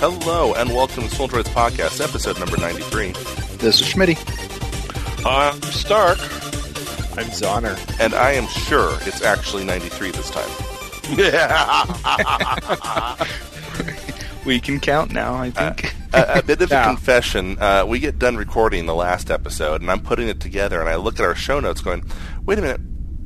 Hello, 0.00 0.54
and 0.54 0.70
welcome 0.70 1.02
to 1.02 1.10
Stolen 1.10 1.42
Droids 1.42 1.52
Podcast, 1.52 2.00
episode 2.00 2.38
number 2.38 2.56
93. 2.56 3.10
This 3.56 3.80
is 3.80 3.82
Schmitty. 3.82 4.16
I'm 5.26 5.60
Stark. 5.62 6.20
I'm 7.18 7.26
Zoner. 7.32 7.76
And 7.98 8.14
I 8.14 8.30
am 8.30 8.46
sure 8.46 8.96
it's 9.00 9.22
actually 9.22 9.64
93 9.64 10.12
this 10.12 10.30
time. 10.30 10.48
we 14.46 14.60
can 14.60 14.78
count 14.78 15.10
now, 15.10 15.34
I 15.34 15.50
think. 15.50 15.92
Uh, 16.14 16.26
a, 16.28 16.38
a, 16.38 16.42
bit 16.44 16.62
of 16.62 16.70
a 16.70 16.82
confession. 16.84 17.58
Uh, 17.58 17.84
we 17.84 17.98
get 17.98 18.20
done 18.20 18.36
recording 18.36 18.86
the 18.86 18.94
last 18.94 19.32
episode, 19.32 19.80
and 19.80 19.90
I'm 19.90 20.00
putting 20.00 20.28
it 20.28 20.38
together, 20.38 20.78
and 20.78 20.88
I 20.88 20.94
look 20.94 21.18
at 21.18 21.26
our 21.26 21.34
show 21.34 21.58
notes 21.58 21.80
going, 21.80 22.04
wait 22.44 22.60
a 22.60 22.62
minute, 22.62 22.80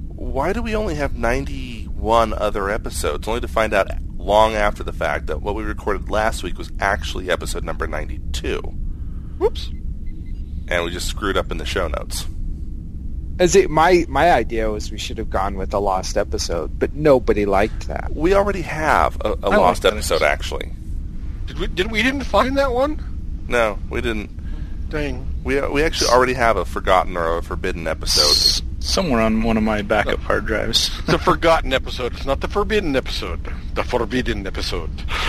why 0.09 0.54
do 0.54 0.62
we 0.62 0.75
only 0.75 0.95
have 0.95 1.18
91 1.18 2.32
other 2.32 2.70
episodes? 2.70 3.28
Only 3.28 3.42
to 3.42 3.48
find 3.48 3.74
out 3.74 3.91
long 4.22 4.54
after 4.54 4.82
the 4.82 4.92
fact 4.92 5.26
that 5.26 5.42
what 5.42 5.54
we 5.54 5.62
recorded 5.62 6.10
last 6.10 6.42
week 6.42 6.58
was 6.58 6.70
actually 6.80 7.30
episode 7.30 7.64
number 7.64 7.86
92. 7.86 8.58
Whoops. 9.38 9.68
And 10.68 10.84
we 10.84 10.90
just 10.90 11.08
screwed 11.08 11.36
up 11.36 11.50
in 11.50 11.58
the 11.58 11.66
show 11.66 11.88
notes. 11.88 12.26
As 13.38 13.56
it, 13.56 13.70
my 13.70 14.04
my 14.08 14.30
idea 14.30 14.70
was 14.70 14.92
we 14.92 14.98
should 14.98 15.18
have 15.18 15.30
gone 15.30 15.56
with 15.56 15.74
a 15.74 15.78
lost 15.78 16.16
episode, 16.16 16.78
but 16.78 16.95
nobody 16.95 17.46
liked 17.46 17.88
that. 17.88 18.14
We 18.14 18.34
already 18.34 18.62
have 18.62 19.16
a, 19.22 19.32
a 19.42 19.50
lost 19.50 19.84
episode, 19.84 20.23
actually. 20.23 20.73
Did 21.46 21.59
we? 21.59 21.66
Did 21.66 21.90
we 21.90 22.02
didn't 22.02 22.24
find 22.24 22.56
that 22.59 22.73
one? 22.73 23.45
No, 23.48 23.78
we 23.90 24.00
didn't. 24.00 24.30
Dang. 24.90 25.26
We 25.42 25.60
we 25.68 25.82
actually 25.82 26.10
already 26.10 26.34
have 26.34 26.56
a 26.56 26.64
forgotten 26.64 27.16
or 27.16 27.38
a 27.38 27.42
forbidden 27.42 27.86
episode. 27.86 28.64
Somewhere 28.82 29.20
on 29.20 29.42
one 29.42 29.56
of 29.56 29.62
my 29.62 29.80
backup 29.82 30.18
no. 30.18 30.24
hard 30.24 30.46
drives. 30.46 30.90
the 31.06 31.18
forgotten 31.18 31.73
episode. 31.73 32.14
It's 32.14 32.27
not 32.27 32.40
the 32.40 32.48
forbidden 32.48 32.96
episode. 32.96 33.40
The 33.74 33.84
forbidden 33.84 34.46
episode. 34.46 34.90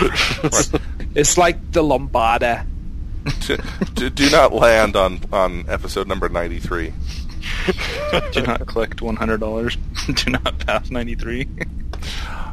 it's 1.14 1.38
like 1.38 1.72
the 1.72 1.82
Lambada. 1.82 2.66
do, 3.46 3.56
do, 3.94 4.10
do 4.10 4.30
not 4.30 4.52
land 4.52 4.96
on, 4.96 5.20
on 5.32 5.70
episode 5.70 6.08
number 6.08 6.28
93. 6.28 6.92
do 8.32 8.42
not 8.42 8.66
collect 8.66 8.98
$100. 8.98 9.76
do 10.24 10.30
not 10.32 10.58
pass 10.58 10.90
93. 10.90 11.48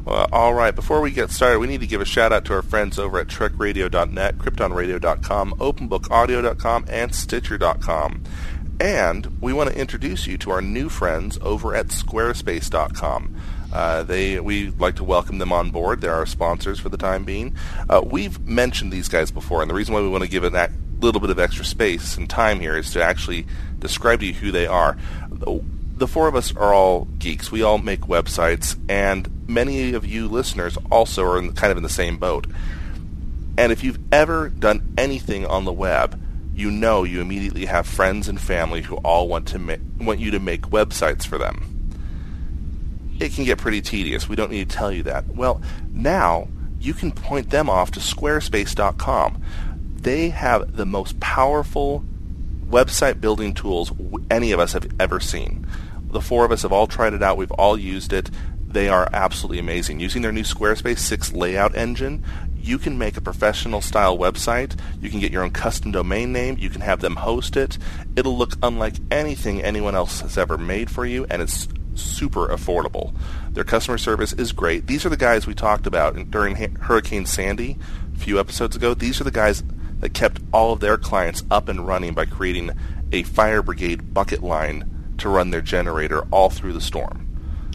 Well, 0.05 0.27
all 0.31 0.53
right. 0.53 0.73
Before 0.73 1.01
we 1.01 1.11
get 1.11 1.29
started, 1.31 1.59
we 1.59 1.67
need 1.67 1.81
to 1.81 1.87
give 1.87 2.01
a 2.01 2.05
shout 2.05 2.31
out 2.31 2.45
to 2.45 2.53
our 2.53 2.61
friends 2.61 2.97
over 2.97 3.19
at 3.19 3.27
TrekRadio.net, 3.27 4.37
KryptonRadio.com, 4.37 5.53
OpenBookAudio.com, 5.53 6.85
and 6.87 7.13
Stitcher.com. 7.13 8.23
And 8.81 9.39
we 9.39 9.53
want 9.53 9.69
to 9.69 9.79
introduce 9.79 10.25
you 10.25 10.39
to 10.39 10.49
our 10.49 10.59
new 10.59 10.89
friends 10.89 11.37
over 11.43 11.75
at 11.75 11.89
Squarespace.com. 11.89 13.35
Uh, 13.71 14.01
they 14.01 14.39
we 14.39 14.71
like 14.71 14.95
to 14.95 15.03
welcome 15.03 15.37
them 15.37 15.53
on 15.53 15.69
board. 15.69 16.01
They're 16.01 16.15
our 16.15 16.25
sponsors 16.25 16.79
for 16.79 16.89
the 16.89 16.97
time 16.97 17.23
being. 17.23 17.55
Uh, 17.87 18.01
we've 18.03 18.39
mentioned 18.47 18.91
these 18.91 19.07
guys 19.07 19.29
before, 19.29 19.61
and 19.61 19.69
the 19.69 19.75
reason 19.75 19.93
why 19.93 20.01
we 20.01 20.09
want 20.09 20.23
to 20.23 20.29
give 20.29 20.43
it 20.43 20.53
that 20.53 20.71
little 20.99 21.21
bit 21.21 21.29
of 21.29 21.37
extra 21.37 21.63
space 21.63 22.17
and 22.17 22.27
time 22.27 22.59
here 22.59 22.75
is 22.75 22.89
to 22.93 23.03
actually 23.03 23.45
describe 23.77 24.21
to 24.21 24.25
you 24.25 24.33
who 24.33 24.49
they 24.49 24.65
are. 24.65 24.97
The 25.29 26.07
four 26.07 26.27
of 26.27 26.35
us 26.35 26.51
are 26.55 26.73
all 26.73 27.05
geeks. 27.19 27.51
We 27.51 27.61
all 27.61 27.77
make 27.77 28.01
websites, 28.01 28.75
and 28.89 29.47
many 29.47 29.93
of 29.93 30.07
you 30.07 30.27
listeners 30.27 30.75
also 30.89 31.23
are 31.25 31.37
in, 31.37 31.53
kind 31.53 31.69
of 31.69 31.77
in 31.77 31.83
the 31.83 31.89
same 31.89 32.17
boat. 32.17 32.47
And 33.59 33.71
if 33.71 33.83
you've 33.83 33.99
ever 34.11 34.49
done 34.49 34.95
anything 34.97 35.45
on 35.45 35.65
the 35.65 35.71
web, 35.71 36.19
you 36.53 36.69
know 36.69 37.03
you 37.03 37.21
immediately 37.21 37.65
have 37.65 37.87
friends 37.87 38.27
and 38.27 38.39
family 38.39 38.81
who 38.81 38.97
all 38.97 39.27
want 39.27 39.47
to 39.47 39.59
ma- 39.59 39.75
want 39.99 40.19
you 40.19 40.31
to 40.31 40.39
make 40.39 40.61
websites 40.63 41.25
for 41.25 41.37
them. 41.37 41.67
It 43.19 43.33
can 43.33 43.45
get 43.45 43.59
pretty 43.59 43.81
tedious. 43.81 44.27
We 44.27 44.35
don't 44.35 44.51
need 44.51 44.69
to 44.69 44.75
tell 44.75 44.91
you 44.91 45.03
that. 45.03 45.27
Well, 45.27 45.61
now 45.91 46.47
you 46.79 46.93
can 46.93 47.11
point 47.11 47.51
them 47.51 47.69
off 47.69 47.91
to 47.91 47.99
squarespace.com. 47.99 49.43
They 49.97 50.29
have 50.29 50.75
the 50.75 50.85
most 50.85 51.19
powerful 51.19 52.03
website 52.67 53.21
building 53.21 53.53
tools 53.53 53.91
any 54.31 54.51
of 54.51 54.59
us 54.59 54.73
have 54.73 54.89
ever 54.99 55.19
seen. 55.19 55.67
The 56.09 56.21
four 56.21 56.43
of 56.43 56.51
us 56.51 56.63
have 56.63 56.71
all 56.71 56.87
tried 56.87 57.13
it 57.13 57.21
out. 57.21 57.37
We've 57.37 57.51
all 57.51 57.77
used 57.77 58.11
it. 58.11 58.31
They 58.71 58.89
are 58.89 59.09
absolutely 59.11 59.59
amazing. 59.59 59.99
Using 59.99 60.21
their 60.21 60.31
new 60.31 60.43
Squarespace 60.43 60.99
6 60.99 61.33
layout 61.33 61.75
engine, 61.75 62.23
you 62.55 62.77
can 62.77 62.97
make 62.97 63.17
a 63.17 63.21
professional 63.21 63.81
style 63.81 64.17
website. 64.17 64.79
You 65.01 65.09
can 65.09 65.19
get 65.19 65.31
your 65.31 65.43
own 65.43 65.51
custom 65.51 65.91
domain 65.91 66.31
name. 66.31 66.57
You 66.57 66.69
can 66.69 66.81
have 66.81 67.01
them 67.01 67.15
host 67.15 67.57
it. 67.57 67.77
It'll 68.15 68.37
look 68.37 68.53
unlike 68.61 68.95
anything 69.09 69.61
anyone 69.61 69.95
else 69.95 70.21
has 70.21 70.37
ever 70.37 70.57
made 70.57 70.89
for 70.89 71.05
you, 71.05 71.25
and 71.29 71.41
it's 71.41 71.67
super 71.95 72.47
affordable. 72.47 73.13
Their 73.51 73.63
customer 73.63 73.97
service 73.97 74.31
is 74.33 74.51
great. 74.51 74.87
These 74.87 75.05
are 75.05 75.09
the 75.09 75.17
guys 75.17 75.45
we 75.45 75.53
talked 75.53 75.87
about 75.87 76.31
during 76.31 76.55
Hurricane 76.55 77.25
Sandy 77.25 77.77
a 78.15 78.17
few 78.17 78.39
episodes 78.39 78.75
ago. 78.75 78.93
These 78.93 79.19
are 79.19 79.25
the 79.25 79.31
guys 79.31 79.63
that 79.99 80.13
kept 80.13 80.39
all 80.53 80.73
of 80.73 80.79
their 80.79 80.97
clients 80.97 81.43
up 81.51 81.67
and 81.67 81.85
running 81.85 82.13
by 82.13 82.25
creating 82.25 82.71
a 83.11 83.23
fire 83.23 83.61
brigade 83.61 84.13
bucket 84.13 84.41
line 84.41 84.89
to 85.17 85.29
run 85.29 85.49
their 85.49 85.61
generator 85.61 86.21
all 86.31 86.49
through 86.49 86.73
the 86.73 86.81
storm. 86.81 87.27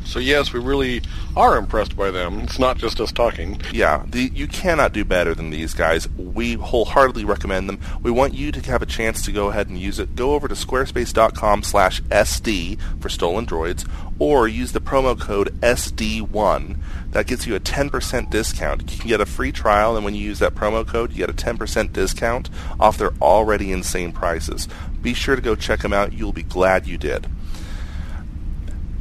So 0.06 0.20
yes, 0.20 0.52
we 0.52 0.60
really 0.60 1.02
are 1.36 1.56
impressed 1.56 1.96
by 1.96 2.12
them. 2.12 2.38
It's 2.40 2.60
not 2.60 2.78
just 2.78 3.00
us 3.00 3.10
talking. 3.10 3.60
Yeah, 3.72 4.04
the, 4.06 4.30
you 4.32 4.46
cannot 4.46 4.92
do 4.92 5.04
better 5.04 5.34
than 5.34 5.50
these 5.50 5.74
guys. 5.74 6.08
We 6.10 6.54
wholeheartedly 6.54 7.24
recommend 7.24 7.68
them. 7.68 7.80
We 8.02 8.12
want 8.12 8.34
you 8.34 8.52
to 8.52 8.60
have 8.70 8.82
a 8.82 8.86
chance 8.86 9.24
to 9.24 9.32
go 9.32 9.48
ahead 9.48 9.68
and 9.68 9.76
use 9.78 9.98
it. 9.98 10.14
Go 10.14 10.34
over 10.34 10.46
to 10.46 10.54
squarespace.com/sd 10.54 12.80
for 13.00 13.08
stolen 13.08 13.46
droids, 13.46 13.84
or 14.20 14.46
use 14.46 14.70
the 14.72 14.80
promo 14.80 15.18
code 15.18 15.60
SD1. 15.60 16.78
That 17.10 17.26
gets 17.26 17.44
you 17.46 17.56
a 17.56 17.60
10% 17.60 18.30
discount. 18.30 18.92
You 18.92 18.98
can 18.98 19.08
get 19.08 19.20
a 19.20 19.26
free 19.26 19.50
trial, 19.50 19.96
and 19.96 20.04
when 20.04 20.14
you 20.14 20.22
use 20.22 20.38
that 20.38 20.54
promo 20.54 20.86
code, 20.86 21.10
you 21.10 21.18
get 21.18 21.30
a 21.30 21.32
10% 21.32 21.92
discount 21.92 22.48
off 22.78 22.96
their 22.96 23.10
already 23.20 23.72
insane 23.72 24.12
prices. 24.12 24.68
Be 25.02 25.14
sure 25.14 25.34
to 25.34 25.42
go 25.42 25.56
check 25.56 25.80
them 25.80 25.92
out. 25.92 26.12
You'll 26.12 26.32
be 26.32 26.44
glad 26.44 26.86
you 26.86 26.96
did 26.96 27.26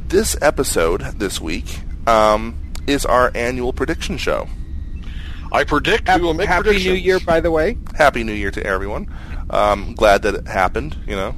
this 0.08 0.36
episode 0.40 1.00
this 1.18 1.40
week 1.40 1.80
um, 2.06 2.56
is 2.86 3.04
our 3.04 3.32
annual 3.34 3.72
prediction 3.72 4.16
show. 4.16 4.48
I 5.52 5.64
predict 5.64 6.08
happy, 6.08 6.20
we 6.20 6.26
will 6.26 6.34
make 6.34 6.48
Happy 6.48 6.64
predictions. 6.64 6.94
New 6.94 7.00
Year, 7.00 7.20
by 7.20 7.40
the 7.40 7.50
way. 7.50 7.78
Happy 7.94 8.24
New 8.24 8.32
Year 8.32 8.50
to 8.50 8.64
everyone. 8.64 9.12
Um, 9.50 9.94
glad 9.94 10.22
that 10.22 10.34
it 10.34 10.46
happened. 10.46 10.96
You 11.06 11.16
know, 11.16 11.34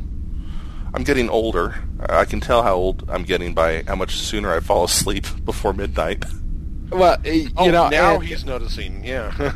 I'm 0.93 1.05
getting 1.05 1.29
older. 1.29 1.77
I 2.09 2.25
can 2.25 2.41
tell 2.41 2.63
how 2.63 2.75
old 2.75 3.09
I'm 3.09 3.23
getting 3.23 3.55
by 3.55 3.85
how 3.87 3.97
much 3.97 4.17
sooner 4.17 4.53
I 4.53 4.61
fall 4.61 4.85
asleep 4.85 5.27
before 5.45 5.73
midnight. 5.73 6.25
Well, 6.91 7.19
you 7.25 7.51
oh, 7.57 7.71
know, 7.71 7.89
now 7.89 8.15
and, 8.17 8.25
he's 8.25 8.45
noticing. 8.45 9.05
Yeah. 9.05 9.33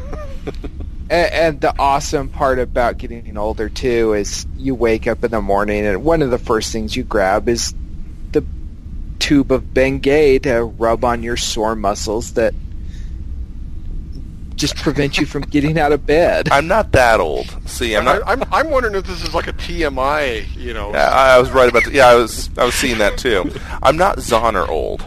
and, 1.11 1.33
and 1.33 1.61
the 1.61 1.75
awesome 1.79 2.29
part 2.29 2.59
about 2.59 2.99
getting 2.99 3.37
older 3.39 3.71
too 3.71 4.13
is 4.13 4.47
you 4.57 4.75
wake 4.75 5.07
up 5.07 5.25
in 5.25 5.31
the 5.31 5.41
morning 5.41 5.87
and 5.87 6.05
one 6.05 6.21
of 6.21 6.31
the 6.31 6.39
first 6.39 6.73
things 6.73 6.95
you 6.95 7.05
grab 7.05 7.49
is 7.49 7.75
tube 9.23 9.53
of 9.53 9.63
Bengay 9.73 10.43
to 10.43 10.65
rub 10.65 11.05
on 11.05 11.23
your 11.23 11.37
sore 11.37 11.77
muscles 11.77 12.33
that 12.33 12.53
just 14.57 14.75
prevent 14.77 15.17
you 15.17 15.27
from 15.27 15.43
getting 15.43 15.79
out 15.79 15.93
of 15.93 16.05
bed. 16.05 16.49
I'm 16.51 16.67
not 16.67 16.91
that 16.93 17.21
old. 17.21 17.47
See, 17.69 17.97
I'm 17.97 18.05
not. 18.05 18.27
I, 18.27 18.33
am 18.33 18.43
I'm, 18.43 18.53
I'm 18.53 18.71
wondering 18.71 18.97
if 18.97 19.07
this 19.07 19.23
is 19.23 19.33
like 19.33 19.47
a 19.47 19.53
TMI. 19.53 20.57
You 20.57 20.75
know. 20.75 20.91
Yeah, 20.91 21.09
I 21.09 21.39
was 21.39 21.53
right 21.53 21.69
about. 21.69 21.85
The, 21.85 21.93
yeah, 21.93 22.09
I 22.09 22.17
was. 22.17 22.51
I 22.59 22.65
was 22.65 22.75
seeing 22.75 22.99
that 22.99 23.17
too. 23.17 23.49
I'm 23.81 23.97
not 23.97 24.19
Zoner 24.19 24.69
old. 24.69 25.05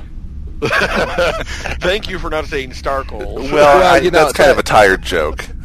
Thank 1.79 2.09
you 2.09 2.19
for 2.19 2.29
not 2.29 2.45
saying 2.45 2.73
Stark 2.73 3.11
old. 3.11 3.43
Well, 3.43 3.53
well 3.53 3.93
I, 3.95 3.97
you 3.97 4.11
know, 4.11 4.25
that's 4.25 4.33
kind 4.33 4.49
that, 4.49 4.53
of 4.53 4.59
a 4.59 4.63
tired 4.63 5.01
joke. 5.01 5.45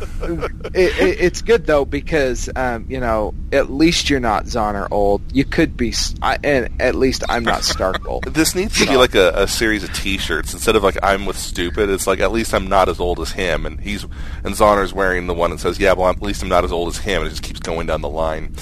It, 0.73 0.99
it, 0.99 1.21
it's 1.21 1.43
good 1.43 1.67
though 1.67 1.85
because 1.85 2.49
um, 2.55 2.87
you 2.89 3.01
know 3.01 3.35
at 3.53 3.71
least 3.71 4.09
you're 4.09 4.21
not 4.21 4.45
Zoner 4.45 4.87
old. 4.91 5.21
You 5.33 5.45
could 5.45 5.77
be, 5.77 5.93
I, 6.23 6.39
and 6.45 6.69
at 6.81 6.95
least 6.95 7.25
I'm 7.29 7.43
not 7.43 7.65
Stark 7.65 8.07
old. 8.07 8.25
this 8.35 8.55
needs 8.55 8.79
to 8.79 8.87
be 8.87 8.97
like 8.97 9.15
a, 9.15 9.33
a, 9.35 9.49
series 9.49 9.83
of 9.83 9.93
T-shirts 9.93 10.53
instead 10.53 10.77
of 10.77 10.85
like 10.85 10.97
I'm 11.03 11.27
with 11.27 11.37
stupid. 11.37 11.91
It's 11.91 12.07
like 12.07 12.21
at 12.21 12.33
least 12.33 12.55
I'm 12.55 12.69
not 12.69 12.89
as 12.89 13.01
old 13.01 13.19
as 13.21 13.33
him, 13.33 13.67
and 13.67 13.81
he's 13.81 14.05
and 14.45 14.55
Zoner's 14.55 14.93
wearing 14.93 15.27
the 15.27 15.35
one 15.35 15.51
that 15.51 15.61
says, 15.61 15.79
"Yeah, 15.79 15.95
well, 15.95 16.09
at 16.09 16.23
least 16.23 16.43
I'm 16.43 16.49
not 16.49 16.65
as 16.65 16.73
old 16.73 16.89
as 16.89 16.99
him," 16.99 17.23
and 17.23 17.27
it 17.27 17.31
just 17.31 17.43
keeps 17.43 17.61
going 17.61 17.87
down 17.87 18.01
the 18.03 18.09
line. 18.09 18.55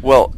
well, 0.00 0.34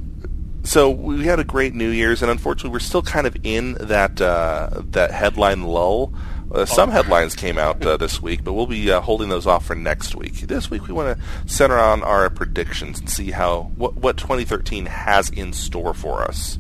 so 0.69 0.91
we 0.91 1.25
had 1.25 1.41
a 1.41 1.45
great 1.45 1.75
New 1.75 1.89
Year's, 1.89 2.21
and 2.21 2.31
unfortunately, 2.31 2.71
we're 2.71 2.81
still 2.81 3.01
kind 3.01 3.27
of 3.27 3.35
in 3.43 3.73
that 3.81 4.21
uh, 4.21 4.83
that 4.91 5.13
headline 5.13 5.63
lull. 5.63 6.13
Uh, 6.53 6.67
some 6.67 6.91
headlines 6.91 7.35
came 7.35 7.57
out 7.57 7.85
uh, 7.87 7.97
this 7.97 8.21
week, 8.21 8.45
but 8.45 8.53
we'll 8.53 8.67
be 8.67 8.91
uh, 8.91 9.01
holding 9.01 9.31
those 9.31 9.47
off 9.47 9.65
for 9.65 9.75
next 9.75 10.15
week. 10.15 10.35
This 10.41 10.71
week, 10.71 10.87
we 10.87 10.93
want 10.93 11.19
to 11.19 11.25
center 11.51 11.79
on 11.79 12.03
our 12.03 12.29
predictions 12.29 13.01
and 13.01 13.09
see 13.09 13.31
how 13.31 13.73
what, 13.77 13.97
what 13.97 14.19
2013 14.19 14.85
has 14.85 15.31
in 15.31 15.55
store 15.55 15.95
for 15.95 16.21
us. 16.21 16.59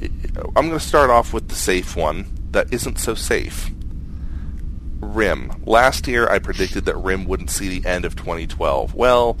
I'm 0.00 0.68
going 0.68 0.70
to 0.70 0.80
start 0.80 1.10
off 1.10 1.34
with 1.34 1.48
the 1.48 1.54
safe 1.54 1.94
one 1.94 2.32
that 2.52 2.72
isn't 2.72 2.98
so 2.98 3.14
safe. 3.14 3.70
RIM. 5.00 5.62
Last 5.66 6.08
year, 6.08 6.26
I 6.30 6.38
predicted 6.38 6.86
that 6.86 6.96
RIM 6.96 7.26
wouldn't 7.26 7.50
see 7.50 7.68
the 7.68 7.86
end 7.86 8.06
of 8.06 8.16
2012. 8.16 8.94
Well 8.94 9.36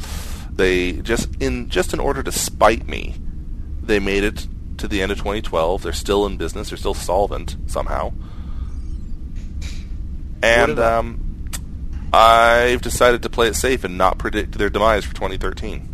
they 0.56 0.92
just 0.92 1.28
in 1.40 1.68
just 1.68 1.92
in 1.92 2.00
order 2.00 2.22
to 2.22 2.32
spite 2.32 2.86
me, 2.86 3.14
they 3.82 3.98
made 3.98 4.24
it 4.24 4.46
to 4.78 4.88
the 4.88 5.02
end 5.02 5.12
of 5.12 5.18
2012. 5.18 5.82
They're 5.82 5.92
still 5.92 6.26
in 6.26 6.36
business. 6.36 6.70
They're 6.70 6.78
still 6.78 6.94
solvent 6.94 7.56
somehow. 7.66 8.12
And 10.42 10.78
um, 10.78 11.50
I've 12.12 12.82
decided 12.82 13.22
to 13.22 13.30
play 13.30 13.48
it 13.48 13.56
safe 13.56 13.82
and 13.84 13.96
not 13.96 14.18
predict 14.18 14.52
their 14.58 14.68
demise 14.68 15.04
for 15.04 15.14
2013. 15.14 15.88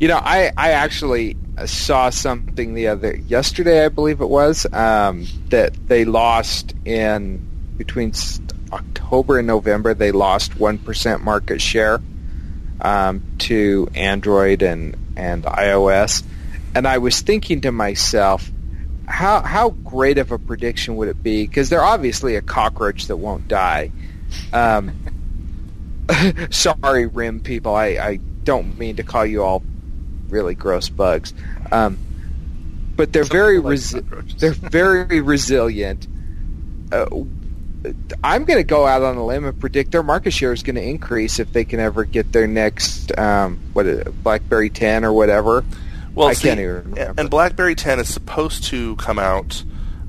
You 0.00 0.08
know, 0.08 0.18
I, 0.18 0.52
I 0.56 0.72
actually 0.72 1.36
saw 1.64 2.10
something 2.10 2.74
the 2.74 2.88
other 2.88 3.16
yesterday, 3.16 3.84
I 3.84 3.88
believe 3.88 4.20
it 4.20 4.28
was, 4.28 4.66
um, 4.72 5.26
that 5.48 5.74
they 5.88 6.04
lost 6.04 6.74
in 6.84 7.46
between 7.76 8.12
October 8.72 9.38
and 9.38 9.46
November. 9.46 9.94
They 9.94 10.12
lost 10.12 10.58
one 10.58 10.78
percent 10.78 11.22
market 11.22 11.62
share 11.62 12.00
um, 12.80 13.22
to 13.38 13.88
Android 13.94 14.62
and 14.62 14.96
and 15.16 15.44
iOS, 15.44 16.22
and 16.74 16.86
I 16.86 16.98
was 16.98 17.20
thinking 17.20 17.62
to 17.62 17.72
myself, 17.72 18.50
how 19.06 19.40
how 19.42 19.70
great 19.70 20.18
of 20.18 20.32
a 20.32 20.38
prediction 20.38 20.96
would 20.96 21.08
it 21.08 21.22
be? 21.22 21.46
Because 21.46 21.68
they're 21.68 21.84
obviously 21.84 22.36
a 22.36 22.42
cockroach 22.42 23.06
that 23.06 23.16
won't 23.16 23.48
die. 23.48 23.90
Um, 24.52 24.92
sorry, 26.50 27.06
Rim 27.06 27.40
people. 27.40 27.74
I, 27.74 27.86
I 27.86 28.20
don't 28.44 28.78
mean 28.78 28.96
to 28.96 29.02
call 29.02 29.26
you 29.26 29.42
all 29.42 29.62
really 30.28 30.54
gross 30.54 30.88
bugs. 30.88 31.32
Um, 31.72 31.98
but 32.96 33.12
they're 33.12 33.24
very 33.24 33.58
like 33.58 33.78
resi- 33.78 34.38
they're 34.38 34.52
very 34.52 35.20
resilient. 35.20 36.06
Uh, 36.90 37.06
I'm 38.22 38.44
going 38.44 38.58
to 38.58 38.64
go 38.64 38.86
out 38.86 39.02
on 39.02 39.16
a 39.16 39.24
limb 39.24 39.44
and 39.44 39.58
predict 39.58 39.92
their 39.92 40.02
market 40.02 40.32
share 40.32 40.52
is 40.52 40.62
going 40.62 40.76
to 40.76 40.82
increase 40.82 41.38
if 41.38 41.52
they 41.52 41.64
can 41.64 41.80
ever 41.80 42.04
get 42.04 42.32
their 42.32 42.46
next 42.46 43.16
um, 43.18 43.58
what 43.72 43.86
is 43.86 43.98
it, 44.00 44.22
BlackBerry 44.22 44.70
10 44.70 45.04
or 45.04 45.12
whatever. 45.12 45.64
Well, 46.14 46.28
I 46.28 46.32
see, 46.32 46.48
can't 46.48 46.60
even 46.60 46.90
remember. 46.90 47.20
And 47.20 47.30
BlackBerry 47.30 47.74
10 47.74 48.00
is 48.00 48.12
supposed 48.12 48.64
to 48.64 48.96
come 48.96 49.18
out 49.18 49.62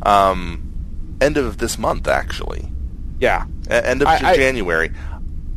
um, 0.04 0.72
end 1.20 1.38
of 1.38 1.58
this 1.58 1.78
month, 1.78 2.08
actually. 2.08 2.72
Yeah, 3.20 3.46
A- 3.70 3.86
end 3.88 4.02
of 4.02 4.08
I- 4.08 4.32
I- 4.32 4.36
January. 4.36 4.92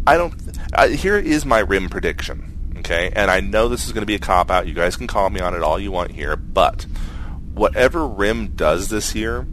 I 0.07 0.17
don't. 0.17 0.35
Uh, 0.73 0.89
here 0.89 1.17
is 1.17 1.45
my 1.45 1.59
rim 1.61 1.89
prediction. 1.89 2.75
Okay, 2.79 3.13
and 3.15 3.31
I 3.31 3.41
know 3.41 3.69
this 3.69 3.85
is 3.87 3.93
going 3.93 4.03
to 4.03 4.07
be 4.07 4.15
a 4.15 4.19
cop 4.19 4.51
out. 4.51 4.67
You 4.67 4.73
guys 4.75 4.97
can 4.97 5.07
call 5.07 5.29
me 5.29 5.41
on 5.41 5.55
it 5.55 5.63
all 5.63 5.79
you 5.79 5.93
want 5.93 6.11
here, 6.13 6.35
but 6.37 6.87
whatever 7.53 8.07
rim 8.09 8.49
does 8.57 8.89
this 8.89 9.15
year 9.15 9.47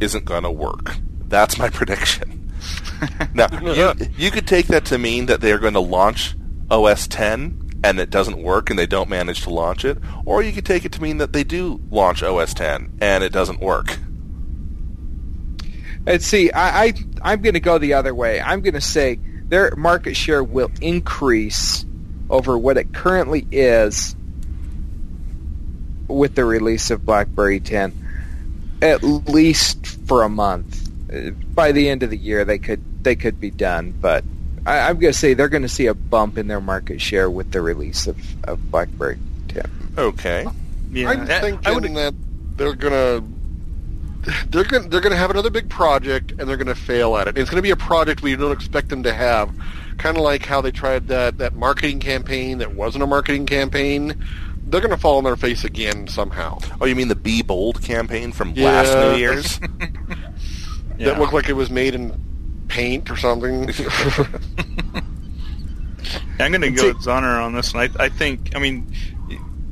isn't 0.00 0.24
going 0.24 0.44
to 0.44 0.50
work. 0.50 0.96
That's 1.32 1.56
my 1.58 1.70
prediction. 1.70 2.52
now, 3.34 3.48
you, 3.62 4.06
you 4.18 4.30
could 4.30 4.46
take 4.46 4.66
that 4.66 4.84
to 4.84 4.98
mean 4.98 5.24
that 5.26 5.40
they're 5.40 5.58
going 5.58 5.72
to 5.72 5.80
launch 5.80 6.36
OS 6.70 7.08
10 7.08 7.80
and 7.82 7.98
it 7.98 8.10
doesn't 8.10 8.42
work 8.42 8.68
and 8.68 8.78
they 8.78 8.84
don't 8.84 9.08
manage 9.08 9.40
to 9.44 9.50
launch 9.50 9.86
it, 9.86 9.96
or 10.26 10.42
you 10.42 10.52
could 10.52 10.66
take 10.66 10.84
it 10.84 10.92
to 10.92 11.00
mean 11.00 11.16
that 11.16 11.32
they 11.32 11.42
do 11.42 11.80
launch 11.90 12.22
OS 12.22 12.52
10 12.52 12.98
and 13.00 13.24
it 13.24 13.32
doesn't 13.32 13.60
work. 13.60 13.96
and 16.06 16.22
see, 16.22 16.52
I, 16.52 16.84
I 16.84 16.92
I'm 17.22 17.40
going 17.40 17.54
to 17.54 17.60
go 17.60 17.78
the 17.78 17.94
other 17.94 18.14
way. 18.14 18.38
I'm 18.38 18.60
going 18.60 18.74
to 18.74 18.82
say 18.82 19.18
their 19.48 19.74
market 19.74 20.18
share 20.18 20.44
will 20.44 20.70
increase 20.82 21.86
over 22.28 22.58
what 22.58 22.76
it 22.76 22.92
currently 22.92 23.46
is 23.50 24.14
with 26.08 26.34
the 26.34 26.44
release 26.44 26.90
of 26.90 27.06
BlackBerry 27.06 27.60
10, 27.60 28.78
at 28.82 29.02
least 29.02 29.86
for 30.06 30.24
a 30.24 30.28
month. 30.28 30.81
By 31.54 31.72
the 31.72 31.88
end 31.88 32.02
of 32.02 32.10
the 32.10 32.16
year, 32.16 32.44
they 32.44 32.58
could 32.58 32.80
they 33.04 33.16
could 33.16 33.40
be 33.40 33.50
done, 33.50 33.92
but 34.00 34.24
I, 34.64 34.78
I'm 34.88 34.98
going 34.98 35.12
to 35.12 35.18
say 35.18 35.34
they're 35.34 35.48
going 35.48 35.62
to 35.62 35.68
see 35.68 35.86
a 35.86 35.94
bump 35.94 36.38
in 36.38 36.46
their 36.46 36.60
market 36.60 37.00
share 37.00 37.28
with 37.28 37.50
the 37.50 37.60
release 37.60 38.06
of, 38.06 38.16
of 38.44 38.70
BlackBerry 38.70 39.18
10. 39.48 39.64
Okay. 39.98 40.46
Yeah, 40.92 41.10
I'm 41.10 41.22
I- 41.22 41.40
thinking 41.40 41.66
I 41.66 41.72
would 41.74 41.82
that 41.96 42.14
they're 42.56 42.74
gonna 42.74 43.22
they're 44.50 44.64
gonna 44.64 44.88
they're 44.88 45.00
gonna 45.00 45.16
have 45.16 45.30
another 45.30 45.50
big 45.50 45.68
project 45.68 46.30
and 46.32 46.48
they're 46.48 46.56
gonna 46.56 46.74
fail 46.74 47.16
at 47.16 47.26
it. 47.28 47.36
It's 47.38 47.50
gonna 47.50 47.62
be 47.62 47.70
a 47.70 47.76
project 47.76 48.22
we 48.22 48.36
don't 48.36 48.52
expect 48.52 48.88
them 48.88 49.02
to 49.02 49.12
have. 49.12 49.50
Kind 49.98 50.16
of 50.16 50.22
like 50.22 50.44
how 50.46 50.60
they 50.60 50.70
tried 50.70 51.08
that 51.08 51.38
that 51.38 51.54
marketing 51.54 51.98
campaign 51.98 52.58
that 52.58 52.74
wasn't 52.74 53.02
a 53.02 53.06
marketing 53.06 53.46
campaign. 53.46 54.24
They're 54.64 54.80
gonna 54.80 54.96
fall 54.96 55.18
on 55.18 55.24
their 55.24 55.36
face 55.36 55.64
again 55.64 56.06
somehow. 56.06 56.58
Oh, 56.80 56.84
you 56.86 56.94
mean 56.94 57.08
the 57.08 57.16
Be 57.16 57.42
Bold 57.42 57.82
campaign 57.82 58.30
from 58.32 58.52
Yeah. 58.54 58.66
last 58.66 58.94
New 59.12 59.18
Year's? 59.18 59.58
yeah. 61.02 61.12
That 61.12 61.20
looked 61.20 61.32
like 61.32 61.48
it 61.48 61.54
was 61.54 61.70
made 61.70 61.94
in 61.94 62.18
paint 62.68 63.10
or 63.10 63.16
something. 63.16 63.68
I'm 66.38 66.50
going 66.50 66.60
to 66.62 66.70
go 66.70 66.88
with 66.88 66.98
Zoner 66.98 67.42
on 67.42 67.54
this, 67.54 67.72
and 67.72 67.80
I, 67.80 68.04
I 68.04 68.08
think, 68.08 68.54
I 68.54 68.58
mean, 68.58 68.92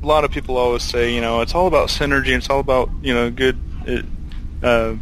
a 0.01 0.05
lot 0.05 0.23
of 0.23 0.31
people 0.31 0.57
always 0.57 0.83
say, 0.83 1.13
you 1.13 1.21
know, 1.21 1.41
it's 1.41 1.55
all 1.55 1.67
about 1.67 1.89
synergy, 1.89 2.27
and 2.27 2.35
it's 2.35 2.49
all 2.49 2.59
about, 2.59 2.89
you 3.01 3.13
know, 3.13 3.29
good, 3.29 3.57
uh, 4.63 4.95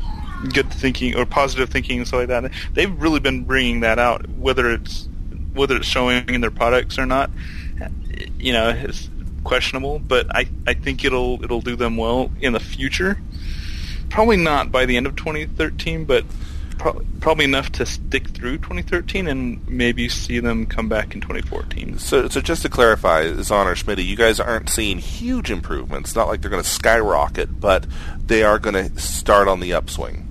good 0.54 0.72
thinking 0.72 1.16
or 1.16 1.26
positive 1.26 1.70
thinking 1.70 2.00
and 2.00 2.08
stuff 2.08 2.20
like 2.20 2.28
that. 2.30 2.52
They've 2.74 3.02
really 3.02 3.20
been 3.20 3.44
bringing 3.44 3.82
that 3.82 4.00
out, 4.00 4.28
whether 4.30 4.72
it's 4.72 5.08
whether 5.54 5.76
it's 5.76 5.88
showing 5.88 6.30
in 6.30 6.42
their 6.42 6.52
products 6.52 6.98
or 6.98 7.06
not. 7.06 7.30
You 8.38 8.54
know, 8.54 8.70
it's 8.70 9.10
questionable, 9.44 10.00
but 10.00 10.34
I, 10.36 10.48
I 10.68 10.74
think 10.74 11.04
it'll 11.04 11.44
it'll 11.44 11.62
do 11.62 11.76
them 11.76 11.98
well 11.98 12.32
in 12.40 12.54
the 12.54 12.60
future. 12.60 13.20
Probably 14.10 14.38
not 14.38 14.72
by 14.72 14.86
the 14.86 14.98
end 14.98 15.06
of 15.06 15.16
2013, 15.16 16.06
but 16.06 16.26
pro- 16.78 17.02
probably 17.20 17.46
enough 17.46 17.72
to 17.74 17.86
stick 17.86 18.30
through 18.30 18.58
2013 18.58 19.28
and 19.28 19.68
maybe 19.68 20.10
see 20.10 20.40
them 20.40 20.66
come 20.66 20.90
back 20.90 21.14
in 21.14 21.22
2014. 21.22 22.00
so, 22.00 22.28
so 22.28 22.42
just 22.42 22.64
to 22.64 22.70
clarify, 22.70 23.26
Zoner 23.26 23.76
Schmitty, 23.76 24.06
you 24.06 24.16
guys 24.16 24.40
aren't 24.40 24.70
seeing 24.70 24.98
huge 24.98 25.52
improvements. 25.52 26.16
Not 26.16 26.28
like 26.28 26.42
they're 26.42 26.50
going 26.50 26.64
to 26.64 26.70
skyrocket, 26.70 27.60
but 27.60 27.86
they 28.26 28.44
are 28.44 28.58
going 28.58 28.76
to 28.76 29.00
start 29.00 29.48
on 29.48 29.60
the 29.60 29.74
upswing. 29.74 30.26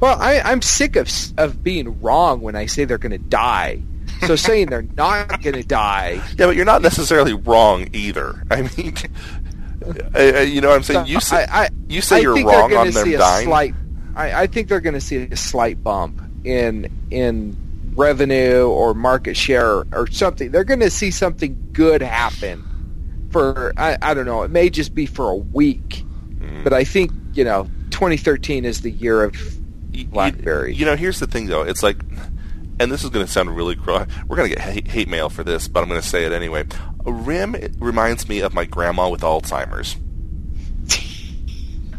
Well, 0.00 0.16
I, 0.20 0.40
I'm 0.40 0.62
sick 0.62 0.96
of 0.96 1.10
of 1.36 1.62
being 1.62 2.00
wrong 2.00 2.40
when 2.40 2.56
I 2.56 2.66
say 2.66 2.84
they're 2.84 2.98
going 2.98 3.12
to 3.12 3.18
die. 3.18 3.82
So 4.26 4.36
saying 4.36 4.68
they're 4.68 4.82
not 4.82 5.42
going 5.42 5.56
to 5.56 5.64
die, 5.64 6.22
Yeah, 6.38 6.46
but 6.46 6.54
you're 6.54 6.64
not 6.64 6.80
necessarily 6.80 7.32
wrong 7.32 7.88
either. 7.92 8.44
I 8.50 8.62
mean, 8.62 8.94
uh, 9.82 10.38
uh, 10.38 10.40
you 10.40 10.60
know 10.60 10.68
what 10.68 10.76
I'm 10.76 10.82
saying? 10.82 11.06
You 11.06 11.20
say, 11.20 11.44
I, 11.44 11.64
I, 11.64 11.68
you 11.88 12.00
say 12.00 12.16
I 12.16 12.20
you're 12.20 12.44
wrong 12.44 12.74
on 12.74 12.90
them 12.90 13.10
dying. 13.12 13.46
Slight, 13.46 13.74
I, 14.14 14.42
I 14.42 14.46
think 14.46 14.68
they're 14.68 14.80
going 14.80 14.94
to 14.94 15.00
see 15.00 15.16
a 15.30 15.36
slight 15.36 15.82
bump 15.82 16.20
in 16.44 16.90
in 17.10 17.56
revenue 17.94 18.66
or 18.66 18.94
market 18.94 19.36
share 19.36 19.84
or 19.92 20.06
something. 20.10 20.50
They're 20.50 20.64
going 20.64 20.80
to 20.80 20.90
see 20.90 21.10
something 21.10 21.56
good 21.72 22.02
happen 22.02 22.64
for 23.30 23.72
I, 23.76 23.98
I 24.02 24.14
don't 24.14 24.26
know. 24.26 24.42
It 24.42 24.50
may 24.50 24.70
just 24.70 24.94
be 24.94 25.06
for 25.06 25.30
a 25.30 25.36
week, 25.36 26.04
Mm. 26.42 26.64
but 26.64 26.72
I 26.72 26.82
think 26.82 27.12
you 27.34 27.44
know 27.44 27.68
2013 27.90 28.64
is 28.64 28.80
the 28.80 28.90
year 28.90 29.22
of 29.22 29.36
BlackBerry. 30.10 30.74
You 30.74 30.86
know, 30.86 30.96
here's 30.96 31.20
the 31.20 31.26
thing, 31.26 31.46
though. 31.46 31.62
It's 31.62 31.82
like, 31.82 31.98
and 32.82 32.90
this 32.90 33.04
is 33.04 33.10
going 33.10 33.24
to 33.24 33.30
sound 33.30 33.54
really 33.54 33.76
cruel. 33.76 34.06
We're 34.26 34.36
going 34.36 34.50
to 34.50 34.56
get 34.56 34.64
hate, 34.64 34.88
hate 34.88 35.08
mail 35.08 35.28
for 35.28 35.44
this, 35.44 35.68
but 35.68 35.82
I'm 35.82 35.88
going 35.88 36.00
to 36.00 36.06
say 36.06 36.24
it 36.24 36.32
anyway. 36.32 36.64
RIM 37.04 37.56
reminds 37.78 38.28
me 38.28 38.40
of 38.40 38.54
my 38.54 38.64
grandma 38.64 39.08
with 39.08 39.20
Alzheimer's. 39.22 39.96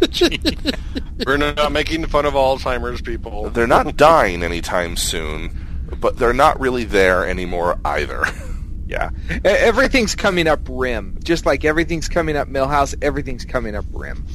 We're 1.26 1.38
not 1.38 1.72
making 1.72 2.06
fun 2.08 2.26
of 2.26 2.34
Alzheimer's 2.34 3.02
people. 3.02 3.50
They're 3.50 3.68
not 3.68 3.96
dying 3.96 4.44
anytime 4.44 4.98
soon, 4.98 5.88
but 6.00 6.18
they're 6.18 6.34
not 6.34 6.60
really 6.60 6.84
there 6.84 7.26
anymore 7.26 7.80
either. 7.86 8.26
yeah, 8.86 9.12
E- 9.32 9.40
everything's 9.46 10.16
coming 10.16 10.48
up 10.48 10.60
rim. 10.70 11.18
Just 11.24 11.46
like 11.46 11.64
everything's 11.64 12.10
coming 12.10 12.36
up 12.36 12.50
Milhouse, 12.50 12.96
everything's 13.02 13.46
coming 13.46 13.76
up 13.76 13.86
rim. 13.94 14.26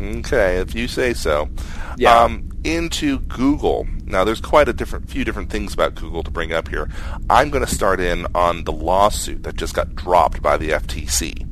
Okay, 0.00 0.56
if 0.58 0.74
you 0.74 0.88
say 0.88 1.14
so. 1.14 1.48
Yeah. 1.96 2.18
Um, 2.18 2.50
into 2.64 3.20
Google. 3.20 3.86
Now, 4.04 4.24
there's 4.24 4.40
quite 4.40 4.68
a 4.68 4.72
different 4.72 5.08
few 5.08 5.24
different 5.24 5.50
things 5.50 5.74
about 5.74 5.94
Google 5.94 6.22
to 6.22 6.30
bring 6.30 6.52
up 6.52 6.68
here. 6.68 6.88
I'm 7.28 7.50
going 7.50 7.64
to 7.64 7.72
start 7.72 8.00
in 8.00 8.26
on 8.34 8.64
the 8.64 8.72
lawsuit 8.72 9.42
that 9.42 9.56
just 9.56 9.74
got 9.74 9.94
dropped 9.94 10.42
by 10.42 10.56
the 10.56 10.70
FTC. 10.70 11.46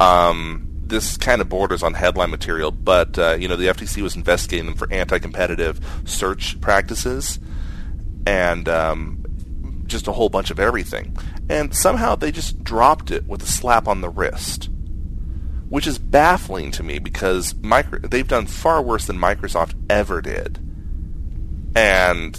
Um, 0.00 0.68
this 0.84 1.16
kind 1.16 1.40
of 1.40 1.48
borders 1.48 1.82
on 1.82 1.94
headline 1.94 2.30
material, 2.30 2.70
but 2.70 3.18
uh, 3.18 3.36
you 3.38 3.48
know 3.48 3.56
the 3.56 3.66
FTC 3.66 4.02
was 4.02 4.16
investigating 4.16 4.66
them 4.66 4.74
for 4.74 4.92
anti-competitive 4.92 5.80
search 6.04 6.60
practices 6.60 7.38
and 8.26 8.68
um, 8.68 9.24
just 9.86 10.08
a 10.08 10.12
whole 10.12 10.28
bunch 10.28 10.50
of 10.50 10.60
everything. 10.60 11.16
And 11.48 11.74
somehow 11.74 12.16
they 12.16 12.32
just 12.32 12.62
dropped 12.62 13.10
it 13.10 13.26
with 13.26 13.42
a 13.42 13.46
slap 13.46 13.88
on 13.88 14.00
the 14.00 14.08
wrist 14.08 14.68
which 15.72 15.86
is 15.86 15.96
baffling 15.96 16.70
to 16.70 16.82
me 16.82 16.98
because 16.98 17.54
micro- 17.62 17.98
they've 18.00 18.28
done 18.28 18.44
far 18.44 18.82
worse 18.82 19.06
than 19.06 19.16
Microsoft 19.16 19.72
ever 19.88 20.20
did. 20.20 20.58
And 21.74 22.38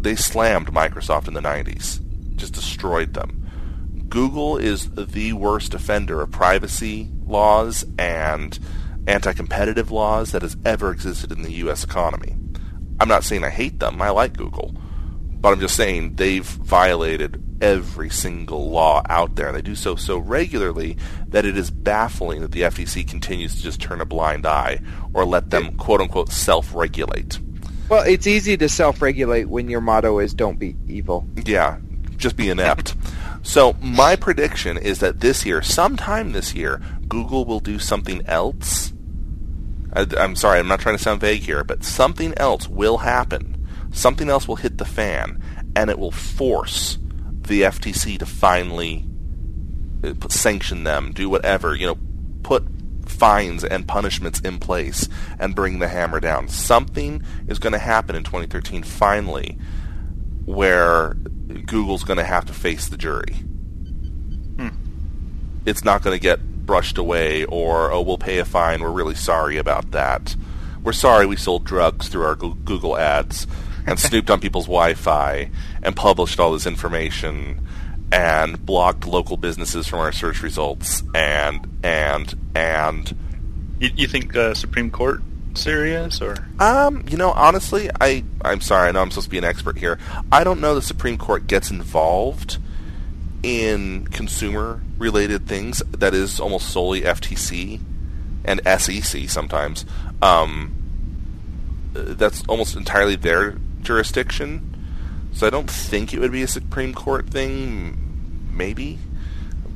they 0.00 0.14
slammed 0.14 0.68
Microsoft 0.68 1.26
in 1.26 1.34
the 1.34 1.40
90s, 1.40 1.98
just 2.36 2.54
destroyed 2.54 3.14
them. 3.14 4.06
Google 4.08 4.58
is 4.58 4.90
the 4.90 5.32
worst 5.32 5.74
offender 5.74 6.20
of 6.22 6.30
privacy 6.30 7.10
laws 7.26 7.84
and 7.98 8.56
anti-competitive 9.08 9.90
laws 9.90 10.30
that 10.30 10.42
has 10.42 10.56
ever 10.64 10.92
existed 10.92 11.32
in 11.32 11.42
the 11.42 11.54
US 11.54 11.82
economy. 11.82 12.36
I'm 13.00 13.08
not 13.08 13.24
saying 13.24 13.42
I 13.42 13.50
hate 13.50 13.80
them, 13.80 14.00
I 14.00 14.10
like 14.10 14.36
Google. 14.36 14.72
But 15.40 15.52
I'm 15.52 15.60
just 15.60 15.76
saying 15.76 16.16
they've 16.16 16.44
violated 16.44 17.42
every 17.60 18.10
single 18.10 18.70
law 18.70 19.02
out 19.08 19.36
there. 19.36 19.48
And 19.48 19.56
they 19.56 19.62
do 19.62 19.74
so 19.74 19.96
so 19.96 20.18
regularly 20.18 20.96
that 21.28 21.44
it 21.44 21.56
is 21.56 21.70
baffling 21.70 22.40
that 22.42 22.52
the 22.52 22.62
FTC 22.62 23.08
continues 23.08 23.56
to 23.56 23.62
just 23.62 23.80
turn 23.80 24.00
a 24.00 24.04
blind 24.04 24.46
eye 24.46 24.80
or 25.14 25.24
let 25.24 25.50
them 25.50 25.76
quote 25.76 26.00
unquote 26.00 26.30
self 26.30 26.74
regulate. 26.74 27.38
Well, 27.88 28.02
it's 28.02 28.26
easy 28.26 28.56
to 28.58 28.68
self-regulate 28.68 29.48
when 29.48 29.68
your 29.68 29.80
motto 29.80 30.18
is 30.18 30.34
"Don't 30.34 30.58
be 30.58 30.76
evil." 30.86 31.26
Yeah, 31.44 31.78
just 32.18 32.36
be 32.36 32.50
inept. 32.50 32.94
so 33.42 33.74
my 33.80 34.14
prediction 34.14 34.76
is 34.76 34.98
that 34.98 35.20
this 35.20 35.46
year, 35.46 35.62
sometime 35.62 36.32
this 36.32 36.54
year, 36.54 36.82
Google 37.08 37.46
will 37.46 37.60
do 37.60 37.78
something 37.78 38.20
else. 38.26 38.92
I, 39.94 40.06
I'm 40.18 40.36
sorry, 40.36 40.58
I'm 40.58 40.68
not 40.68 40.80
trying 40.80 40.98
to 40.98 41.02
sound 41.02 41.22
vague 41.22 41.42
here, 41.42 41.64
but 41.64 41.82
something 41.82 42.34
else 42.36 42.68
will 42.68 42.98
happen. 42.98 43.57
Something 43.90 44.28
else 44.28 44.46
will 44.46 44.56
hit 44.56 44.78
the 44.78 44.84
fan, 44.84 45.42
and 45.74 45.90
it 45.90 45.98
will 45.98 46.10
force 46.10 46.98
the 47.48 47.62
FTC 47.62 48.18
to 48.18 48.26
finally 48.26 49.06
uh, 50.04 50.12
sanction 50.28 50.84
them, 50.84 51.12
do 51.12 51.28
whatever, 51.28 51.74
you 51.74 51.86
know, 51.86 51.98
put 52.42 52.64
fines 53.06 53.64
and 53.64 53.88
punishments 53.88 54.40
in 54.40 54.58
place 54.58 55.08
and 55.38 55.54
bring 55.54 55.78
the 55.78 55.88
hammer 55.88 56.20
down. 56.20 56.48
Something 56.48 57.22
is 57.48 57.58
going 57.58 57.72
to 57.72 57.78
happen 57.78 58.14
in 58.14 58.22
2013 58.22 58.82
finally 58.82 59.58
where 60.44 61.14
Google's 61.66 62.04
going 62.04 62.18
to 62.18 62.24
have 62.24 62.44
to 62.46 62.52
face 62.52 62.88
the 62.88 62.96
jury. 62.96 63.32
Hmm. 64.56 64.68
It's 65.64 65.84
not 65.84 66.02
going 66.02 66.16
to 66.16 66.22
get 66.22 66.66
brushed 66.66 66.98
away 66.98 67.44
or, 67.46 67.90
oh, 67.90 68.02
we'll 68.02 68.18
pay 68.18 68.38
a 68.38 68.44
fine. 68.44 68.80
We're 68.80 68.90
really 68.90 69.14
sorry 69.14 69.56
about 69.56 69.90
that. 69.92 70.36
We're 70.82 70.92
sorry 70.92 71.26
we 71.26 71.36
sold 71.36 71.64
drugs 71.64 72.08
through 72.08 72.24
our 72.24 72.36
Google 72.36 72.96
ads 72.96 73.46
and 73.88 73.98
snooped 74.08 74.30
on 74.30 74.40
people's 74.40 74.66
Wi-Fi 74.66 75.50
and 75.82 75.96
published 75.96 76.38
all 76.38 76.52
this 76.52 76.66
information 76.66 77.66
and 78.10 78.64
blocked 78.64 79.06
local 79.06 79.36
businesses 79.36 79.86
from 79.86 80.00
our 80.00 80.12
search 80.12 80.42
results 80.42 81.02
and 81.14 81.66
and 81.82 82.34
and. 82.54 83.16
You, 83.80 83.90
you 83.94 84.06
think 84.08 84.34
uh, 84.34 84.54
Supreme 84.54 84.90
Court 84.90 85.22
serious 85.54 86.20
or? 86.20 86.36
Um 86.60 87.04
you 87.08 87.16
know 87.16 87.32
honestly 87.32 87.90
I 88.00 88.24
I'm 88.42 88.60
sorry 88.60 88.88
I 88.88 88.92
know 88.92 89.02
I'm 89.02 89.10
supposed 89.10 89.26
to 89.26 89.30
be 89.30 89.38
an 89.38 89.44
expert 89.44 89.78
here. 89.78 89.98
I 90.30 90.44
don't 90.44 90.60
know 90.60 90.74
the 90.74 90.82
Supreme 90.82 91.18
Court 91.18 91.46
gets 91.46 91.70
involved 91.70 92.58
in 93.42 94.06
consumer 94.08 94.82
related 94.98 95.46
things 95.46 95.82
that 95.90 96.14
is 96.14 96.40
almost 96.40 96.68
solely 96.68 97.02
FTC 97.02 97.80
and 98.44 98.60
SEC 98.80 99.28
sometimes. 99.28 99.84
Um 100.22 100.74
that's 101.92 102.44
almost 102.46 102.76
entirely 102.76 103.16
their 103.16 103.56
jurisdiction 103.82 104.74
so 105.32 105.46
I 105.46 105.50
don't 105.50 105.70
think 105.70 106.12
it 106.12 106.18
would 106.18 106.32
be 106.32 106.42
a 106.42 106.48
Supreme 106.48 106.92
Court 106.92 107.28
thing, 107.28 108.50
maybe. 108.52 108.98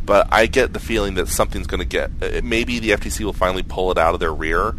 But 0.04 0.26
I 0.32 0.46
get 0.46 0.72
the 0.72 0.80
feeling 0.80 1.14
that 1.14 1.28
something's 1.28 1.68
going 1.68 1.80
to 1.80 1.86
get. 1.86 2.10
Uh, 2.20 2.40
maybe 2.42 2.80
the 2.80 2.90
FTC 2.90 3.24
will 3.24 3.32
finally 3.32 3.62
pull 3.62 3.92
it 3.92 3.98
out 3.98 4.14
of 4.14 4.20
their 4.20 4.34
rear 4.34 4.74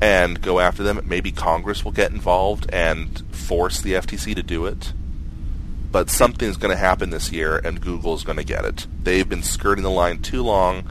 and 0.00 0.40
go 0.40 0.60
after 0.60 0.82
them. 0.82 1.02
Maybe 1.04 1.30
Congress 1.30 1.84
will 1.84 1.92
get 1.92 2.10
involved 2.10 2.70
and 2.72 3.22
force 3.34 3.82
the 3.82 3.92
FTC 3.92 4.34
to 4.36 4.42
do 4.42 4.64
it. 4.64 4.94
But 5.92 6.08
something's 6.08 6.56
going 6.56 6.72
to 6.72 6.80
happen 6.80 7.10
this 7.10 7.30
year, 7.30 7.58
and 7.58 7.80
Google's 7.80 8.24
going 8.24 8.38
to 8.38 8.44
get 8.44 8.64
it. 8.64 8.86
They've 9.02 9.28
been 9.28 9.42
skirting 9.42 9.84
the 9.84 9.90
line 9.90 10.22
too 10.22 10.42
long. 10.42 10.90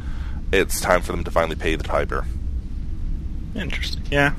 It's 0.52 0.80
time 0.80 1.02
for 1.02 1.12
them 1.12 1.24
to 1.24 1.32
finally 1.32 1.56
pay 1.56 1.76
the 1.76 1.84
piper. 1.84 2.26
Interesting. 3.56 4.04
Yeah. 4.12 4.36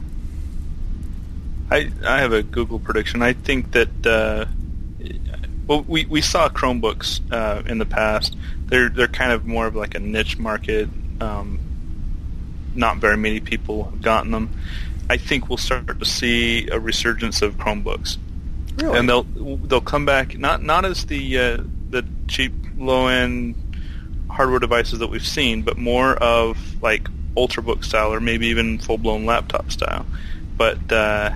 I 1.75 1.90
I 2.07 2.21
have 2.21 2.33
a 2.33 2.43
Google 2.43 2.78
prediction. 2.78 3.21
I 3.21 3.33
think 3.33 3.73
that 3.73 4.07
uh, 4.07 4.47
well, 5.66 5.83
we, 5.83 6.04
we 6.04 6.21
saw 6.21 6.49
Chromebooks 6.49 7.21
uh, 7.33 7.62
in 7.66 7.78
the 7.78 7.87
past. 7.87 8.37
They're 8.66 8.88
they're 8.88 9.09
kind 9.09 9.33
of 9.33 9.45
more 9.45 9.66
of 9.66 9.75
like 9.75 9.95
a 9.95 9.99
niche 9.99 10.38
market. 10.38 10.88
Um, 11.21 11.59
not 12.75 12.99
very 12.99 13.16
many 13.16 13.40
people 13.40 13.85
have 13.85 14.02
gotten 14.02 14.31
them. 14.31 14.50
I 15.11 15.16
think 15.16 15.49
we'll 15.49 15.59
start 15.59 15.99
to 15.99 16.04
see 16.04 16.69
a 16.69 16.78
resurgence 16.78 17.43
of 17.43 17.57
Chromebooks, 17.57 18.19
really? 18.76 18.99
and 18.99 19.09
they'll 19.09 19.25
they'll 19.25 19.81
come 19.81 20.07
back 20.07 20.38
not 20.38 20.62
not 20.62 20.85
as 20.85 21.07
the 21.07 21.38
uh, 21.38 21.62
the 21.90 22.04
cheap 22.28 22.52
low 22.76 23.09
end 23.09 23.57
hardware 24.31 24.61
devices 24.61 25.00
that 25.00 25.09
we've 25.09 25.26
seen, 25.26 25.62
but 25.62 25.76
more 25.76 26.14
of 26.14 26.83
like 26.83 27.09
ultrabook 27.37 27.85
style 27.85 28.12
or 28.12 28.21
maybe 28.21 28.47
even 28.47 28.78
full 28.78 28.99
blown 28.99 29.26
laptop 29.26 29.73
style. 29.73 30.07
But 30.57 30.93
uh, 30.93 31.33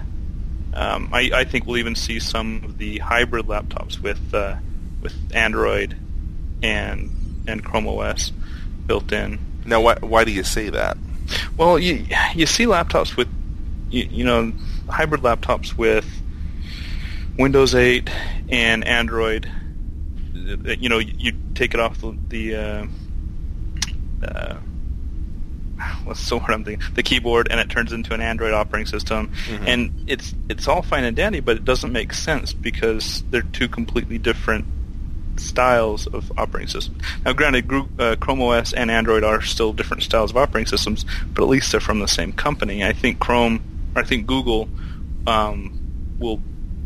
um, 0.79 1.11
I, 1.13 1.31
I, 1.35 1.45
think 1.45 1.67
we'll 1.67 1.79
even 1.79 1.97
see 1.97 2.21
some 2.21 2.63
of 2.65 2.79
the 2.79 2.99
hybrid 2.99 3.47
laptops 3.47 3.99
with 4.01 4.33
uh, 4.33 4.57
with 5.01 5.15
Android 5.35 5.97
and 6.63 7.11
and 7.49 7.65
Chrome 7.65 7.89
OS 7.89 8.33
built 8.87 9.11
in. 9.11 9.41
Now, 9.65 9.81
why 9.81 9.97
why 10.01 10.25
do 10.25 10.31
you 10.31 10.45
say 10.45 10.71
that? 10.71 10.97
Well, 11.57 11.79
you 11.79 12.07
you 12.35 12.47
see 12.47 12.67
laptops 12.67 13.17
with 13.17 13.29
you, 13.91 14.09
you 14.11 14.25
know 14.25 14.53
hybrid 14.89 15.23
laptops 15.23 15.77
with 15.77 16.07
Windows 17.39 17.75
8 17.75 18.11
and 18.49 18.87
Android. 18.87 19.51
You 20.35 20.89
know, 20.89 20.99
you 20.99 21.33
take 21.55 21.75
it 21.75 21.81
off 21.81 22.01
the, 22.01 22.17
the 22.29 22.57
uh, 22.57 22.87
uh, 24.23 24.57
what's 26.05 26.29
the 26.29 26.37
word 26.37 26.51
I'm 26.51 26.65
thinking? 26.65 26.95
The 26.95 27.03
keyboard, 27.03 27.49
and 27.51 27.61
it 27.61 27.69
turns 27.69 27.93
into 27.93 28.15
an 28.15 28.21
Android 28.21 28.53
operating 28.53 28.87
system, 28.87 29.33
mm-hmm. 29.47 29.67
and 29.67 30.05
it's 30.07 30.35
it's 30.49 30.69
all 30.69 30.83
fine 30.83 31.05
and 31.05 31.17
dandy, 31.17 31.41
but 31.41 31.57
it 31.57 31.65
doesn't 31.65 31.93
make 31.93 32.13
sense 32.13 32.53
because 32.53 33.23
they're 33.31 33.43
two 33.43 33.69
completely 33.69 34.19
different 34.19 34.67
styles 35.37 36.07
of 36.09 36.33
operating 36.39 36.69
systems. 36.69 37.01
Now, 37.25 37.33
granted, 37.33 37.71
uh, 37.99 38.17
Chrome 38.17 38.43
OS 38.43 38.73
and 38.73 38.91
Android 38.91 39.25
are 39.25 39.41
still 39.43 39.73
different 39.73 40.03
styles 40.03 40.31
of 40.31 40.37
operating 40.37 40.67
systems, 40.67 41.05
but 41.33 41.43
at 41.43 41.49
least 41.49 41.71
they're 41.71 41.81
from 41.81 42.01
the 42.01 42.09
same 42.09 42.33
company. 42.33 42.85
I 42.85 42.93
think 42.93 43.21
Chrome, 43.21 43.63
I 43.95 44.03
think 44.03 44.27
Google, 44.27 44.69
um, 45.27 46.17
will 46.19 46.41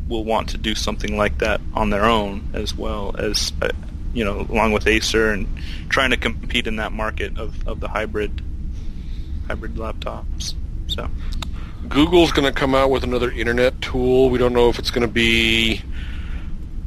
will 0.08 0.24
want 0.24 0.50
to 0.50 0.58
do 0.58 0.74
something 0.74 1.16
like 1.16 1.38
that 1.38 1.60
on 1.74 1.90
their 1.90 2.04
own 2.04 2.50
as 2.52 2.74
well 2.74 3.14
as. 3.18 3.52
Uh, 3.60 3.70
you 4.14 4.24
know, 4.24 4.40
along 4.50 4.72
with 4.72 4.86
Acer 4.86 5.30
and 5.30 5.46
trying 5.88 6.10
to 6.10 6.18
compete 6.18 6.66
in 6.66 6.76
that 6.76 6.92
market 6.92 7.38
of, 7.38 7.66
of 7.66 7.80
the 7.80 7.88
hybrid 7.88 8.42
hybrid 9.48 9.74
laptops. 9.74 10.54
So 10.86 11.08
Google's 11.88 12.32
going 12.32 12.52
to 12.52 12.58
come 12.58 12.74
out 12.74 12.90
with 12.90 13.04
another 13.04 13.30
internet 13.30 13.80
tool. 13.80 14.30
We 14.30 14.38
don't 14.38 14.52
know 14.52 14.68
if 14.68 14.78
it's 14.78 14.90
going 14.90 15.06
to 15.06 15.12
be 15.12 15.82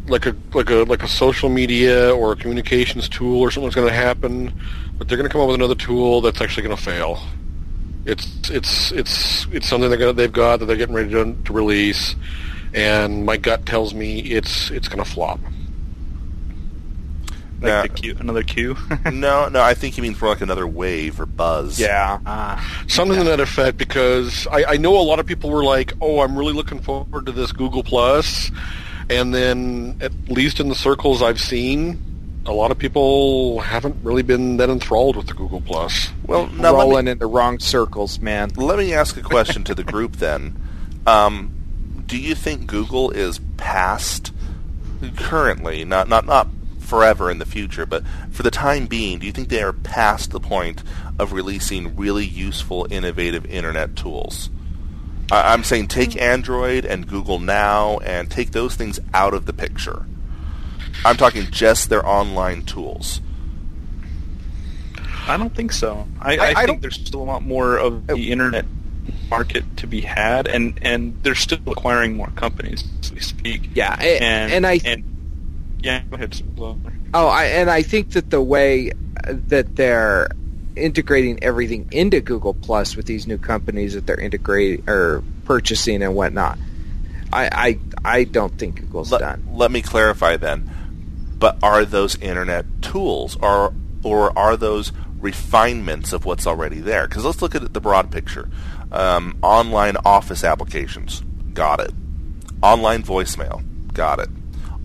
like 0.07 0.25
a 0.25 0.35
like 0.53 0.69
a 0.69 0.83
like 0.83 1.03
a 1.03 1.07
social 1.07 1.49
media 1.49 2.13
or 2.15 2.31
a 2.31 2.35
communications 2.35 3.09
tool 3.09 3.41
or 3.41 3.51
something's 3.51 3.75
going 3.75 3.87
to 3.87 3.93
happen, 3.93 4.53
but 4.97 5.07
they're 5.07 5.17
going 5.17 5.27
to 5.27 5.31
come 5.31 5.41
up 5.41 5.47
with 5.47 5.55
another 5.55 5.75
tool 5.75 6.21
that's 6.21 6.41
actually 6.41 6.63
going 6.63 6.75
to 6.75 6.81
fail. 6.81 7.19
It's 8.05 8.49
it's 8.49 8.91
it's 8.91 9.47
it's 9.47 9.67
something 9.67 9.89
they're 9.89 9.97
gonna, 9.97 10.13
they've 10.13 10.31
got 10.31 10.59
that 10.59 10.65
they're 10.67 10.75
getting 10.75 10.95
ready 10.95 11.09
to, 11.09 11.35
to 11.45 11.53
release, 11.53 12.15
and 12.73 13.25
my 13.25 13.37
gut 13.37 13.65
tells 13.65 13.93
me 13.93 14.19
it's 14.19 14.69
it's 14.69 14.87
going 14.87 15.03
to 15.03 15.09
flop. 15.09 15.39
Like 17.61 17.69
yeah. 17.69 17.81
the 17.83 17.89
Q, 17.89 18.17
another 18.19 18.43
Q. 18.43 18.75
no, 19.11 19.47
no, 19.47 19.61
I 19.61 19.73
think 19.73 19.95
he 19.95 20.01
means 20.01 20.19
more 20.19 20.29
like 20.29 20.41
another 20.41 20.67
wave 20.67 21.19
or 21.19 21.25
buzz. 21.25 21.79
Yeah, 21.79 22.19
uh, 22.25 22.61
something 22.87 23.17
yeah. 23.17 23.23
to 23.23 23.29
that 23.29 23.39
effect. 23.39 23.77
Because 23.77 24.45
I, 24.47 24.65
I 24.65 24.77
know 24.77 24.97
a 24.97 25.01
lot 25.01 25.19
of 25.19 25.25
people 25.25 25.49
were 25.49 25.63
like, 25.63 25.93
"Oh, 26.01 26.19
I'm 26.19 26.37
really 26.37 26.53
looking 26.53 26.81
forward 26.81 27.25
to 27.27 27.31
this 27.31 27.51
Google 27.51 27.83
Plus," 27.83 28.51
and 29.09 29.33
then 29.33 29.97
at 30.01 30.11
least 30.27 30.59
in 30.59 30.67
the 30.67 30.75
circles 30.75 31.21
I've 31.21 31.39
seen, 31.39 32.01
a 32.45 32.51
lot 32.51 32.71
of 32.71 32.77
people 32.77 33.59
haven't 33.61 33.95
really 34.03 34.23
been 34.23 34.57
that 34.57 34.69
enthralled 34.69 35.15
with 35.15 35.27
the 35.27 35.33
Google 35.33 35.61
Plus. 35.61 36.09
Well, 36.27 36.47
now 36.47 36.73
rolling 36.73 37.05
me, 37.05 37.11
in 37.11 37.17
the 37.19 37.27
wrong 37.27 37.59
circles, 37.59 38.19
man. 38.19 38.49
Let 38.55 38.77
me 38.77 38.93
ask 38.93 39.17
a 39.17 39.21
question 39.21 39.63
to 39.65 39.75
the 39.75 39.83
group 39.83 40.15
then. 40.17 40.61
Um, 41.07 42.03
do 42.05 42.17
you 42.17 42.35
think 42.35 42.67
Google 42.67 43.11
is 43.11 43.39
past 43.57 44.33
currently, 45.17 45.85
not 45.85 46.07
not 46.07 46.25
not 46.25 46.47
forever 46.85 47.29
in 47.29 47.39
the 47.39 47.45
future, 47.45 47.85
but 47.85 48.03
for 48.31 48.43
the 48.43 48.51
time 48.51 48.85
being, 48.85 49.19
do 49.19 49.25
you 49.25 49.31
think 49.31 49.49
they 49.49 49.61
are 49.61 49.73
past 49.73 50.31
the 50.31 50.39
point 50.39 50.83
of 51.19 51.33
releasing 51.33 51.95
really 51.95 52.25
useful, 52.25 52.87
innovative 52.89 53.45
internet 53.45 53.95
tools? 53.95 54.49
I'm 55.31 55.63
saying 55.63 55.87
take 55.87 56.11
mm. 56.11 56.21
Android 56.21 56.85
and 56.85 57.07
Google 57.07 57.39
Now 57.39 57.97
and 57.99 58.29
take 58.29 58.51
those 58.51 58.75
things 58.75 58.99
out 59.13 59.33
of 59.33 59.45
the 59.45 59.53
picture. 59.53 60.05
I'm 61.03 61.17
talking 61.17 61.47
just 61.51 61.89
their 61.89 62.05
online 62.05 62.63
tools. 62.63 63.21
I 65.27 65.37
don't 65.37 65.53
think 65.53 65.71
so. 65.71 66.07
I, 66.19 66.37
I, 66.37 66.45
I, 66.45 66.53
I 66.57 66.65
think 66.65 66.81
there's 66.81 66.95
still 66.95 67.21
a 67.21 67.23
lot 67.23 67.43
more 67.43 67.77
of 67.77 68.09
oh. 68.09 68.15
the 68.15 68.29
oh. 68.29 68.31
internet 68.31 68.65
market 69.29 69.63
to 69.77 69.87
be 69.87 70.01
had, 70.01 70.47
and, 70.47 70.77
and 70.81 71.21
they're 71.23 71.35
still 71.35 71.59
acquiring 71.67 72.15
more 72.15 72.29
companies 72.35 72.83
as 73.01 73.11
we 73.11 73.19
speak. 73.19 73.69
Yeah, 73.73 73.95
and, 73.99 74.53
and 74.53 74.67
I 74.67 74.79
and 74.85 75.03
yeah, 75.85 76.01
go 76.09 76.15
ahead. 76.15 76.41
Oh, 77.13 77.27
I, 77.27 77.45
and 77.45 77.69
I 77.69 77.83
think 77.83 78.13
that 78.13 78.31
the 78.31 78.41
way 78.41 78.91
that 79.23 79.75
they're 79.75 80.29
integrating 80.75 81.43
everything 81.43 81.87
into 81.91 82.21
Google 82.21 82.55
Plus 82.55 82.95
with 82.95 83.05
these 83.05 83.27
new 83.27 83.37
companies 83.37 83.93
that 83.93 84.07
they're 84.07 84.19
integrating 84.19 84.83
or 84.89 85.23
purchasing 85.45 86.01
and 86.01 86.15
whatnot, 86.15 86.57
I 87.31 87.49
I, 87.51 87.79
I 88.03 88.23
don't 88.23 88.57
think 88.57 88.81
Google's 88.81 89.11
let, 89.11 89.19
done. 89.19 89.47
Let 89.51 89.69
me 89.69 89.83
clarify 89.83 90.37
then. 90.37 90.71
But 91.37 91.59
are 91.61 91.85
those 91.85 92.17
internet 92.17 92.65
tools, 92.81 93.37
or 93.39 93.71
or 94.03 94.35
are 94.37 94.57
those 94.57 94.91
refinements 95.19 96.13
of 96.13 96.25
what's 96.25 96.47
already 96.47 96.79
there? 96.79 97.07
Because 97.07 97.25
let's 97.25 97.43
look 97.43 97.53
at 97.53 97.73
the 97.73 97.81
broad 97.81 98.09
picture. 98.11 98.49
Um, 98.91 99.37
online 99.43 99.97
office 100.03 100.43
applications, 100.43 101.21
got 101.53 101.79
it. 101.79 101.91
Online 102.63 103.03
voicemail, 103.03 103.63
got 103.93 104.19
it. 104.19 104.29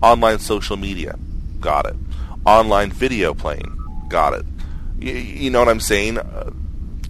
Online 0.01 0.39
social 0.39 0.77
media, 0.77 1.17
got 1.59 1.85
it. 1.85 1.95
Online 2.45 2.91
video 2.91 3.33
playing, 3.33 3.77
got 4.09 4.33
it. 4.33 4.45
You, 4.99 5.13
you 5.13 5.49
know 5.49 5.59
what 5.59 5.69
I'm 5.69 5.79
saying? 5.79 6.17
Uh, 6.17 6.51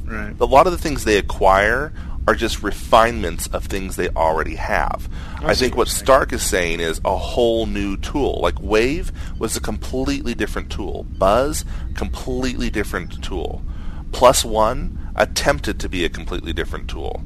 Right. 0.05 0.35
a 0.41 0.45
lot 0.45 0.67
of 0.67 0.73
the 0.73 0.77
things 0.77 1.05
they 1.05 1.17
acquire 1.17 1.93
are 2.27 2.35
just 2.35 2.61
refinements 2.61 3.47
of 3.47 3.65
things 3.65 3.95
they 3.95 4.09
already 4.09 4.55
have. 4.55 5.07
I, 5.37 5.55
think 5.55 5.73
what 5.73 5.77
what 5.77 5.87
you're 5.87 5.93
saying. 5.93 6.05
Stark 6.05 6.33
is 6.33 6.43
saying 6.43 6.79
is 6.81 6.99
a 7.05 7.15
whole 7.15 7.65
new 7.65 7.95
tool. 7.97 8.39
Like 8.41 8.59
Wave 8.61 9.11
was 9.39 9.55
a 9.55 9.61
completely 9.61 10.35
different 10.35 10.69
tool. 10.69 11.03
Buzz, 11.17 11.63
completely 11.95 12.69
different 12.69 13.23
tool. 13.23 13.63
Plus 14.11 14.43
One 14.43 15.11
attempted 15.15 15.79
to 15.79 15.89
be 15.89 16.03
a 16.03 16.09
completely 16.09 16.51
different 16.53 16.89
tool. 16.89 17.23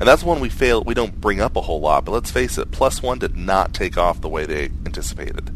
And 0.00 0.08
that's 0.08 0.22
one 0.24 0.40
we 0.40 0.48
fail 0.48 0.82
we 0.82 0.94
don't 0.94 1.20
bring 1.20 1.40
up 1.40 1.56
a 1.56 1.60
whole 1.60 1.80
lot, 1.80 2.06
but 2.06 2.12
let's 2.12 2.30
face 2.30 2.56
it, 2.56 2.70
Plus 2.70 3.02
One 3.02 3.18
did 3.18 3.36
not 3.36 3.74
take 3.74 3.98
off 3.98 4.20
the 4.20 4.30
way 4.30 4.46
they 4.46 4.64
anticipated. 4.86 5.54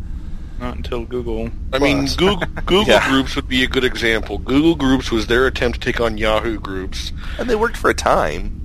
Not 0.60 0.76
until 0.76 1.04
Google. 1.04 1.50
I 1.72 1.78
mean, 1.78 2.06
Google, 2.16 2.46
Google 2.66 2.84
Yeah. 2.84 3.08
Groups 3.08 3.34
would 3.36 3.48
be 3.48 3.64
a 3.64 3.66
good 3.66 3.84
example. 3.84 4.38
Google 4.38 4.76
Groups 4.76 5.10
was 5.10 5.26
their 5.26 5.46
attempt 5.46 5.80
to 5.80 5.92
take 5.92 6.00
on 6.00 6.18
Yahoo 6.18 6.60
Groups. 6.60 7.12
And 7.38 7.48
they 7.48 7.56
worked 7.56 7.76
for 7.76 7.90
a 7.90 7.94
time. 7.94 8.60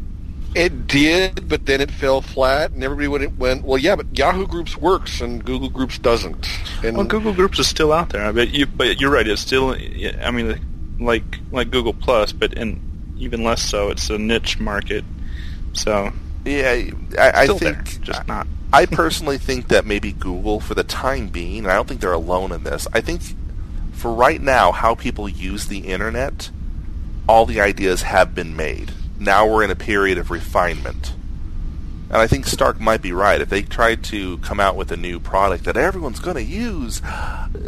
It 0.56 0.88
did, 0.88 1.48
but 1.48 1.66
then 1.68 1.80
it 1.80 1.92
fell 1.92 2.22
flat, 2.22 2.72
and 2.72 2.84
everybody 2.84 3.08
went, 3.08 3.38
went 3.38 3.64
well, 3.64 3.78
yeah, 3.78 3.96
but 3.96 4.18
Yahoo 4.18 4.48
Groups 4.48 4.76
works, 4.76 5.22
and 5.22 5.46
Google 5.46 5.70
Groups 5.70 6.00
doesn't. 6.00 6.48
And 6.84 6.98
Well, 6.98 7.06
Google 7.06 7.34
Groups 7.34 7.60
is 7.60 7.68
still 7.68 7.94
out 7.94 8.10
there. 8.10 8.26
I 8.26 8.32
bet 8.32 8.50
you, 8.50 8.66
but 8.66 9.00
you're 9.00 9.12
right. 9.12 9.28
It's 9.28 9.42
still. 9.42 9.76
I 10.22 10.32
mean, 10.32 10.98
like 11.00 11.24
like 11.52 11.70
Google 11.70 11.94
Plus, 11.94 12.34
but 12.34 12.54
in 12.54 12.82
even 13.18 13.44
less 13.44 13.62
so. 13.62 13.90
It's 13.90 14.10
a 14.10 14.18
niche 14.18 14.60
market. 14.60 15.06
So 15.74 16.12
Yeah, 16.46 16.92
I, 17.18 17.32
I 17.44 17.48
think 17.48 17.60
there, 17.60 17.84
just 18.02 18.28
not. 18.28 18.48
I 18.72 18.86
personally 18.86 19.38
think 19.38 19.70
that 19.70 19.86
maybe 19.86 20.12
Google, 20.12 20.60
for 20.60 20.76
the 20.76 20.84
time 20.84 21.28
being, 21.28 21.60
and 21.60 21.72
I 21.72 21.76
don't 21.76 21.88
think 21.88 22.02
they're 22.02 22.14
alone 22.14 22.52
in 22.52 22.64
this. 22.64 22.88
I 22.94 23.02
think 23.02 23.22
for 23.94 24.14
right 24.14 24.42
now, 24.42 24.72
how 24.72 24.96
people 24.96 25.28
use 25.28 25.68
the 25.68 25.80
internet, 25.80 26.52
all 27.28 27.46
the 27.46 27.62
ideas 27.62 28.04
have 28.04 28.36
been 28.36 28.56
made. 28.56 28.94
Now 29.20 29.48
we're 29.48 29.64
in 29.64 29.72
a 29.72 29.76
period 29.76 30.18
of 30.18 30.32
refinement. 30.32 31.14
And 32.10 32.18
I 32.18 32.28
think 32.28 32.48
Stark 32.48 32.80
might 32.80 33.02
be 33.02 33.12
right. 33.12 33.42
If 33.42 33.50
they 33.50 33.62
tried 33.62 34.04
to 34.06 34.40
come 34.40 34.60
out 34.60 34.76
with 34.76 34.92
a 34.92 34.98
new 34.98 35.20
product 35.20 35.66
that 35.66 35.78
everyone's 35.78 36.20
going 36.20 36.38
to 36.38 36.44
use, 36.44 37.02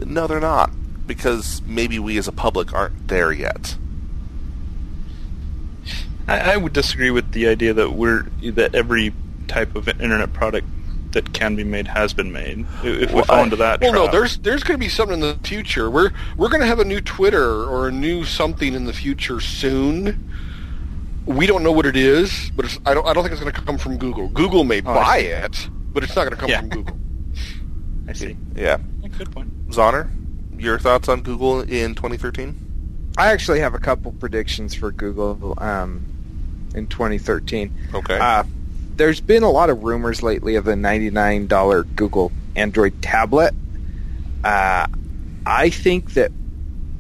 no, 0.06 0.26
they're 0.26 0.40
not. 0.40 0.72
Because 1.06 1.62
maybe 1.66 2.00
we 2.00 2.18
as 2.18 2.28
a 2.28 2.32
public 2.32 2.74
aren't 2.74 3.08
there 3.08 3.32
yet. 3.32 3.76
I, 6.28 6.54
I 6.54 6.58
would 6.58 6.74
disagree 6.74 7.12
with 7.12 7.32
the 7.32 7.48
idea 7.48 7.74
that 7.74 7.92
we're 7.94 8.24
that 8.44 8.76
every 8.76 9.14
type 9.48 9.76
of 9.76 9.88
internet 9.88 10.32
product 10.34 10.68
that 11.12 11.34
can 11.34 11.56
be 11.58 11.64
made 11.66 11.88
has 11.88 12.14
been 12.14 12.32
made. 12.32 12.66
If 12.84 13.10
we 13.10 13.16
Well, 13.16 13.26
fall 13.26 13.38
I- 13.40 13.44
into 13.44 13.56
that 13.58 13.82
Well, 13.82 13.92
no, 13.94 14.08
there's 14.10 14.38
there's 14.40 14.64
going 14.64 14.80
to 14.80 14.84
be 14.84 14.90
something 14.90 15.16
in 15.16 15.20
the 15.22 15.38
future. 15.48 15.90
We're 15.92 16.12
we're 16.38 16.48
going 16.50 16.62
to 16.62 16.68
have 16.68 16.80
a 16.80 16.86
new 16.86 17.02
Twitter 17.02 17.64
or 17.64 17.88
a 17.88 17.92
new 17.92 18.24
something 18.24 18.74
in 18.74 18.86
the 18.86 18.94
future 18.94 19.40
soon. 19.42 20.30
We 21.26 21.46
don't 21.48 21.64
know 21.64 21.72
what 21.72 21.86
it 21.86 21.96
is, 21.96 22.52
but 22.56 22.66
it's, 22.66 22.80
I 22.86 22.94
don't 22.94 23.06
I 23.06 23.14
don't 23.14 23.24
think 23.24 23.34
it's 23.34 23.42
going 23.42 23.54
to 23.54 23.62
come 23.62 23.78
from 23.78 23.98
Google. 23.98 24.30
Google 24.30 24.64
may 24.64 24.80
Oh, 24.80 24.94
buy 24.94 25.18
it, 25.20 25.70
but 25.94 26.04
it's 26.04 26.16
not 26.16 26.24
going 26.24 26.32
to 26.36 26.38
come 26.38 26.50
Yeah. 26.50 26.60
from 26.62 26.70
Google. 26.70 26.98
I 28.08 28.14
see. 28.14 28.38
Yeah. 28.56 28.78
Yeah, 29.02 29.08
Good 29.10 29.32
point. 29.32 29.70
Zoner, 29.70 30.10
your 30.58 30.80
thoughts 30.80 31.08
on 31.10 31.22
Google 31.22 31.62
in 31.62 31.94
2013? 31.96 33.14
I 33.18 33.32
actually 33.32 33.60
have 33.60 33.74
a 33.74 33.80
couple 33.80 34.12
predictions 34.14 34.74
for 34.74 34.92
Google 34.92 35.54
um, 35.58 36.06
in 36.74 36.88
2013. 36.88 37.72
Okay. 37.94 38.18
Uh, 38.18 38.44
there's 38.96 39.22
been 39.22 39.44
a 39.44 39.50
lot 39.50 39.70
of 39.70 39.84
rumors 39.84 40.22
lately 40.22 40.56
of 40.56 40.66
the 40.66 40.74
$99 40.74 41.96
Google 41.96 42.32
Android 42.56 43.02
tablet. 43.02 43.54
Uh, 44.44 44.88
I 45.46 45.70
think 45.70 46.14
that 46.14 46.32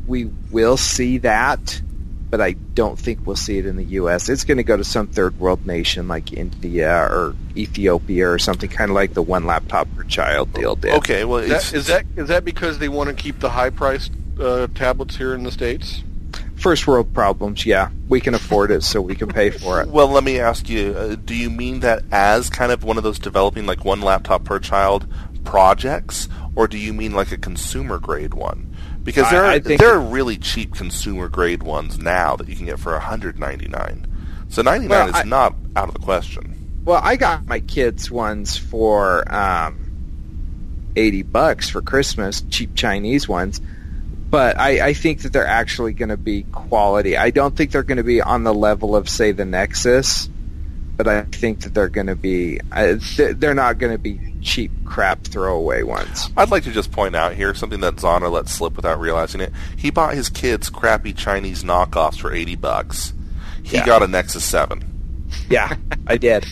we 0.07 0.25
will 0.51 0.77
see 0.77 1.19
that, 1.19 1.81
but 2.29 2.41
I 2.41 2.53
don't 2.53 2.97
think 2.97 3.25
we'll 3.25 3.35
see 3.35 3.57
it 3.57 3.65
in 3.65 3.75
the 3.75 3.83
U.S. 3.83 4.29
It's 4.29 4.45
going 4.45 4.57
to 4.57 4.63
go 4.63 4.77
to 4.77 4.83
some 4.83 5.07
third 5.07 5.39
world 5.39 5.65
nation 5.65 6.07
like 6.07 6.33
India 6.33 6.91
or 6.91 7.35
Ethiopia 7.55 8.29
or 8.29 8.39
something 8.39 8.69
kind 8.69 8.89
of 8.89 8.95
like 8.95 9.13
the 9.13 9.21
one 9.21 9.45
laptop 9.45 9.87
per 9.95 10.03
child 10.03 10.53
deal 10.53 10.75
did. 10.75 10.93
okay, 10.95 11.23
well, 11.25 11.39
Is 11.39 11.49
that, 11.49 11.73
is 11.73 11.87
that 11.87 12.05
is 12.15 12.27
that 12.29 12.45
because 12.45 12.79
they 12.79 12.89
want 12.89 13.09
to 13.09 13.15
keep 13.15 13.39
the 13.39 13.49
high 13.49 13.69
priced 13.69 14.11
uh, 14.39 14.67
tablets 14.73 15.17
here 15.17 15.33
in 15.33 15.43
the 15.43 15.51
states? 15.51 16.03
First 16.61 16.85
world 16.85 17.11
problems, 17.13 17.65
yeah. 17.65 17.89
We 18.07 18.21
can 18.21 18.35
afford 18.35 18.69
it, 18.69 18.83
so 18.83 19.01
we 19.01 19.15
can 19.15 19.29
pay 19.29 19.49
for 19.49 19.81
it. 19.81 19.87
Well, 19.87 20.07
let 20.09 20.23
me 20.23 20.39
ask 20.39 20.69
you: 20.69 20.93
uh, 20.95 21.15
Do 21.15 21.33
you 21.35 21.49
mean 21.49 21.79
that 21.79 22.03
as 22.11 22.51
kind 22.51 22.71
of 22.71 22.83
one 22.83 22.97
of 22.97 23.03
those 23.03 23.17
developing 23.17 23.65
like 23.65 23.83
one 23.83 24.01
laptop 24.01 24.43
per 24.43 24.59
child 24.59 25.07
projects, 25.43 26.29
or 26.55 26.67
do 26.67 26.77
you 26.77 26.93
mean 26.93 27.13
like 27.13 27.31
a 27.31 27.37
consumer 27.37 27.97
grade 27.97 28.35
one? 28.35 28.75
Because 29.03 29.27
there 29.31 29.43
I- 29.43 29.47
are 29.47 29.51
I 29.53 29.59
there 29.59 29.95
are 29.95 29.99
really 29.99 30.37
cheap 30.37 30.75
consumer 30.75 31.29
grade 31.29 31.63
ones 31.63 31.97
now 31.97 32.35
that 32.35 32.47
you 32.47 32.55
can 32.55 32.67
get 32.67 32.79
for 32.79 32.91
199. 32.93 34.07
So 34.49 34.61
99 34.61 34.89
Well, 34.89 35.07
is 35.09 35.15
I- 35.15 35.23
not 35.23 35.55
out 35.75 35.87
of 35.87 35.95
the 35.95 35.99
question. 36.01 36.81
Well, 36.85 37.01
I 37.03 37.15
got 37.15 37.47
my 37.47 37.59
kids 37.61 38.11
ones 38.11 38.55
for 38.57 39.23
um, 39.33 39.79
eighty 40.95 41.23
bucks 41.23 41.69
for 41.69 41.81
Christmas, 41.81 42.41
cheap 42.49 42.75
Chinese 42.75 43.27
ones. 43.27 43.61
But 44.31 44.57
I, 44.57 44.87
I 44.87 44.93
think 44.93 45.21
that 45.23 45.33
they're 45.33 45.45
actually 45.45 45.93
going 45.93 46.09
to 46.09 46.17
be 46.17 46.43
quality. 46.43 47.17
I 47.17 47.29
don't 47.31 47.55
think 47.55 47.71
they're 47.71 47.83
going 47.83 47.97
to 47.97 48.03
be 48.03 48.21
on 48.21 48.43
the 48.43 48.53
level 48.53 48.95
of, 48.95 49.09
say, 49.09 49.33
the 49.33 49.43
Nexus, 49.45 50.29
but 50.95 51.05
I 51.07 51.23
think 51.23 51.61
that 51.61 51.73
they're 51.73 51.89
going 51.89 52.07
to 52.07 52.15
be. 52.15 52.59
Uh, 52.71 52.95
th- 53.15 53.35
they're 53.37 53.53
not 53.53 53.77
going 53.77 53.91
to 53.91 53.97
be 53.97 54.19
cheap 54.41 54.71
crap 54.85 55.25
throwaway 55.25 55.83
ones. 55.83 56.29
I'd 56.37 56.49
like 56.49 56.63
to 56.63 56.71
just 56.71 56.91
point 56.93 57.13
out 57.15 57.33
here 57.33 57.53
something 57.53 57.81
that 57.81 57.97
Zoner 57.97 58.31
let 58.31 58.47
slip 58.47 58.77
without 58.77 58.99
realizing 59.01 59.41
it. 59.41 59.51
He 59.75 59.91
bought 59.91 60.13
his 60.13 60.29
kids 60.29 60.69
crappy 60.69 61.11
Chinese 61.13 61.63
knockoffs 61.63 62.17
for 62.19 62.33
80 62.33 62.55
bucks. 62.55 63.13
He 63.63 63.75
Yeah. 63.77 63.85
got 63.85 64.01
a 64.01 64.07
Nexus 64.07 64.45
7. 64.45 64.83
Yeah, 65.49 65.75
I 66.07 66.15
did. 66.17 66.45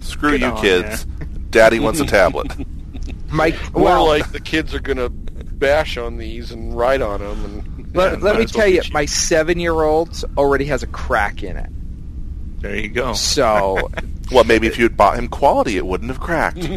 Screw 0.00 0.32
Good 0.32 0.40
you, 0.40 0.46
on 0.48 0.60
kids. 0.60 1.04
Daddy 1.50 1.78
wants 1.78 2.00
a 2.00 2.06
tablet. 2.06 2.52
My 3.30 3.56
Or 3.74 3.82
well, 3.82 4.06
like 4.06 4.32
the 4.32 4.40
kids 4.40 4.74
are 4.74 4.80
going 4.80 4.96
to 4.98 5.12
bash 5.58 5.96
on 5.96 6.16
these 6.16 6.50
and 6.52 6.76
write 6.76 7.00
on 7.02 7.20
them 7.20 7.44
and 7.44 7.94
let, 7.96 8.12
Yeah, 8.18 8.24
let 8.24 8.38
me 8.38 8.46
tell 8.46 8.68
you, 8.68 8.82
cheap. 8.82 8.92
my 8.92 9.06
seven-year-old 9.06 10.24
already 10.36 10.66
has 10.66 10.82
a 10.82 10.86
crack 10.86 11.42
in 11.42 11.56
it. 11.56 11.70
There 12.60 12.76
you 12.76 12.88
go. 12.88 13.12
So 13.14 13.90
well, 14.32 14.44
maybe 14.44 14.66
if 14.66 14.78
you 14.78 14.84
had 14.84 14.96
bought 14.96 15.16
him 15.18 15.28
quality, 15.28 15.76
it 15.76 15.86
wouldn't 15.86 16.10
have 16.10 16.20
cracked. 16.20 16.58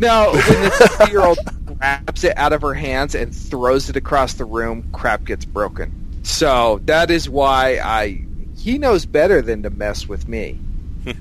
No, 0.00 0.32
when 0.32 0.62
the 0.62 0.96
three-year-old 0.98 1.38
grabs 1.78 2.24
it 2.24 2.36
out 2.36 2.52
of 2.52 2.62
her 2.62 2.74
hands 2.74 3.14
and 3.14 3.32
throws 3.34 3.88
it 3.88 3.94
across 3.96 4.34
the 4.34 4.44
room, 4.44 4.88
crap 4.92 5.24
gets 5.24 5.44
broken. 5.44 5.92
So 6.24 6.80
that 6.86 7.10
is 7.10 7.28
why 7.28 7.78
I. 7.82 8.24
He 8.56 8.78
knows 8.78 9.06
better 9.06 9.40
than 9.42 9.62
to 9.62 9.70
mess 9.70 10.08
with 10.08 10.26
me. 10.28 10.58
but, 11.04 11.14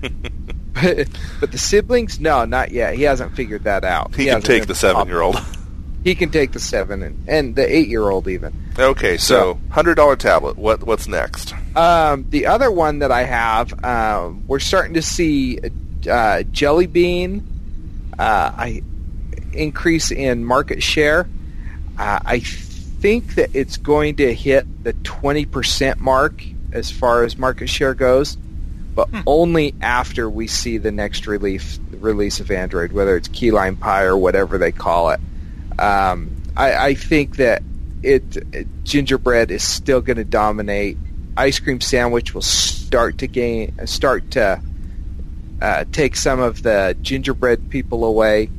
but 1.40 1.52
the 1.52 1.58
siblings, 1.60 2.20
no, 2.20 2.46
not 2.46 2.72
yet. 2.72 2.96
He 2.96 3.04
hasn't 3.04 3.36
figured 3.36 3.64
that 3.66 3.84
out. 3.84 4.16
He 4.16 4.26
can 4.26 4.34
hasn't 4.36 4.46
take 4.46 4.66
the 4.68 4.76
seven-year-old. 4.76 5.36
He 6.04 6.16
can 6.16 6.32
take 6.32 6.52
the 6.52 6.60
seven 6.60 7.04
and, 7.04 7.30
and 7.30 7.56
the 7.56 7.76
eight-year-old 7.76 8.28
even. 8.28 8.54
Okay, 8.78 9.18
so 9.18 9.60
hundred 9.70 9.96
dollar 9.96 10.16
tablet. 10.16 10.58
What 10.58 10.84
what's 10.84 11.08
next? 11.08 11.54
Um, 11.76 12.26
the 12.30 12.48
other 12.48 12.72
one 12.72 13.00
that 13.00 13.12
I 13.12 13.24
have, 13.24 13.84
um, 13.84 14.44
we're 14.48 14.60
starting 14.60 14.96
to 14.96 15.02
see 15.02 15.60
uh, 16.10 16.44
Jelly 16.44 16.88
Bean 16.88 17.48
uh, 18.18 18.52
I 18.56 18.84
increase 19.54 20.12
in 20.12 20.46
market 20.46 20.84
share. 20.84 21.28
Uh, 21.98 22.20
I 22.24 22.40
think 22.40 23.36
that 23.36 23.50
it's 23.54 23.78
going 23.78 24.18
to 24.18 24.34
hit 24.34 24.84
the 24.84 24.94
20% 24.94 25.98
mark 25.98 26.44
as 26.72 26.92
far 26.92 27.24
as 27.24 27.38
market 27.38 27.68
share 27.68 27.94
goes, 27.94 28.38
but 28.96 29.10
only 29.26 29.74
after 29.82 30.30
we 30.30 30.48
see 30.48 30.78
the 30.78 30.92
next 30.92 31.28
release 31.28 31.80
release 31.92 32.40
of 32.40 32.50
Android, 32.50 32.92
whether 32.92 33.16
it's 33.16 33.28
Key 33.28 33.52
Lime 33.52 33.76
Pie 33.76 34.04
or 34.04 34.18
whatever 34.18 34.58
they 34.58 34.72
call 34.72 35.12
it. 35.12 35.20
Um, 35.80 36.42
I, 36.56 36.88
I 36.88 36.94
think 36.94 37.38
that 37.38 37.64
it, 38.04 38.84
gingerbread 38.84 39.52
is 39.52 39.64
still 39.64 40.02
going 40.02 40.18
to 40.18 40.24
dominate. 40.24 40.98
Ice 41.38 41.60
cream 41.60 41.82
sandwich 41.82 42.34
will 42.34 42.42
start 42.42 43.20
to 43.20 43.28
gain, 43.28 43.88
start 43.88 44.32
to 44.32 44.62
uh, 45.62 45.86
take 45.92 46.16
some 46.16 46.40
of 46.40 46.64
the 46.64 46.96
gingerbread 47.02 47.70
people 47.70 48.04
away. 48.04 48.50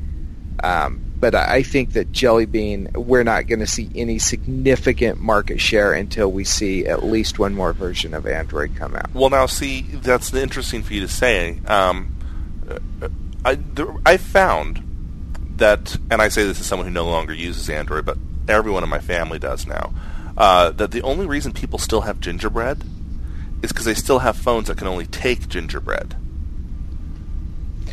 Um, 0.63 1.01
but 1.19 1.35
I 1.35 1.57
I 1.57 1.63
think 1.63 1.93
that 1.93 2.11
Jelly 2.11 2.47
Bean, 2.47 2.89
we're 2.95 3.23
not 3.23 3.47
going 3.47 3.61
to 3.61 3.67
see 3.67 3.89
any 3.95 4.19
significant 4.19 5.21
market 5.21 5.61
share 5.61 5.93
until 5.93 6.31
we 6.33 6.45
see 6.45 6.87
at 6.87 7.05
least 7.05 7.39
one 7.39 7.55
more 7.55 7.73
version 7.73 8.15
of 8.15 8.27
Android 8.27 8.75
come 8.75 8.97
out. 8.97 9.15
Well, 9.15 9.31
now 9.31 9.47
see, 9.47 9.83
that's 9.83 10.35
interesting 10.35 10.83
for 10.83 10.95
you 10.95 11.03
to 11.03 11.09
say. 11.09 11.61
Um, 11.67 12.15
uh, 12.69 13.09
I 13.45 13.55
there, 13.55 13.95
I 14.05 14.17
found 14.17 14.83
that, 15.63 15.97
and 16.11 16.21
I 16.21 16.29
say 16.29 16.45
this 16.45 16.61
as 16.61 16.67
someone 16.67 16.87
who 16.89 16.93
no 16.93 17.07
longer 17.07 17.33
uses 17.33 17.71
Android, 17.71 18.05
but 18.05 18.19
everyone 18.49 18.83
in 18.83 18.89
my 18.89 18.99
family 18.99 19.39
does 19.39 19.65
now. 19.67 19.95
Uh, 20.37 20.71
that 20.71 20.91
the 20.91 21.03
only 21.03 21.25
reason 21.25 21.53
people 21.53 21.79
still 21.79 22.01
have 22.01 22.19
gingerbread 22.21 22.83
is 23.63 23.71
because 23.71 23.85
they 23.85 23.95
still 23.95 24.19
have 24.19 24.37
phones 24.37 24.67
that 24.67 24.77
can 24.77 24.89
only 24.89 25.07
take 25.07 25.49
gingerbread. 25.49 26.17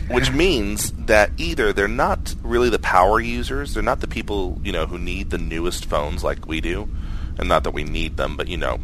which 0.09 0.31
means 0.31 0.91
that 0.93 1.29
either 1.37 1.71
they're 1.71 1.87
not 1.87 2.33
really 2.41 2.69
the 2.69 2.79
power 2.79 3.19
users, 3.19 3.75
they're 3.75 3.83
not 3.83 3.99
the 3.99 4.07
people 4.07 4.59
you 4.63 4.71
know 4.71 4.87
who 4.87 4.97
need 4.97 5.29
the 5.29 5.37
newest 5.37 5.85
phones 5.85 6.23
like 6.23 6.47
we 6.47 6.59
do, 6.59 6.89
and 7.37 7.47
not 7.47 7.63
that 7.63 7.75
we 7.75 7.83
need 7.83 8.17
them, 8.17 8.35
but 8.35 8.47
you 8.47 8.57
know, 8.57 8.79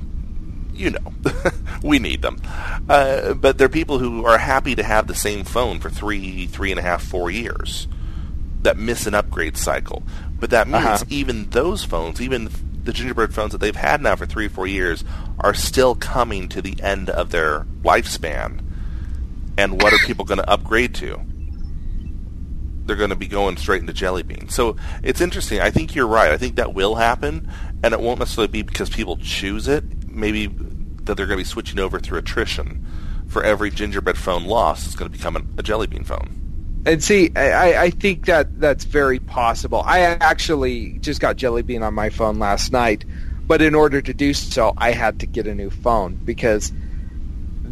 you 0.72 0.92
know, 0.92 1.14
we 1.84 1.98
need 1.98 2.22
them. 2.22 2.40
Uh, 2.88 3.34
but 3.34 3.58
they're 3.58 3.70
people 3.70 3.98
who 3.98 4.24
are 4.26 4.38
happy 4.38 4.76
to 4.76 4.84
have 4.84 5.08
the 5.08 5.16
same 5.16 5.44
phone 5.44 5.80
for 5.80 5.90
three, 5.90 6.46
three 6.46 6.70
and 6.70 6.80
a 6.80 6.84
half, 6.84 7.02
four 7.02 7.32
years 7.32 7.88
that 8.66 8.78
miss 8.78 9.08
an 9.08 9.16
upgrade 9.16 9.58
cycle. 9.58 10.04
But 10.40 10.50
that 10.50 10.68
means 10.68 10.84
Uh-huh. 10.86 11.06
even 11.10 11.50
those 11.50 11.84
phones, 11.84 12.22
even 12.22 12.50
the 12.84 12.94
Gingerbread 12.94 13.34
phones 13.34 13.54
that 13.54 13.60
they've 13.60 13.76
had 13.76 14.02
now 14.02 14.16
for 14.16 14.26
three 14.28 14.46
or 14.46 14.50
four 14.50 14.68
years, 14.68 15.04
are 15.40 15.54
still 15.56 15.96
coming 15.96 16.48
to 16.50 16.62
the 16.62 16.76
end 16.84 17.10
of 17.10 17.32
their 17.32 17.66
lifespan. 17.84 18.60
And 19.58 19.82
what 19.82 19.94
are 19.94 19.98
people 20.06 20.26
going 20.26 20.38
to 20.40 20.50
upgrade 20.50 20.94
to? 20.96 21.22
They're 22.86 22.96
going 22.96 23.10
to 23.10 23.16
be 23.16 23.28
going 23.28 23.58
straight 23.58 23.82
into 23.82 23.94
Jelly 23.94 24.22
Bean. 24.22 24.50
So 24.50 24.76
it's 25.02 25.22
interesting. 25.22 25.60
I 25.60 25.72
think 25.72 25.96
you're 25.96 26.06
right. 26.06 26.30
I 26.32 26.38
think 26.38 26.58
that 26.58 26.74
will 26.76 26.96
happen, 26.96 27.50
and 27.82 27.94
it 27.94 28.00
won't 28.00 28.20
necessarily 28.20 28.52
be 28.52 28.62
because 28.62 28.90
people 28.90 29.18
choose 29.18 29.68
it. 29.68 29.84
Maybe 30.08 30.46
that 30.48 31.16
they're 31.18 31.26
going 31.26 31.38
to 31.40 31.44
be 31.44 31.44
switching 31.44 31.80
over 31.80 32.00
through 32.00 32.20
attrition. 32.20 32.86
For 33.28 33.44
every 33.44 33.72
Gingerbread 33.72 34.18
phone 34.20 34.46
lost, 34.46 34.86
it's 34.86 34.96
going 34.96 35.12
to 35.12 35.18
become 35.18 35.36
a 35.58 35.64
Jelly 35.64 35.88
Bean 35.88 36.04
phone. 36.04 36.42
And 36.86 37.04
see, 37.04 37.32
I, 37.36 37.84
I- 37.86 37.90
think 37.90 38.26
that 38.28 38.60
that's 38.60 38.84
very 38.86 39.20
possible. 39.20 39.82
I 39.86 40.00
actually 40.02 41.00
just 41.00 41.20
got 41.20 41.36
Jelly 41.36 41.64
Bean 41.64 41.82
on 41.84 41.94
my 41.94 42.10
phone 42.10 42.38
last 42.40 42.72
night, 42.72 43.06
but 43.48 43.62
in 43.62 43.74
order 43.76 44.02
to 44.02 44.14
do 44.14 44.34
so, 44.34 44.74
I 44.78 44.92
had 44.92 45.20
to 45.22 45.26
get 45.26 45.48
a 45.48 45.56
new 45.56 45.70
phone 45.70 46.16
because 46.16 46.72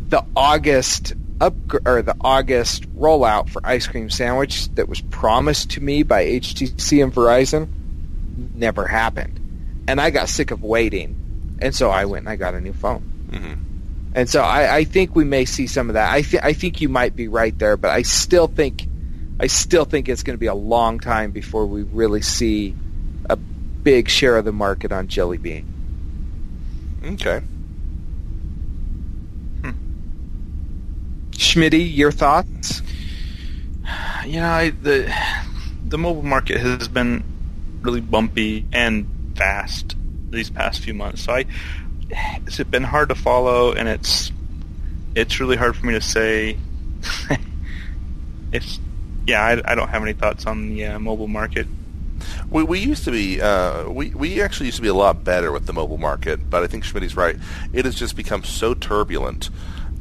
the 0.09 0.23
August 0.35 1.13
up 1.41 1.53
or 1.85 2.01
the 2.01 2.15
August 2.21 2.91
rollout 2.95 3.49
for 3.49 3.61
Ice 3.65 3.85
Cream 3.87 4.09
Sandwich 4.09 4.69
that 4.75 4.87
was 4.87 5.01
promised 5.01 5.71
to 5.71 5.81
me 5.81 6.03
by 6.03 6.25
HTC 6.25 7.03
and 7.03 7.13
Verizon 7.13 7.67
never 8.55 8.87
happened, 8.87 9.39
and 9.87 9.99
I 10.01 10.09
got 10.09 10.29
sick 10.29 10.51
of 10.51 10.63
waiting, 10.63 11.15
and 11.61 11.75
so 11.75 11.89
I 11.91 12.05
went 12.05 12.23
and 12.23 12.29
I 12.29 12.35
got 12.35 12.55
a 12.55 12.61
new 12.61 12.73
phone. 12.73 13.01
hmm 13.31 13.53
And 14.15 14.29
so 14.29 14.41
I, 14.41 14.77
I 14.77 14.83
think 14.85 15.15
we 15.15 15.23
may 15.23 15.45
see 15.45 15.67
some 15.67 15.89
of 15.89 15.93
that. 15.95 16.11
I, 16.11 16.21
th- 16.21 16.43
I 16.43 16.53
think 16.53 16.81
you 16.81 16.89
might 16.89 17.15
be 17.15 17.27
right 17.27 17.57
there, 17.59 17.77
but 17.77 17.91
I 17.91 18.01
still 18.03 18.47
think 18.47 18.87
I 19.43 19.47
still 19.47 19.83
think 19.83 20.07
it's 20.07 20.23
going 20.23 20.35
to 20.35 20.39
be 20.39 20.45
a 20.45 20.53
long 20.53 21.01
time 21.01 21.31
before 21.31 21.65
we 21.65 21.83
really 21.83 22.21
see 22.21 22.73
a 23.29 23.35
big 23.35 24.07
share 24.07 24.37
of 24.37 24.45
the 24.45 24.53
market 24.53 24.93
on 24.93 25.09
Jelly 25.09 25.37
Bean. 25.37 25.65
Okay. 27.03 27.39
Hmm. 29.61 29.71
Schmitty, 31.31 31.93
your 31.93 32.13
thoughts? 32.13 32.81
You 34.25 34.39
know, 34.39 34.47
I, 34.47 34.69
the 34.69 35.13
the 35.89 35.97
mobile 35.97 36.23
market 36.23 36.61
has 36.61 36.87
been 36.87 37.21
really 37.81 37.99
bumpy 37.99 38.65
and 38.71 39.05
fast 39.35 39.97
these 40.29 40.49
past 40.49 40.79
few 40.79 40.93
months. 40.93 41.23
So 41.23 41.33
I, 41.33 41.45
it's 42.47 42.63
been 42.63 42.85
hard 42.85 43.09
to 43.09 43.15
follow, 43.15 43.73
and 43.73 43.89
it's 43.89 44.31
it's 45.15 45.41
really 45.41 45.57
hard 45.57 45.75
for 45.75 45.85
me 45.85 45.95
to 45.95 46.01
say. 46.01 46.57
it's 48.53 48.79
yeah, 49.27 49.41
I, 49.41 49.71
I 49.71 49.75
don't 49.75 49.89
have 49.89 50.01
any 50.01 50.13
thoughts 50.13 50.45
on 50.45 50.69
the 50.69 50.85
uh, 50.85 50.99
mobile 50.99 51.27
market. 51.27 51.67
We, 52.49 52.63
we 52.63 52.79
used 52.79 53.03
to 53.05 53.11
be 53.11 53.41
uh, 53.41 53.89
we 53.89 54.09
we 54.09 54.41
actually 54.41 54.67
used 54.67 54.77
to 54.77 54.81
be 54.81 54.87
a 54.87 54.93
lot 54.93 55.23
better 55.23 55.51
with 55.51 55.65
the 55.65 55.73
mobile 55.73 55.97
market, 55.97 56.49
but 56.49 56.63
I 56.63 56.67
think 56.67 56.83
Schmidt's 56.83 57.15
right. 57.15 57.37
It 57.73 57.85
has 57.85 57.95
just 57.95 58.15
become 58.15 58.43
so 58.43 58.73
turbulent, 58.73 59.49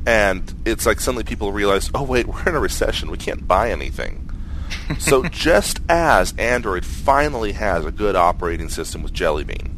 and 0.06 0.54
it's 0.64 0.86
like 0.86 1.00
suddenly 1.00 1.24
people 1.24 1.52
realize, 1.52 1.90
oh 1.94 2.04
wait, 2.04 2.26
we're 2.28 2.48
in 2.48 2.54
a 2.54 2.60
recession. 2.60 3.10
We 3.10 3.18
can't 3.18 3.46
buy 3.46 3.70
anything. 3.70 4.28
so 4.98 5.24
just 5.24 5.80
as 5.88 6.34
Android 6.38 6.84
finally 6.84 7.52
has 7.52 7.84
a 7.84 7.92
good 7.92 8.16
operating 8.16 8.68
system 8.68 9.02
with 9.02 9.12
Jelly 9.12 9.44
Bean, 9.44 9.76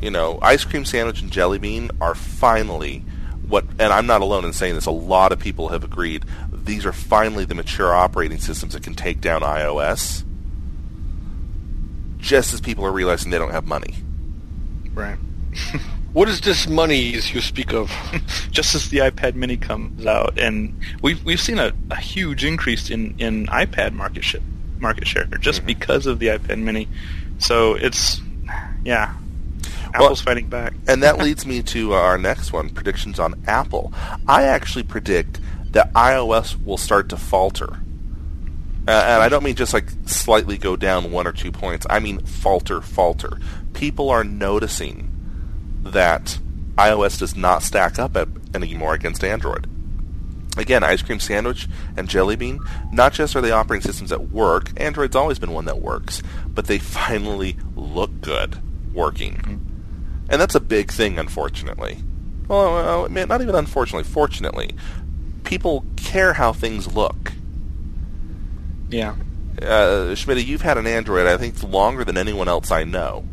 you 0.00 0.10
know, 0.10 0.38
Ice 0.42 0.64
Cream 0.64 0.84
Sandwich 0.84 1.20
and 1.20 1.30
Jelly 1.30 1.58
Bean 1.58 1.90
are 2.00 2.14
finally 2.14 3.04
what, 3.50 3.64
and 3.78 3.92
I'm 3.92 4.06
not 4.06 4.20
alone 4.20 4.44
in 4.44 4.52
saying 4.52 4.74
this. 4.74 4.86
A 4.86 4.92
lot 4.92 5.32
of 5.32 5.38
people 5.38 5.68
have 5.68 5.84
agreed. 5.84 6.24
These 6.64 6.86
are 6.86 6.92
finally 6.92 7.44
the 7.44 7.54
mature 7.54 7.94
operating 7.94 8.38
systems 8.38 8.74
that 8.74 8.82
can 8.82 8.94
take 8.94 9.20
down 9.20 9.42
iOS 9.42 10.24
just 12.18 12.52
as 12.52 12.60
people 12.60 12.84
are 12.84 12.92
realizing 12.92 13.30
they 13.30 13.38
don't 13.38 13.52
have 13.52 13.66
money. 13.66 13.96
Right. 14.94 15.18
What 16.12 16.28
is 16.28 16.40
this 16.40 16.66
monies 16.66 17.32
you 17.32 17.40
speak 17.40 17.72
of? 17.72 17.88
Just 18.50 18.74
as 18.74 18.88
the 18.88 18.98
iPad 18.98 19.36
Mini 19.36 19.56
comes 19.56 20.06
out, 20.06 20.40
and 20.40 20.74
we've 21.02 21.24
we've 21.24 21.40
seen 21.40 21.60
a, 21.60 21.72
a 21.88 21.96
huge 21.96 22.44
increase 22.44 22.90
in, 22.90 23.14
in 23.20 23.46
iPad 23.46 23.92
market 23.92 24.24
share 24.24 24.40
market 24.80 25.06
share 25.06 25.26
just 25.26 25.58
mm-hmm. 25.58 25.66
because 25.66 26.06
of 26.06 26.18
the 26.18 26.26
iPad 26.26 26.58
Mini. 26.58 26.88
So 27.38 27.74
it's 27.74 28.20
yeah, 28.84 29.14
Well- 29.94 30.04
Apple's 30.04 30.20
fighting 30.20 30.48
back. 30.48 30.72
And 30.88 31.04
that 31.04 31.18
leads 31.22 31.46
me 31.46 31.62
to 31.62 31.92
our 31.92 32.18
next 32.18 32.52
one, 32.52 32.70
predictions 32.70 33.20
on 33.20 33.40
Apple. 33.46 33.92
I 34.26 34.44
actually 34.44 34.82
predict 34.82 35.38
that 35.72 35.92
iOS 35.92 36.62
will 36.64 36.78
start 36.78 37.08
to 37.10 37.16
falter. 37.16 37.80
Uh, 38.88 38.92
and 38.92 39.22
I 39.22 39.28
don't 39.28 39.44
mean 39.44 39.54
just 39.54 39.74
like 39.74 39.88
slightly 40.06 40.58
go 40.58 40.74
down 40.74 41.12
one 41.12 41.26
or 41.26 41.32
two 41.32 41.52
points. 41.52 41.86
I 41.88 42.00
mean 42.00 42.20
falter, 42.20 42.80
falter. 42.80 43.38
People 43.72 44.10
are 44.10 44.24
noticing 44.24 45.10
that 45.82 46.38
iOS 46.76 47.18
does 47.18 47.36
not 47.36 47.62
stack 47.62 47.98
up 47.98 48.16
at, 48.16 48.28
anymore 48.54 48.94
against 48.94 49.22
Android. 49.22 49.66
Again, 50.56 50.82
Ice 50.82 51.02
Cream 51.02 51.20
Sandwich 51.20 51.68
and 51.96 52.08
Jelly 52.08 52.36
Bean, 52.36 52.58
not 52.92 53.12
just 53.12 53.36
are 53.36 53.40
they 53.40 53.52
operating 53.52 53.86
systems 53.86 54.10
that 54.10 54.30
work, 54.30 54.70
Android's 54.76 55.14
always 55.14 55.38
been 55.38 55.52
one 55.52 55.66
that 55.66 55.80
works, 55.80 56.22
but 56.48 56.66
they 56.66 56.78
finally 56.80 57.56
look 57.76 58.20
good 58.20 58.60
working. 58.92 59.66
And 60.28 60.40
that's 60.40 60.54
a 60.54 60.60
big 60.60 60.90
thing, 60.90 61.18
unfortunately. 61.18 61.98
Well, 62.48 62.74
well, 62.74 63.08
man, 63.08 63.28
not 63.28 63.42
even 63.42 63.54
unfortunately, 63.54 64.02
fortunately. 64.02 64.74
People 65.44 65.84
care 65.96 66.32
how 66.34 66.52
things 66.52 66.92
look. 66.94 67.32
Yeah. 68.88 69.14
Uh, 69.60 70.14
Schmidt, 70.14 70.44
you've 70.46 70.62
had 70.62 70.78
an 70.78 70.86
Android, 70.86 71.26
I 71.26 71.36
think, 71.36 71.62
longer 71.62 72.04
than 72.04 72.16
anyone 72.16 72.48
else 72.48 72.70
I 72.70 72.84
know. 72.84 73.24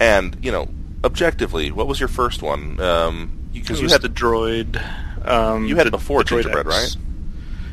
And, 0.00 0.36
you 0.42 0.52
know, 0.52 0.68
objectively, 1.02 1.70
what 1.70 1.86
was 1.86 1.98
your 2.00 2.08
first 2.08 2.42
one? 2.42 2.80
Um, 2.80 3.38
because 3.52 3.78
It 3.80 3.84
you 3.84 3.88
had 3.88 4.02
the 4.02 4.08
Droid. 4.08 4.82
Um, 5.26 5.66
you 5.66 5.76
had 5.76 5.86
the- 5.86 5.90
before 5.92 6.20
the 6.22 6.28
Gingerbread, 6.30 6.66
X. 6.66 6.96
right? 6.96 6.96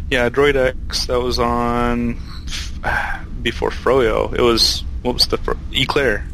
Yeah, 0.10 0.30
Droid 0.30 0.56
X. 0.56 1.08
That 1.08 1.20
was 1.22 1.40
on 1.40 2.20
before 3.42 3.70
Froyo. 3.72 4.34
It 4.34 4.42
was 4.42 4.84
what 5.02 5.14
was 5.16 5.26
the 5.28 5.38
Fro- 5.38 5.58
Eclair? 5.74 6.26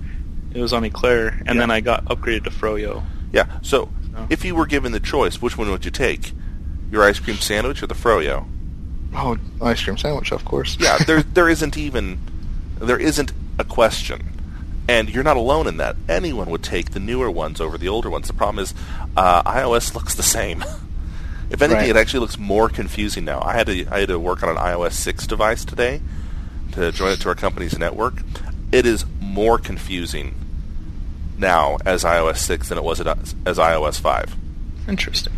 It 0.54 0.60
was 0.62 0.74
on 0.74 0.84
Eclair, 0.84 1.28
and 1.46 1.56
Yeah. 1.56 1.62
then 1.62 1.72
I 1.72 1.80
got 1.80 2.06
upgraded 2.06 2.44
to 2.46 2.50
Froyo. 2.50 3.04
Yeah. 3.32 3.46
So, 3.62 3.90
Oh. 4.16 4.26
if 4.30 4.44
you 4.44 4.56
were 4.56 4.66
given 4.66 4.92
the 4.92 5.00
choice, 5.00 5.42
which 5.42 5.58
one 5.58 5.70
would 5.72 5.86
you 5.86 5.92
take? 5.92 6.34
Your 6.92 7.04
ice 7.04 7.20
cream 7.20 7.38
sandwich 7.38 7.84
or 7.84 7.88
the 7.88 7.96
froyo? 7.96 8.48
Oh, 9.14 9.38
ice 9.62 9.84
cream 9.84 9.98
sandwich, 9.98 10.32
of 10.32 10.46
course. 10.46 10.78
Yeah, 10.80 10.98
there 11.06 11.22
there 11.24 11.50
isn't 11.50 11.78
even 11.78 12.20
there 12.80 13.00
isn't 13.00 13.32
a 13.60 13.64
question. 13.64 14.34
And 14.90 15.10
you're 15.10 15.24
not 15.24 15.36
alone 15.36 15.68
in 15.68 15.78
that. 15.78 15.98
Anyone 16.08 16.50
would 16.50 16.64
take 16.64 16.92
the 16.92 17.00
newer 17.02 17.30
ones 17.30 17.60
over 17.60 17.78
the 17.78 17.90
older 17.90 18.10
ones. 18.10 18.28
The 18.28 18.34
problem 18.34 18.64
is 18.64 18.74
uh, 19.18 19.44
iOS 19.44 19.94
looks 19.94 20.16
the 20.16 20.24
same. 20.24 20.64
if 21.50 21.62
anything, 21.62 21.82
Right. 21.82 21.90
it 21.90 21.98
actually 21.98 22.22
looks 22.22 22.38
more 22.38 22.70
confusing 22.70 23.26
now. 23.26 23.42
I 23.42 23.52
had 23.54 23.68
to 23.68 23.86
I 23.88 24.00
had 24.00 24.08
to 24.10 24.18
work 24.20 24.44
on 24.44 24.50
an 24.50 24.56
iOS 24.56 24.94
six 24.94 25.28
device 25.28 25.66
today 25.66 26.02
to 26.74 26.92
join 26.94 27.12
it 27.12 27.20
to 27.22 27.30
our 27.30 27.36
company's 27.36 27.78
network. 27.78 28.14
It 28.72 28.86
is 28.86 29.06
more 29.20 29.58
confusing 29.58 30.36
now 31.38 31.78
as 31.86 32.04
iOS 32.04 32.38
six 32.38 32.70
than 32.70 32.78
it 32.78 32.84
was 32.84 33.02
as 33.02 33.36
as 33.46 33.58
iOS 33.58 34.00
five. 34.00 34.36
Interesting. 34.88 35.34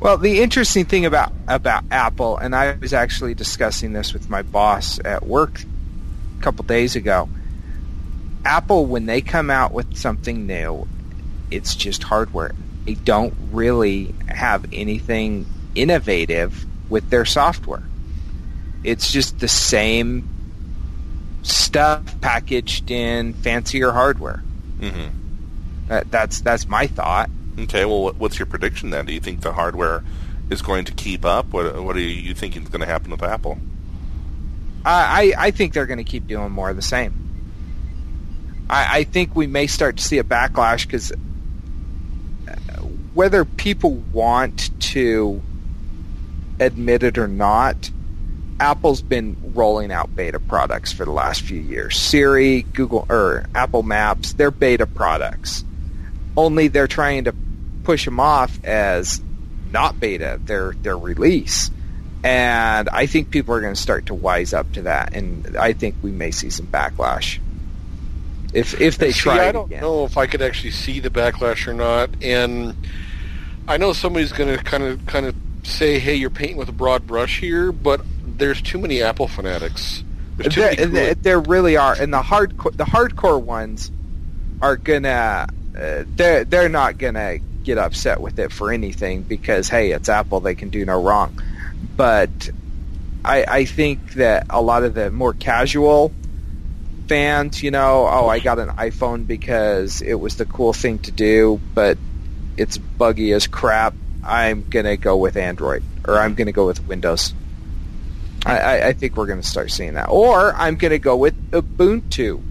Well, 0.00 0.16
the 0.16 0.40
interesting 0.40 0.86
thing 0.86 1.04
about 1.04 1.32
about 1.46 1.84
Apple, 1.90 2.38
and 2.38 2.56
I 2.56 2.72
was 2.72 2.94
actually 2.94 3.34
discussing 3.34 3.92
this 3.92 4.14
with 4.14 4.30
my 4.30 4.40
boss 4.40 4.98
at 5.04 5.26
work 5.26 5.60
a 6.38 6.42
couple 6.42 6.64
days 6.64 6.96
ago. 6.96 7.28
Apple, 8.44 8.86
when 8.86 9.04
they 9.04 9.20
come 9.20 9.50
out 9.50 9.72
with 9.74 9.98
something 9.98 10.46
new, 10.46 10.88
it's 11.50 11.74
just 11.74 12.02
hardware. 12.02 12.52
They 12.86 12.94
don't 12.94 13.34
really 13.52 14.14
have 14.26 14.64
anything 14.72 15.44
innovative 15.74 16.64
with 16.88 17.10
their 17.10 17.26
software. 17.26 17.82
It's 18.82 19.12
just 19.12 19.38
the 19.38 19.48
same 19.48 20.26
stuff 21.42 22.18
packaged 22.22 22.90
in 22.90 23.34
fancier 23.34 23.92
hardware. 23.92 24.42
hmm 24.80 25.08
That, 25.88 26.10
that's 26.10 26.40
that's 26.40 26.66
my 26.66 26.86
thought. 26.86 27.28
Okay, 27.64 27.84
well, 27.84 28.12
what's 28.12 28.38
your 28.38 28.46
prediction 28.46 28.90
then? 28.90 29.06
Do 29.06 29.12
you 29.12 29.20
think 29.20 29.40
the 29.40 29.52
hardware 29.52 30.02
is 30.50 30.62
going 30.62 30.84
to 30.86 30.92
keep 30.92 31.24
up? 31.24 31.46
What 31.52 31.82
What 31.82 31.96
are 31.96 32.00
you 32.00 32.34
thinking 32.34 32.62
is 32.62 32.68
going 32.68 32.80
to 32.80 32.86
happen 32.86 33.10
with 33.10 33.22
Apple? 33.22 33.58
I, 34.84 35.34
I 35.36 35.50
think 35.50 35.74
they're 35.74 35.86
going 35.86 35.98
to 35.98 36.04
keep 36.04 36.26
doing 36.26 36.50
more 36.52 36.70
of 36.70 36.76
the 36.76 36.82
same. 36.82 37.12
I, 38.70 39.00
I 39.00 39.04
think 39.04 39.36
we 39.36 39.46
may 39.46 39.66
start 39.66 39.98
to 39.98 40.02
see 40.02 40.18
a 40.18 40.24
backlash 40.24 40.86
because 40.86 41.12
uh, 41.12 41.16
whether 43.12 43.44
people 43.44 43.94
want 44.12 44.70
to 44.92 45.42
admit 46.58 47.02
it 47.02 47.18
or 47.18 47.28
not, 47.28 47.90
Apple's 48.58 49.02
been 49.02 49.36
rolling 49.54 49.90
out 49.90 50.14
beta 50.14 50.38
products 50.38 50.92
for 50.92 51.04
the 51.04 51.10
last 51.10 51.42
few 51.42 51.60
years. 51.60 51.98
Siri, 51.98 52.62
Google, 52.62 53.06
or 53.08 53.46
Apple 53.54 53.82
Maps, 53.82 54.34
they're 54.34 54.50
beta 54.50 54.86
products. 54.86 55.64
Only 56.36 56.68
they're 56.68 56.86
trying 56.86 57.24
to 57.24 57.34
push 57.90 58.04
them 58.04 58.20
off 58.20 58.62
as 58.64 59.20
not 59.72 59.98
beta, 59.98 60.38
their 60.44 60.74
their 60.80 60.96
release. 60.96 61.70
And 62.22 62.88
I 62.88 63.06
think 63.06 63.30
people 63.30 63.54
are 63.54 63.60
going 63.60 63.74
to 63.74 63.80
start 63.80 64.06
to 64.06 64.14
wise 64.14 64.52
up 64.52 64.70
to 64.74 64.82
that, 64.82 65.14
and 65.14 65.56
I 65.56 65.72
think 65.72 65.96
we 66.02 66.12
may 66.12 66.30
see 66.30 66.50
some 66.50 66.66
backlash 66.66 67.40
if 68.52 68.80
if 68.80 68.98
they 68.98 69.10
try. 69.10 69.48
I 69.48 69.52
don't 69.52 69.66
again. 69.66 69.80
know 69.80 70.04
if 70.04 70.16
I 70.16 70.26
could 70.26 70.42
actually 70.42 70.70
see 70.70 71.00
the 71.00 71.10
backlash 71.10 71.66
or 71.66 71.74
not, 71.74 72.10
and 72.22 72.76
I 73.66 73.76
know 73.76 73.92
somebody's 73.92 74.32
going 74.32 74.56
to 74.56 74.62
kind 74.62 74.84
of 74.84 75.04
kind 75.06 75.26
of 75.26 75.34
say, 75.64 75.98
"Hey, 75.98 76.14
you're 76.14 76.30
painting 76.30 76.58
with 76.58 76.68
a 76.68 76.72
broad 76.72 77.08
brush 77.08 77.40
here," 77.40 77.72
but 77.72 78.02
there's 78.24 78.62
too 78.62 78.78
many 78.78 79.02
Apple 79.02 79.26
fanatics. 79.26 80.04
There, 80.36 80.74
many 80.76 80.84
there, 80.84 81.14
there 81.14 81.40
really 81.40 81.76
are, 81.76 81.94
and 81.98 82.12
the 82.12 82.22
hardcore 82.22 82.76
the 82.76 82.84
hardcore 82.84 83.40
ones 83.40 83.90
are 84.62 84.76
gonna 84.76 85.48
uh, 85.76 86.04
they're 86.16 86.44
they're 86.44 86.68
not 86.68 86.98
gonna 86.98 87.38
get 87.70 87.78
upset 87.78 88.20
with 88.20 88.40
it 88.40 88.50
for 88.50 88.72
anything 88.72 89.22
because 89.22 89.68
hey, 89.68 89.92
it's 89.92 90.08
Apple, 90.08 90.40
they 90.40 90.56
can 90.56 90.70
do 90.70 90.84
no 90.84 91.00
wrong. 91.00 91.40
But 91.96 92.50
I 93.24 93.44
I 93.46 93.64
think 93.64 94.14
that 94.14 94.46
a 94.50 94.60
lot 94.60 94.82
of 94.82 94.94
the 94.94 95.10
more 95.12 95.32
casual 95.32 96.12
fans, 97.06 97.62
you 97.62 97.70
know, 97.70 98.08
oh, 98.10 98.26
I 98.28 98.40
got 98.40 98.58
an 98.58 98.70
iPhone 98.70 99.26
because 99.26 100.02
it 100.02 100.14
was 100.14 100.36
the 100.36 100.46
cool 100.46 100.72
thing 100.72 100.98
to 101.00 101.12
do, 101.12 101.60
but 101.74 101.96
it's 102.56 102.76
buggy 102.76 103.32
as 103.32 103.46
crap. 103.46 103.94
I'm 104.24 104.68
gonna 104.68 104.96
go 104.96 105.16
with 105.16 105.36
Android, 105.36 105.84
or 106.08 106.18
I'm 106.18 106.34
gonna 106.34 106.52
go 106.52 106.66
with 106.66 106.84
Windows. 106.88 107.34
I, 108.44 108.58
I, 108.58 108.88
I 108.88 108.92
think 108.94 109.16
we're 109.16 109.26
to 109.42 109.46
start 109.46 109.70
seeing 109.70 109.94
that. 109.94 110.08
Or 110.08 110.52
I'm 110.54 110.76
to 110.90 110.98
go 110.98 111.16
with 111.16 111.36
Ubuntu. 111.52 112.42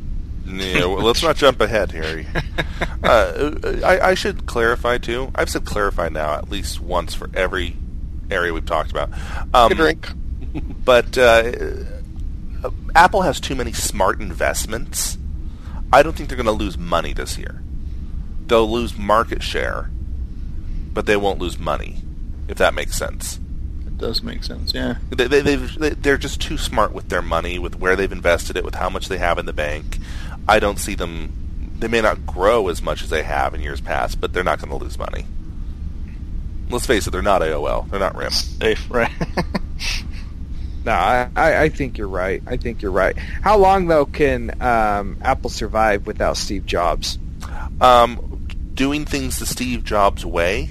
Yeah, 0.49 0.85
well, 0.85 1.05
let's 1.05 1.21
not 1.21 1.35
jump 1.35 1.61
ahead, 1.61 1.91
Harry. 1.91 2.27
Uh, 3.01 3.55
I, 3.83 4.09
I 4.09 4.13
should 4.13 4.45
clarify 4.45 4.97
too. 4.97 5.31
I've 5.33 5.49
said 5.49 5.63
clarify 5.65 6.09
now 6.09 6.33
at 6.33 6.49
least 6.49 6.81
once 6.81 7.13
for 7.13 7.29
every 7.33 7.77
area 8.29 8.53
we've 8.53 8.65
talked 8.65 8.91
about. 8.91 9.09
Um, 9.53 9.69
Good 9.69 9.77
drink. 9.77 10.09
but 10.85 11.17
uh, 11.17 11.51
Apple 12.95 13.21
has 13.21 13.39
too 13.39 13.55
many 13.55 13.73
smart 13.73 14.19
investments. 14.19 15.17
I 15.91 16.03
don't 16.03 16.15
think 16.15 16.29
they're 16.29 16.35
going 16.35 16.45
to 16.45 16.51
lose 16.51 16.77
money 16.77 17.13
this 17.13 17.37
year. 17.37 17.61
They'll 18.47 18.69
lose 18.69 18.97
market 18.97 19.43
share, 19.43 19.89
but 20.93 21.05
they 21.05 21.17
won't 21.17 21.39
lose 21.39 21.57
money, 21.59 22.01
if 22.47 22.57
that 22.57 22.73
makes 22.73 22.97
sense. 22.97 23.39
It 23.85 23.97
does 23.97 24.21
make 24.23 24.43
sense. 24.43 24.73
Yeah. 24.73 24.95
They, 25.09 25.27
they, 25.27 25.41
they've, 25.41 25.79
they, 25.79 25.89
they're 25.91 26.17
just 26.17 26.41
too 26.41 26.57
smart 26.57 26.93
with 26.93 27.09
their 27.09 27.21
money, 27.21 27.59
with 27.59 27.75
where 27.75 27.95
they've 27.95 28.11
invested 28.11 28.57
it, 28.57 28.65
with 28.65 28.75
how 28.75 28.89
much 28.89 29.07
they 29.07 29.17
have 29.17 29.37
in 29.37 29.45
the 29.45 29.53
bank. 29.53 29.97
I 30.47 30.59
don't 30.59 30.79
see 30.79 30.95
them. 30.95 31.33
They 31.79 31.87
may 31.87 32.01
not 32.01 32.25
grow 32.25 32.67
as 32.67 32.81
much 32.81 33.03
as 33.03 33.09
they 33.09 33.23
have 33.23 33.53
in 33.53 33.61
years 33.61 33.81
past, 33.81 34.19
but 34.19 34.33
they're 34.33 34.43
not 34.43 34.59
going 34.59 34.69
to 34.69 34.83
lose 34.83 34.97
money. 34.97 35.25
Let's 36.69 36.85
face 36.85 37.07
it, 37.07 37.11
they're 37.11 37.21
not 37.21 37.41
AOL. 37.41 37.89
They're 37.89 37.99
not 37.99 38.15
RIM. 38.15 38.31
Safe, 38.31 38.89
right? 38.91 39.11
No, 40.85 40.93
I, 40.93 41.29
I, 41.35 41.61
I 41.63 41.69
think 41.69 41.97
you're 41.97 42.07
right. 42.07 42.41
I 42.47 42.57
think 42.57 42.81
you're 42.81 42.91
right. 42.91 43.17
How 43.17 43.57
long 43.57 43.87
though 43.87 44.05
can 44.05 44.61
um, 44.61 45.17
Apple 45.21 45.49
survive 45.49 46.07
without 46.07 46.37
Steve 46.37 46.65
Jobs? 46.65 47.19
Um, 47.81 48.47
doing 48.73 49.05
things 49.05 49.39
the 49.39 49.45
Steve 49.45 49.83
Jobs 49.83 50.25
way, 50.25 50.67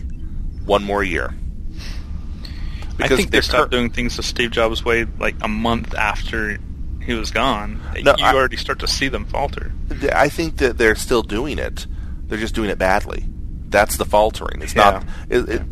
one 0.65 0.83
more 0.83 1.05
year. 1.05 1.35
I 3.01 3.07
think 3.09 3.31
they 3.31 3.37
they're 3.37 3.43
stopped 3.43 3.71
cur- 3.71 3.77
doing 3.77 3.91
things 3.91 4.17
the 4.17 4.23
Steve 4.23 4.51
Jobs 4.51 4.85
way 4.85 5.07
like 5.19 5.37
a 5.41 5.49
month 5.49 5.95
after 5.95 6.59
he 7.09 7.15
was 7.15 7.31
gone. 7.31 7.81
No, 8.03 8.15
you 8.19 8.25
I- 8.25 8.35
already 8.35 8.57
start 8.59 8.79
to 8.81 8.87
see 8.87 9.09
them 9.09 9.25
falter. 9.25 9.73
I 10.15 10.29
think 10.29 10.59
that 10.59 10.77
they're 10.79 10.95
still 10.95 11.23
doing 11.23 11.59
it. 11.59 11.87
They're 12.27 12.39
just 12.39 12.55
doing 12.55 12.69
it 12.69 12.79
badly. 12.79 13.25
That's 13.71 13.97
the 13.97 14.05
faltering. 14.05 14.61
It's 14.63 14.75
not. 14.77 15.05
It, 15.31 15.49
it, 15.49 15.63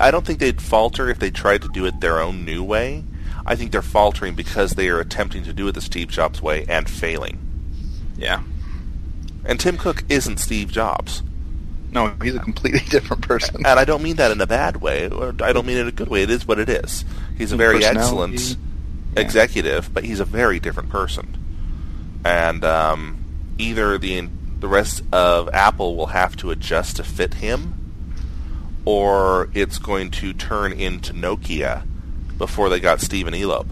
I 0.00 0.10
don't 0.10 0.24
think 0.26 0.38
they'd 0.38 0.60
falter 0.62 1.08
if 1.10 1.18
they 1.18 1.30
tried 1.30 1.60
to 1.62 1.68
do 1.68 1.84
it 1.84 2.00
their 2.00 2.20
own 2.20 2.44
new 2.46 2.64
way. 2.64 3.04
I 3.44 3.54
think 3.56 3.72
they're 3.72 3.82
faltering 3.82 4.34
because 4.34 4.72
they 4.72 4.88
are 4.88 4.98
attempting 5.00 5.44
to 5.44 5.52
do 5.52 5.68
it 5.68 5.72
the 5.72 5.80
Steve 5.82 6.08
Jobs 6.08 6.40
way 6.40 6.64
and 6.68 6.88
failing. 6.88 7.38
Yeah. 8.16 8.42
And 9.44 9.60
Tim 9.60 9.76
Cook 9.76 10.04
isn't 10.08 10.38
Steve 10.38 10.70
Jobs. 10.72 11.22
No, 11.90 12.14
he's 12.22 12.34
a 12.34 12.38
completely 12.38 12.80
different 12.88 13.22
person. 13.28 13.56
And 13.66 13.78
I 13.78 13.84
don't 13.84 14.02
mean 14.02 14.16
that 14.16 14.30
in 14.30 14.40
a 14.40 14.46
bad 14.46 14.76
way, 14.78 15.10
or 15.10 15.34
I 15.42 15.52
don't 15.52 15.66
mean 15.66 15.76
it 15.76 15.80
in 15.82 15.88
a 15.88 15.92
good 15.92 16.08
way. 16.08 16.22
It 16.22 16.30
is 16.30 16.48
what 16.48 16.58
it 16.58 16.70
is. 16.70 17.04
He's 17.36 17.52
a 17.52 17.56
very 17.56 17.84
excellent 17.84 18.34
Yeah. 18.40 18.56
Executive, 19.16 19.92
but 19.92 20.04
he's 20.04 20.20
a 20.20 20.24
very 20.24 20.58
different 20.60 20.88
person. 20.88 21.38
And 22.24 22.64
um, 22.64 23.24
either 23.58 23.98
the 23.98 24.28
the 24.60 24.68
rest 24.68 25.02
of 25.12 25.48
Apple 25.52 25.96
will 25.96 26.06
have 26.06 26.36
to 26.36 26.50
adjust 26.52 26.96
to 26.96 27.04
fit 27.04 27.34
him, 27.34 27.74
or 28.84 29.50
it's 29.54 29.78
going 29.78 30.10
to 30.12 30.32
turn 30.32 30.72
into 30.72 31.12
Nokia 31.12 31.84
before 32.38 32.68
they 32.68 32.78
got 32.80 33.00
Stephen 33.00 33.34
Elop, 33.34 33.66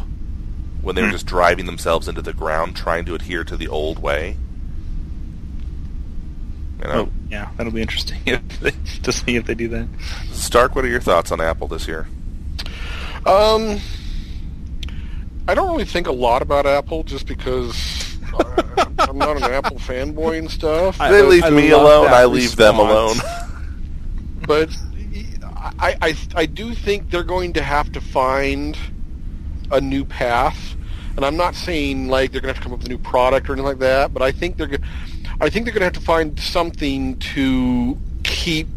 when 0.83 0.95
they 0.97 1.03
were 1.03 1.09
Hmm. 1.09 1.13
just 1.13 1.27
driving 1.27 1.67
themselves 1.67 2.09
into 2.09 2.23
the 2.23 2.33
ground 2.33 2.75
trying 2.77 3.05
to 3.07 3.15
adhere 3.15 3.45
to 3.45 3.57
the 3.57 3.69
old 3.69 4.01
way. 4.01 4.37
You 6.83 6.89
know, 6.89 6.93
Oh, 6.95 7.09
yeah, 7.31 7.51
that'll 7.57 7.73
be 7.73 7.83
interesting 7.83 8.19
if 8.27 8.61
they, 8.61 8.73
to 9.03 9.13
see 9.13 9.37
if 9.37 9.47
they 9.47 9.55
do 9.55 9.69
that. 9.69 9.87
Stark, 10.33 10.75
what 10.75 10.85
are 10.85 10.89
your 10.89 11.01
thoughts 11.01 11.31
on 11.31 11.41
Apple 11.41 11.69
this 11.69 11.87
year? 11.87 12.09
Um, 13.27 13.81
I 15.51 15.55
don't 15.55 15.69
really 15.73 15.85
think 15.85 16.07
a 16.07 16.13
lot 16.13 16.43
about 16.43 16.65
Apple 16.65 17.03
just 17.03 17.27
because 17.27 17.75
I- 18.39 18.87
I'm 19.01 19.19
not 19.19 19.37
an 19.37 19.43
Apple 19.43 19.79
fanboy 19.79 20.39
and 20.39 20.49
stuff. 20.49 21.01
I- 21.01 21.11
they 21.11 21.23
leave 21.23 21.43
me 21.53 21.71
alone. 21.71 22.07
I 22.13 22.25
leave 22.27 22.55
them 22.55 22.77
alone. 22.79 23.17
but 24.47 24.69
I, 25.81 25.97
I 26.01 26.17
I 26.37 26.47
do 26.47 26.73
think 26.75 27.11
they're 27.11 27.25
going 27.25 27.53
to 27.55 27.63
have 27.63 27.91
to 27.93 28.01
find 28.01 28.79
a 29.73 29.81
new 29.81 30.05
path, 30.05 30.77
and 31.17 31.25
I'm 31.25 31.37
not 31.37 31.57
saying 31.57 32.07
like 32.09 32.31
they're 32.31 32.41
going 32.41 32.55
to 32.55 32.57
have 32.57 32.63
to 32.63 32.69
come 32.69 32.73
up 32.73 32.79
with 32.79 32.87
a 32.87 32.91
new 32.91 32.99
product 32.99 33.49
or 33.49 33.55
anything 33.55 33.67
like 33.67 33.79
that, 33.81 34.15
but 34.15 34.23
I 34.23 34.31
think 34.31 34.57
they're 34.57 34.69
go- 34.69 34.85
I 35.41 35.51
think 35.51 35.65
they're 35.65 35.73
going 35.75 35.81
to 35.81 35.87
have 35.87 35.93
to 35.95 36.01
find 36.01 36.39
something 36.39 37.17
to 37.35 37.99
keep. 38.23 38.69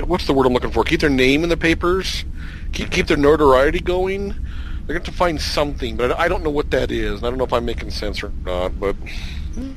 What's 0.00 0.26
the 0.26 0.32
word 0.32 0.46
I'm 0.46 0.52
looking 0.52 0.70
for? 0.72 0.82
Keep 0.84 1.00
their 1.00 1.10
name 1.10 1.44
in 1.44 1.48
the 1.48 1.56
papers, 1.56 2.24
keep 2.72 2.90
keep 2.90 3.06
their 3.06 3.16
notoriety 3.16 3.80
going. 3.80 4.34
They're 4.86 4.98
going 4.98 5.04
to 5.04 5.12
find 5.12 5.40
something, 5.40 5.96
but 5.96 6.18
I 6.18 6.26
don't 6.28 6.42
know 6.42 6.50
what 6.50 6.70
that 6.72 6.90
is. 6.90 7.22
I 7.22 7.28
don't 7.28 7.38
know 7.38 7.44
if 7.44 7.52
I'm 7.52 7.64
making 7.64 7.90
sense 7.90 8.22
or 8.22 8.32
not, 8.44 8.78
but 8.80 8.94
hmm. 9.54 9.72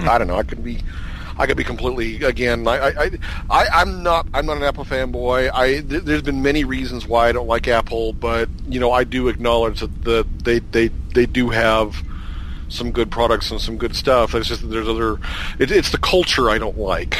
I 0.00 0.16
don't 0.16 0.28
know. 0.28 0.36
I 0.36 0.44
could 0.44 0.62
be, 0.62 0.78
I 1.36 1.46
could 1.46 1.56
be 1.56 1.64
completely 1.64 2.22
again. 2.22 2.68
I, 2.68 2.76
I, 2.88 3.10
I, 3.50 3.66
I'm 3.72 4.02
not. 4.04 4.28
I'm 4.32 4.46
not 4.46 4.56
an 4.58 4.62
Apple 4.62 4.84
fanboy. 4.84 5.50
I 5.52 5.80
th- 5.80 6.04
there's 6.04 6.22
been 6.22 6.42
many 6.42 6.62
reasons 6.64 7.06
why 7.06 7.28
I 7.28 7.32
don't 7.32 7.48
like 7.48 7.66
Apple, 7.66 8.12
but 8.12 8.48
you 8.68 8.78
know 8.78 8.92
I 8.92 9.02
do 9.04 9.26
acknowledge 9.28 9.80
that 9.80 10.04
the, 10.04 10.26
they 10.44 10.60
they 10.60 10.88
they 11.14 11.26
do 11.26 11.48
have 11.50 11.96
some 12.68 12.92
good 12.92 13.10
products 13.10 13.50
and 13.50 13.60
some 13.60 13.76
good 13.76 13.96
stuff. 13.96 14.34
It's 14.34 14.46
just 14.46 14.60
that 14.60 14.68
there's 14.68 14.88
other. 14.88 15.18
It, 15.58 15.72
it's 15.72 15.90
the 15.90 15.98
culture 15.98 16.48
I 16.48 16.58
don't 16.58 16.78
like. 16.78 17.16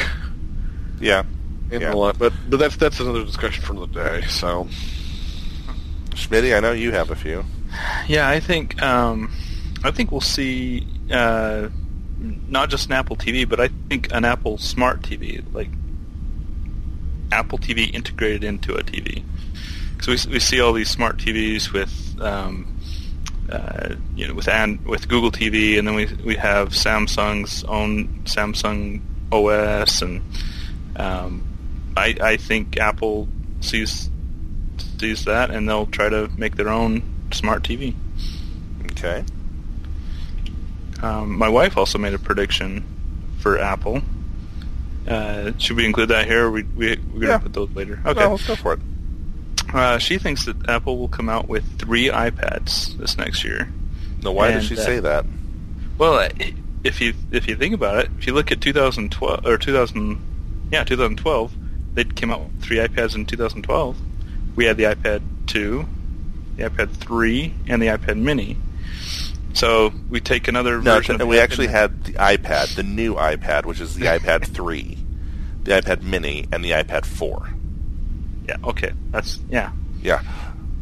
Yeah. 1.01 1.23
In 1.71 1.81
Yeah. 1.81 1.93
a 1.93 1.95
lot, 1.95 2.17
but 2.17 2.33
but 2.49 2.57
that's 2.57 2.77
that's 2.77 2.99
another 2.99 3.25
discussion 3.25 3.61
for 3.63 3.73
another 3.73 4.21
day. 4.21 4.27
So 4.27 4.67
Schmitty, 6.19 6.55
I 6.55 6.59
know 6.59 6.71
you 6.71 6.91
have 6.91 7.11
a 7.11 7.15
few. 7.15 7.45
Yeah, 8.07 8.27
I 8.27 8.39
think 8.39 8.81
um, 8.81 9.31
I 9.83 9.91
think 9.91 10.11
we'll 10.11 10.21
see 10.21 10.85
uh, 11.11 11.69
not 12.19 12.69
just 12.69 12.87
an 12.87 12.93
Apple 12.93 13.15
TV, 13.15 13.47
but 13.47 13.59
I 13.59 13.69
think 13.87 14.11
an 14.11 14.25
Apple 14.25 14.57
Smart 14.57 15.01
TV, 15.01 15.43
like 15.53 15.69
Apple 17.31 17.57
TV 17.57 17.93
integrated 17.93 18.43
into 18.43 18.75
a 18.75 18.83
TV. 18.83 19.23
Because 19.95 20.27
we 20.27 20.33
we 20.33 20.39
see 20.39 20.59
all 20.61 20.73
these 20.73 20.89
smart 20.89 21.17
TVs 21.17 21.71
with 21.71 22.19
um, 22.21 22.79
uh, 23.51 23.95
you 24.15 24.27
know 24.27 24.33
with 24.33 24.47
and 24.47 24.83
with 24.85 25.07
Google 25.07 25.31
TV, 25.31 25.77
and 25.77 25.87
then 25.87 25.95
we 25.95 26.05
we 26.23 26.35
have 26.35 26.69
Samsung's 26.69 27.63
own 27.63 28.07
Samsung 28.25 29.01
OS, 29.31 30.01
and 30.01 30.21
um, 30.95 31.43
I 31.95 32.15
I 32.21 32.37
think 32.37 32.77
Apple 32.77 33.27
sees 33.61 34.09
sees 34.81 35.25
that, 35.25 35.49
and 35.51 35.67
they'll 35.67 35.85
try 35.87 36.09
to 36.09 36.29
make 36.37 36.55
their 36.55 36.69
own 36.69 37.03
smart 37.31 37.63
TV. 37.63 37.95
Okay. 38.91 39.23
Um, 41.01 41.37
my 41.37 41.47
wife 41.49 41.77
also 41.77 41.97
made 41.97 42.13
a 42.13 42.19
prediction 42.19 42.83
for 43.39 43.57
Apple. 43.57 44.01
Uh, 45.07 45.51
should 45.57 45.77
we 45.77 45.85
include 45.85 46.09
that 46.09 46.27
here? 46.27 46.45
Or 46.47 46.51
we, 46.51 46.63
we, 46.63 46.87
we're 46.89 46.95
going 46.95 47.19
to 47.21 47.27
Yeah. 47.27 47.37
put 47.37 47.53
those 47.53 47.69
later. 47.71 47.99
Okay. 48.05 48.19
Well, 48.19 48.31
let's 48.31 48.47
go 48.47 48.55
for 48.55 48.73
it. 48.73 48.79
Uh, 49.73 49.97
she 49.97 50.17
thinks 50.17 50.45
that 50.45 50.67
Apple 50.69 50.97
will 50.97 51.07
come 51.07 51.29
out 51.29 51.47
with 51.47 51.79
three 51.79 52.07
iPads 52.09 52.97
this 52.97 53.17
next 53.17 53.43
year. 53.43 53.71
Now, 54.23 54.31
why 54.31 54.47
And, 54.49 54.55
does 54.59 54.65
she 54.67 54.77
uh, 54.77 54.81
say 54.83 54.99
that? 54.99 55.25
Well, 55.97 56.15
uh, 56.15 56.29
if 56.83 56.99
you 57.01 57.13
if 57.31 57.47
you 57.47 57.55
think 57.55 57.73
about 57.75 57.99
it, 58.05 58.09
if 58.17 58.25
you 58.27 58.33
look 58.33 58.51
at 58.51 58.61
2012 58.61 59.45
or 59.45 59.57
2000, 59.57 60.21
yeah, 60.71 60.83
2012, 60.83 61.53
they 61.93 62.03
came 62.03 62.31
out 62.31 62.41
with 62.41 62.61
three 62.61 62.77
iPads 62.77 63.15
in 63.15 63.25
2012. 63.25 63.97
We 64.59 64.65
had 64.65 64.75
the 64.75 64.83
iPad 64.83 65.21
2, 65.47 65.85
the 66.57 66.63
iPad 66.69 66.89
3, 66.91 67.53
and 67.67 67.81
the 67.81 67.85
iPad 67.87 68.17
Mini. 68.17 68.57
So 69.53 69.93
we 70.09 70.19
take 70.19 70.49
another 70.49 70.81
No, 70.81 70.95
version. 70.95 71.21
of 71.21 71.25
we 71.29 71.39
actually 71.39 71.67
iPad 71.67 71.71
had 71.71 72.03
the 72.03 72.11
iPad, 72.15 72.75
the 72.75 72.83
new 72.83 73.15
iPad, 73.15 73.63
which 73.63 73.79
is 73.79 73.95
the 73.95 74.05
iPad 74.17 74.45
3, 74.45 74.97
the 75.63 75.71
iPad 75.71 76.01
Mini, 76.03 76.45
and 76.51 76.61
the 76.61 76.71
iPad 76.71 77.05
4. 77.05 77.49
Yeah. 78.49 78.57
Okay. 78.65 78.91
That's 79.11 79.39
yeah. 79.49 79.71
Yeah. 80.01 80.23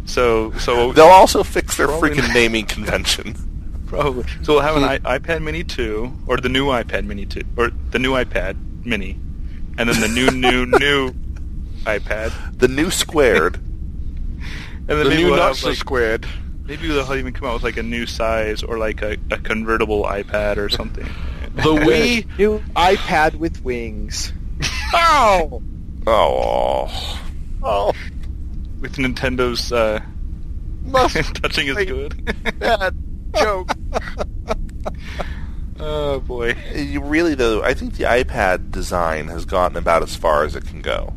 So 0.05 0.53
so 0.57 0.91
They'll 0.97 1.05
also 1.05 1.43
fix 1.43 1.77
their 1.77 1.85
freaking 1.87 2.33
naming 2.33 2.65
convention. 2.65 3.35
Probably. 3.85 4.25
So 4.41 4.53
we'll 4.53 4.63
have 4.63 4.75
an 4.77 4.85
I- 4.85 5.19
iPad 5.19 5.43
Mini 5.43 5.63
2, 5.63 6.11
or 6.25 6.37
the 6.37 6.49
new 6.49 6.65
iPad 6.65 7.05
Mini 7.05 7.27
2, 7.27 7.41
or 7.57 7.69
the 7.91 7.99
new 7.99 8.13
iPad 8.13 8.57
Mini, 8.83 9.19
and 9.77 9.87
then 9.87 10.01
the 10.01 10.07
new, 10.07 10.31
new, 10.31 10.65
new 10.65 11.11
iPad, 11.85 12.33
The 12.57 12.67
new 12.67 12.89
squared. 12.89 13.59
And 14.87 14.97
then 14.97 15.03
The 15.03 15.09
maybe 15.09 15.23
new 15.23 15.29
we'll 15.29 15.37
not 15.39 15.47
have 15.49 15.57
so 15.57 15.69
like 15.69 15.77
squid. 15.77 16.25
maybe 16.65 16.87
they'll 16.87 17.13
even 17.15 17.33
come 17.33 17.47
out 17.47 17.53
with 17.55 17.63
like 17.63 17.77
a 17.77 17.83
new 17.83 18.05
size 18.05 18.63
or 18.63 18.77
like 18.77 19.01
a, 19.01 19.17
a 19.31 19.37
convertible 19.37 20.03
iPad 20.03 20.57
or 20.57 20.69
something. 20.69 21.07
The 21.57 21.63
Wii. 21.73 22.37
New 22.37 22.59
iPad 22.75 23.35
with 23.35 23.63
wings. 23.63 24.31
Oh! 24.93 25.61
Oh. 26.05 27.19
Oh, 27.61 27.91
with 28.79 28.95
Nintendo's 28.95 29.71
uh, 29.73 29.99
touching 31.41 31.67
is 31.67 31.75
good. 31.85 32.11
that 32.59 32.93
joke. 33.35 33.71
oh 35.79 36.19
boy. 36.21 36.55
You 36.75 37.01
really, 37.01 37.35
though, 37.35 37.61
I 37.63 37.73
think 37.73 37.95
the 37.95 38.05
iPad 38.05 38.71
design 38.71 39.27
has 39.27 39.45
gotten 39.45 39.77
about 39.77 40.03
as 40.03 40.15
far 40.15 40.43
as 40.45 40.55
it 40.55 40.65
can 40.65 40.81
go. 40.81 41.13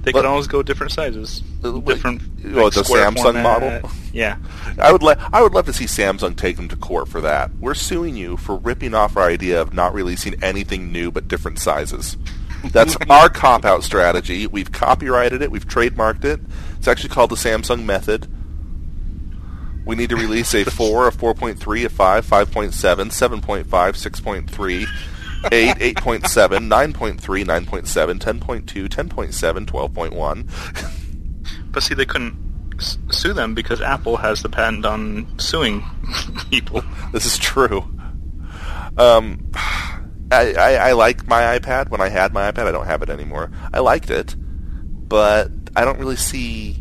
They 0.00 0.12
But- 0.12 0.22
can 0.22 0.26
always 0.30 0.46
go 0.46 0.62
different 0.62 0.92
sizes, 0.92 1.42
Different. 1.72 2.22
oh, 2.56 2.70
the 2.70 2.82
Samsung 2.82 3.22
format. 3.22 3.42
model? 3.42 3.90
Yeah. 4.12 4.36
I 4.78 4.92
would 4.92 5.02
le- 5.02 5.16
I 5.32 5.42
would 5.42 5.52
love 5.52 5.66
to 5.66 5.72
see 5.72 5.84
Samsung 5.86 6.36
take 6.36 6.56
them 6.56 6.68
to 6.68 6.76
court 6.76 7.08
for 7.08 7.20
that. 7.22 7.50
We're 7.58 7.74
suing 7.74 8.16
you 8.16 8.36
for 8.36 8.56
ripping 8.56 8.94
off 8.94 9.16
our 9.16 9.24
idea 9.28 9.60
of 9.60 9.72
not 9.72 9.94
releasing 9.94 10.42
anything 10.42 10.92
new 10.92 11.10
but 11.10 11.26
different 11.28 11.58
sizes. 11.58 12.16
That's 12.64 12.96
our 13.10 13.28
cop 13.28 13.64
out 13.64 13.82
strategy. 13.82 14.46
We've 14.46 14.70
copyrighted 14.72 15.42
it. 15.42 15.50
We've 15.50 15.66
trademarked 15.66 16.24
it. 16.24 16.40
It's 16.78 16.88
actually 16.88 17.10
called 17.10 17.30
the 17.30 17.36
Samsung 17.36 17.84
method. 17.84 18.28
We 19.86 19.96
need 19.96 20.10
to 20.10 20.16
release 20.16 20.54
a 20.54 20.64
4, 20.70 21.08
a 21.08 21.10
4.3, 21.12 21.84
a 21.84 21.88
5, 21.88 22.26
5.7, 22.26 22.70
7.5, 23.42 23.64
6.3, 23.64 24.86
8, 25.52 25.94
8.7, 25.94 26.22
9.3, 26.24 27.44
9.7, 27.44 28.18
10.2, 28.18 28.88
10.7, 28.88 29.66
12.1. 29.66 31.00
But 31.74 31.82
see, 31.82 31.94
they 31.94 32.06
couldn't 32.06 32.74
s- 32.78 32.96
sue 33.10 33.32
them 33.32 33.54
because 33.54 33.80
Apple 33.82 34.16
has 34.18 34.42
the 34.42 34.48
patent 34.48 34.86
on 34.86 35.26
suing 35.38 35.84
people. 36.50 36.82
This 37.12 37.26
is 37.26 37.36
true. 37.36 37.80
Um, 38.96 39.50
I, 40.30 40.54
I, 40.54 40.74
I 40.74 40.92
like 40.92 41.26
my 41.26 41.58
iPad. 41.58 41.90
When 41.90 42.00
I 42.00 42.08
had 42.08 42.32
my 42.32 42.50
iPad, 42.50 42.66
I 42.66 42.72
don't 42.72 42.86
have 42.86 43.02
it 43.02 43.10
anymore. 43.10 43.50
I 43.72 43.80
liked 43.80 44.08
it, 44.10 44.36
but 44.38 45.50
I 45.74 45.84
don't 45.84 45.98
really 45.98 46.16
see, 46.16 46.76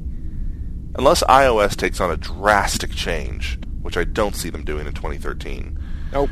unless 0.95 1.23
iOS 1.23 1.75
takes 1.75 1.99
on 1.99 2.11
a 2.11 2.17
drastic 2.17 2.91
change, 2.91 3.57
which 3.81 3.97
I 3.97 4.03
don't 4.03 4.35
see 4.35 4.49
them 4.51 4.63
doing 4.63 4.85
in 4.85 4.93
2013, 4.93 5.79
Nope. 6.13 6.29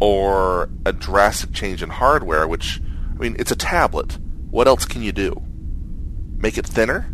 or 0.00 0.68
a 0.84 0.92
drastic 0.92 1.52
change 1.52 1.80
in 1.82 1.90
hardware, 1.90 2.48
which, 2.48 2.80
I 3.14 3.18
mean, 3.18 3.36
it's 3.38 3.52
a 3.52 3.56
tablet. 3.56 4.18
What 4.50 4.66
else 4.66 4.84
can 4.84 5.02
you 5.02 5.12
do? 5.12 5.40
Make 6.38 6.58
it 6.58 6.66
thinner? 6.66 7.08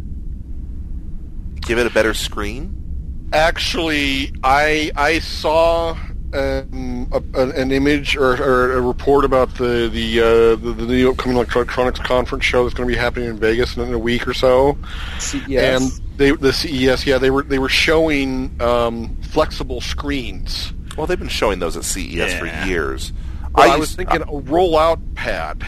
Give 1.67 1.79
it 1.79 1.87
a 1.87 1.91
better 1.91 2.15
screen? 2.15 3.29
Actually, 3.33 4.33
I 4.45 4.91
I 4.97 5.19
saw 5.19 5.97
um, 6.33 7.09
a, 7.13 7.23
an, 7.41 7.53
an 7.53 7.73
image 7.73 8.17
or, 8.17 8.41
or 8.43 8.73
a 8.73 8.81
report 8.81 9.25
about 9.25 9.55
the 9.57 9.89
the, 9.93 10.21
uh, 10.21 10.25
the 10.57 10.73
the 10.73 10.87
new 10.87 11.11
upcoming 11.11 11.37
electronics 11.37 11.99
conference 12.01 12.45
show 12.45 12.63
that's 12.65 12.75
going 12.75 12.89
to 12.89 12.95
be 12.95 12.99
happening 12.99 13.29
in 13.29 13.39
Vegas 13.39 13.77
in 13.77 13.93
a 13.93 13.99
week 13.99 14.27
or 14.29 14.35
so. 14.35 14.77
CES. 15.19 15.49
And 15.49 15.91
they 16.17 16.31
the 16.33 16.53
CES, 16.53 17.07
yeah, 17.07 17.19
they 17.19 17.31
were 17.31 17.43
they 17.43 17.59
were 17.59 17.69
showing 17.69 18.57
um, 18.61 19.17
flexible 19.23 19.81
screens. 19.81 20.73
Well, 20.97 21.07
they've 21.07 21.19
been 21.19 21.29
showing 21.29 21.59
those 21.59 21.77
at 21.77 21.85
CES 21.85 22.15
Yeah. 22.15 22.39
for 22.39 22.67
years. 22.69 23.13
Well, 23.55 23.65
I, 23.65 23.77
used- 23.77 23.81
was 23.81 23.95
thinking 23.97 24.23
a 24.23 24.27
rollout 24.27 25.15
pad 25.15 25.65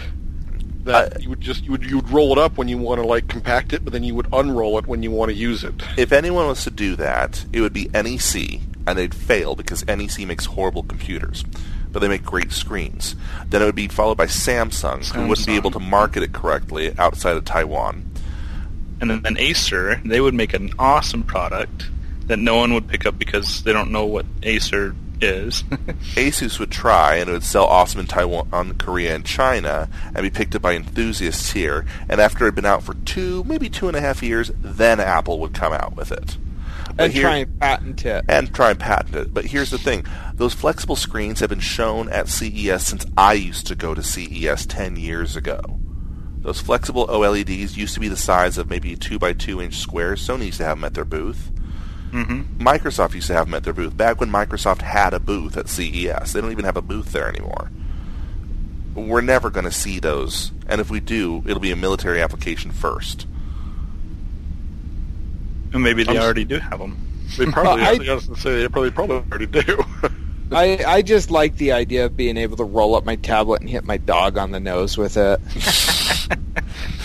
that 0.84 1.16
I- 1.16 1.20
you 1.20 1.28
would 1.30 1.40
just 1.40 1.64
you 1.64 1.70
would 1.72 1.84
you 1.84 1.96
would 1.96 2.10
roll 2.10 2.32
it 2.32 2.38
up 2.38 2.56
when 2.56 2.68
you 2.68 2.78
want 2.78 3.00
to 3.00 3.06
like 3.06 3.28
compact 3.28 3.72
it, 3.72 3.84
but 3.84 3.92
then 3.92 4.04
you 4.04 4.14
would 4.14 4.28
unroll 4.32 4.78
it 4.78 4.86
when 4.86 5.02
you 5.02 5.10
want 5.10 5.30
to 5.30 5.36
use 5.36 5.64
it. 5.64 5.74
if 5.96 6.12
anyone 6.12 6.46
was 6.46 6.64
to 6.64 6.70
do 6.70 6.96
that, 6.96 7.44
it 7.52 7.60
would 7.60 7.72
be 7.72 7.88
NEC, 7.94 8.60
and 8.86 8.98
they'd 8.98 9.14
fail 9.14 9.54
because 9.54 9.84
NEC 9.86 10.26
makes 10.26 10.46
horrible 10.46 10.82
computers, 10.82 11.44
but 11.92 12.00
they 12.00 12.08
make 12.08 12.24
great 12.24 12.52
screens. 12.52 13.16
Then 13.48 13.62
it 13.62 13.64
would 13.66 13.74
be 13.74 13.88
followed 13.88 14.16
by 14.16 14.26
Samsung, 14.26 15.04
who 15.14 15.26
wouldn't 15.28 15.46
be 15.46 15.56
able 15.56 15.70
to 15.72 15.80
market 15.80 16.22
it 16.22 16.32
correctly 16.32 16.94
outside 16.98 17.36
of 17.36 17.44
Taiwan. 17.44 18.04
And 19.00 19.10
then, 19.10 19.22
then 19.22 19.36
Acer, 19.38 20.00
they 20.04 20.20
would 20.20 20.34
make 20.34 20.54
an 20.54 20.72
awesome 20.78 21.22
product 21.22 21.86
that 22.26 22.38
no 22.38 22.56
one 22.56 22.74
would 22.74 22.88
pick 22.88 23.06
up 23.06 23.18
because 23.18 23.62
they 23.62 23.72
don't 23.72 23.90
know 23.92 24.04
what 24.06 24.26
Acer 24.42 24.94
is. 25.20 25.62
Asus 26.16 26.58
would 26.58 26.70
try, 26.70 27.16
and 27.16 27.28
it 27.28 27.32
would 27.32 27.42
sell 27.44 27.64
awesome 27.64 28.00
in 28.00 28.06
Taiwan, 28.06 28.74
Korea, 28.78 29.14
and 29.14 29.24
China, 29.24 29.88
and 30.14 30.22
be 30.22 30.30
picked 30.30 30.54
up 30.54 30.62
by 30.62 30.74
enthusiasts 30.74 31.52
here. 31.52 31.84
And 32.08 32.20
after 32.20 32.44
it 32.44 32.48
had 32.48 32.54
been 32.54 32.64
out 32.64 32.82
for 32.82 32.94
two, 32.94 33.44
maybe 33.44 33.68
two 33.68 33.88
and 33.88 33.96
a 33.96 34.00
half 34.00 34.22
years, 34.22 34.50
then 34.60 35.00
Apple 35.00 35.38
would 35.40 35.54
come 35.54 35.72
out 35.72 35.96
with 35.96 36.12
it. 36.12 36.36
But 36.96 37.04
and 37.04 37.12
here- 37.12 37.22
try 37.22 37.36
and 37.36 37.60
patent 37.60 38.06
it. 38.06 38.24
and 38.28 38.54
try 38.54 38.70
and 38.70 38.78
patent 38.80 39.14
it. 39.14 39.34
But 39.34 39.46
here's 39.46 39.70
the 39.70 39.78
thing: 39.78 40.04
those 40.34 40.54
flexible 40.54 40.96
screens 40.96 41.40
have 41.40 41.50
been 41.50 41.60
shown 41.60 42.08
at 42.08 42.28
CES 42.28 42.82
since 42.84 43.06
I 43.16 43.34
used 43.34 43.66
to 43.68 43.74
go 43.74 43.94
to 43.94 44.02
CES 44.02 44.66
ten 44.66 44.96
years 44.96 45.36
ago. 45.36 45.60
Those 46.40 46.60
flexible 46.60 47.06
OLEDs 47.08 47.76
used 47.76 47.94
to 47.94 48.00
be 48.00 48.08
the 48.08 48.16
size 48.16 48.58
of 48.58 48.70
maybe 48.70 48.96
two 48.96 49.18
by 49.18 49.32
two 49.32 49.60
inch 49.60 49.76
squares. 49.76 50.26
Sony 50.26 50.46
used 50.46 50.58
to 50.58 50.64
have 50.64 50.78
them 50.78 50.84
at 50.84 50.94
their 50.94 51.04
booth. 51.04 51.50
Hmm 52.10 52.42
Microsoft 52.58 53.14
used 53.14 53.26
to 53.28 53.34
have 53.34 53.46
them 53.46 53.54
at 53.54 53.64
their 53.64 53.72
booth 53.72 53.96
back 53.96 54.20
when 54.20 54.30
Microsoft 54.30 54.82
had 54.82 55.14
a 55.14 55.20
booth 55.20 55.56
at 55.56 55.68
CES. 55.68 56.32
They 56.32 56.40
don't 56.40 56.52
even 56.52 56.64
have 56.64 56.76
a 56.76 56.82
booth 56.82 57.12
there 57.12 57.28
anymore. 57.28 57.70
We're 58.94 59.20
never 59.20 59.48
going 59.50 59.64
to 59.66 59.70
see 59.72 60.00
those, 60.00 60.50
and 60.66 60.80
if 60.80 60.90
we 60.90 60.98
do, 61.00 61.42
it'll 61.46 61.60
be 61.60 61.70
a 61.70 61.76
military 61.76 62.20
application 62.20 62.72
first. 62.72 63.26
And 65.72 65.82
maybe 65.82 66.02
they 66.02 66.10
I'm 66.12 66.16
s- 66.16 66.24
already 66.24 66.44
do 66.44 66.58
have 66.58 66.78
them. 66.80 66.96
They 67.36 67.46
probably, 67.52 67.82
I- 67.84 67.90
I, 67.90 67.98
was 67.98 68.06
going 68.06 68.20
to 68.20 68.40
say 68.40 68.60
they 68.62 68.68
probably 68.68 68.90
probably 68.90 69.16
already 69.16 69.46
do. 69.46 69.84
I, 70.50 70.82
I 70.86 71.02
just 71.02 71.30
like 71.30 71.56
the 71.58 71.72
idea 71.72 72.06
of 72.06 72.16
being 72.16 72.38
able 72.38 72.56
to 72.56 72.64
roll 72.64 72.94
up 72.96 73.04
my 73.04 73.16
tablet 73.16 73.60
and 73.60 73.68
hit 73.68 73.84
my 73.84 73.98
dog 73.98 74.38
on 74.38 74.50
the 74.50 74.58
nose 74.60 74.96
with 74.96 75.16
it. 75.18 75.40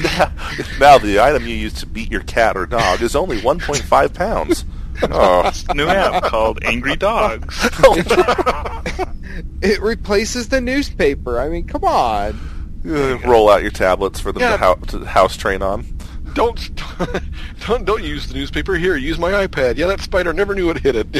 now, 0.80 0.98
the 0.98 1.18
item 1.20 1.46
you 1.46 1.54
use 1.54 1.72
to 1.74 1.86
beat 1.86 2.10
your 2.10 2.22
cat 2.22 2.56
or 2.56 2.66
dog 2.66 3.02
is 3.02 3.14
only 3.16 3.38
1.5 3.40 4.14
pounds. 4.14 4.64
Oh. 5.04 5.50
New 5.74 5.86
app 5.88 6.22
called 6.24 6.62
Angry 6.64 6.96
Dogs. 6.96 7.58
It 9.62 9.80
replaces 9.80 10.48
the 10.48 10.60
newspaper. 10.60 11.40
I 11.40 11.48
mean, 11.48 11.64
come 11.66 11.82
on. 11.82 12.38
Uh, 12.86 13.18
roll 13.20 13.48
out 13.48 13.62
your 13.62 13.70
tablets 13.70 14.20
for 14.20 14.32
them 14.32 14.42
Yeah. 14.42 14.56
to, 14.58 14.58
hou- 14.58 14.84
to 14.98 15.04
house 15.06 15.34
train 15.36 15.62
on. 15.62 15.86
don't 16.34 16.70
don't 17.66 17.84
don't 17.86 18.02
use 18.04 18.26
the 18.28 18.34
newspaper 18.34 18.74
here. 18.74 18.96
Use 18.96 19.18
my 19.18 19.46
iPad. 19.46 19.76
Yeah, 19.78 19.86
that 19.86 20.02
spider 20.02 20.32
never 20.34 20.54
knew 20.54 20.68
it 20.70 20.78
hit 20.78 20.94
it. 20.96 21.10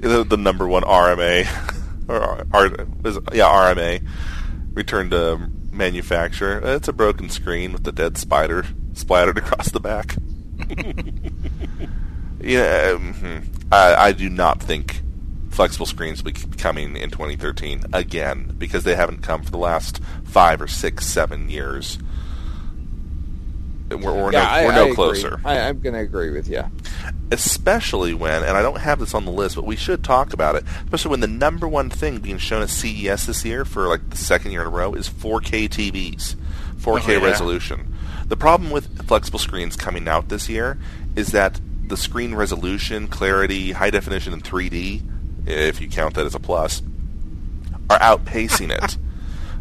The, 0.00 0.24
the 0.24 0.36
number 0.38 0.66
one 0.66 0.82
RMA, 0.82 1.46
or 2.08 2.46
R, 2.52 2.66
is, 3.04 3.18
yeah 3.34 3.44
RMA, 3.48 4.06
return 4.72 5.10
to 5.10 5.50
manufacturer. 5.80 6.60
It's 6.62 6.88
a 6.88 6.92
broken 6.92 7.30
screen 7.30 7.72
with 7.72 7.84
the 7.84 7.92
dead 7.92 8.18
spider 8.18 8.66
splattered 8.92 9.38
across 9.38 9.70
the 9.70 9.80
back. 9.80 10.14
yeah, 12.40 12.92
um. 12.94 13.50
I, 13.72 13.94
I 13.94 14.12
do 14.12 14.28
not 14.28 14.60
think 14.60 15.00
flexible 15.50 15.86
screens 15.86 16.22
will 16.22 16.32
be 16.32 16.40
coming 16.56 16.96
in 16.96 17.10
2013 17.10 17.84
again 17.92 18.54
because 18.58 18.84
they 18.84 18.94
haven't 18.94 19.22
come 19.22 19.42
for 19.42 19.50
the 19.50 19.58
last 19.58 20.02
five 20.24 20.60
or 20.60 20.66
six, 20.66 21.06
seven 21.06 21.48
years. 21.48 21.98
We're, 23.90 23.98
we're 23.98 24.32
yeah, 24.32 24.42
no, 24.44 24.48
I, 24.48 24.64
we're 24.64 24.72
I 24.72 24.74
no 24.76 24.82
agree. 24.84 24.94
closer 24.94 25.40
I, 25.44 25.58
I'm 25.60 25.80
going 25.80 25.94
to 25.94 26.00
agree 26.00 26.30
with 26.30 26.48
you. 26.48 26.62
especially 27.32 28.14
when, 28.14 28.42
and 28.42 28.56
I 28.56 28.62
don't 28.62 28.78
have 28.78 28.98
this 29.00 29.14
on 29.14 29.24
the 29.24 29.30
list, 29.32 29.56
but 29.56 29.64
we 29.66 29.76
should 29.76 30.02
talk 30.04 30.32
about 30.32 30.54
it, 30.56 30.64
especially 30.84 31.10
when 31.10 31.20
the 31.20 31.26
number 31.26 31.66
one 31.68 31.90
thing 31.90 32.18
being 32.18 32.38
shown 32.38 32.62
at 32.62 32.70
CES 32.70 33.26
this 33.26 33.44
year 33.44 33.64
for 33.64 33.88
like 33.88 34.10
the 34.10 34.16
second 34.16 34.52
year 34.52 34.60
in 34.62 34.66
a 34.66 34.70
row 34.70 34.94
is 34.94 35.08
4K 35.08 35.68
TVs, 35.68 36.36
4K 36.76 37.08
Oh, 37.08 37.12
yeah. 37.20 37.24
resolution. 37.24 37.94
The 38.28 38.36
problem 38.36 38.70
with 38.70 39.06
flexible 39.08 39.38
screens 39.40 39.74
coming 39.76 40.06
out 40.08 40.28
this 40.28 40.48
year 40.48 40.78
is 41.16 41.32
that 41.32 41.60
the 41.86 41.96
screen 41.96 42.34
resolution, 42.34 43.08
clarity, 43.08 43.72
high 43.72 43.90
definition, 43.90 44.32
and 44.32 44.44
3D, 44.44 45.02
if 45.48 45.80
you 45.80 45.88
count 45.88 46.14
that 46.14 46.26
as 46.26 46.34
a 46.36 46.40
plus, 46.40 46.82
are 47.88 47.98
outpacing 47.98 48.70
it. 48.70 48.96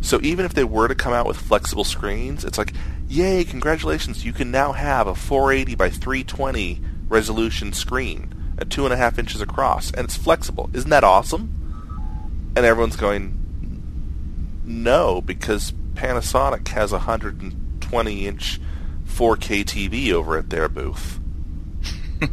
So 0.02 0.18
even 0.24 0.46
if 0.46 0.54
they 0.54 0.64
were 0.64 0.88
to 0.88 0.96
come 0.96 1.12
out 1.12 1.26
with 1.28 1.36
flexible 1.36 1.84
screens, 1.84 2.46
it's 2.46 2.58
like, 2.58 2.72
yay, 3.10 3.44
congratulations, 3.44 4.24
you 4.24 4.32
can 4.32 4.52
now 4.52 4.72
have 4.72 5.08
a 5.08 5.16
480 5.16 5.76
by 5.76 5.90
320 5.90 6.80
resolution 7.10 7.74
screen 7.74 8.34
at 8.58 8.70
two 8.70 8.86
and 8.86 8.94
a 8.94 8.98
half 8.98 9.18
inches 9.18 9.42
across, 9.42 9.92
and 9.92 10.06
it's 10.06 10.16
flexible. 10.16 10.70
Isn't 10.74 10.92
that 10.92 11.04
awesome? 11.04 12.54
And 12.56 12.66
everyone's 12.66 12.96
going, 12.96 13.36
no, 14.64 15.22
because 15.22 15.74
Panasonic 15.96 16.68
has 16.70 16.92
a 16.92 16.98
120 16.98 18.28
inch 18.28 18.62
4K 19.08 19.66
TV 19.66 20.14
over 20.14 20.38
at 20.38 20.50
their 20.52 20.70
booth. 20.70 21.20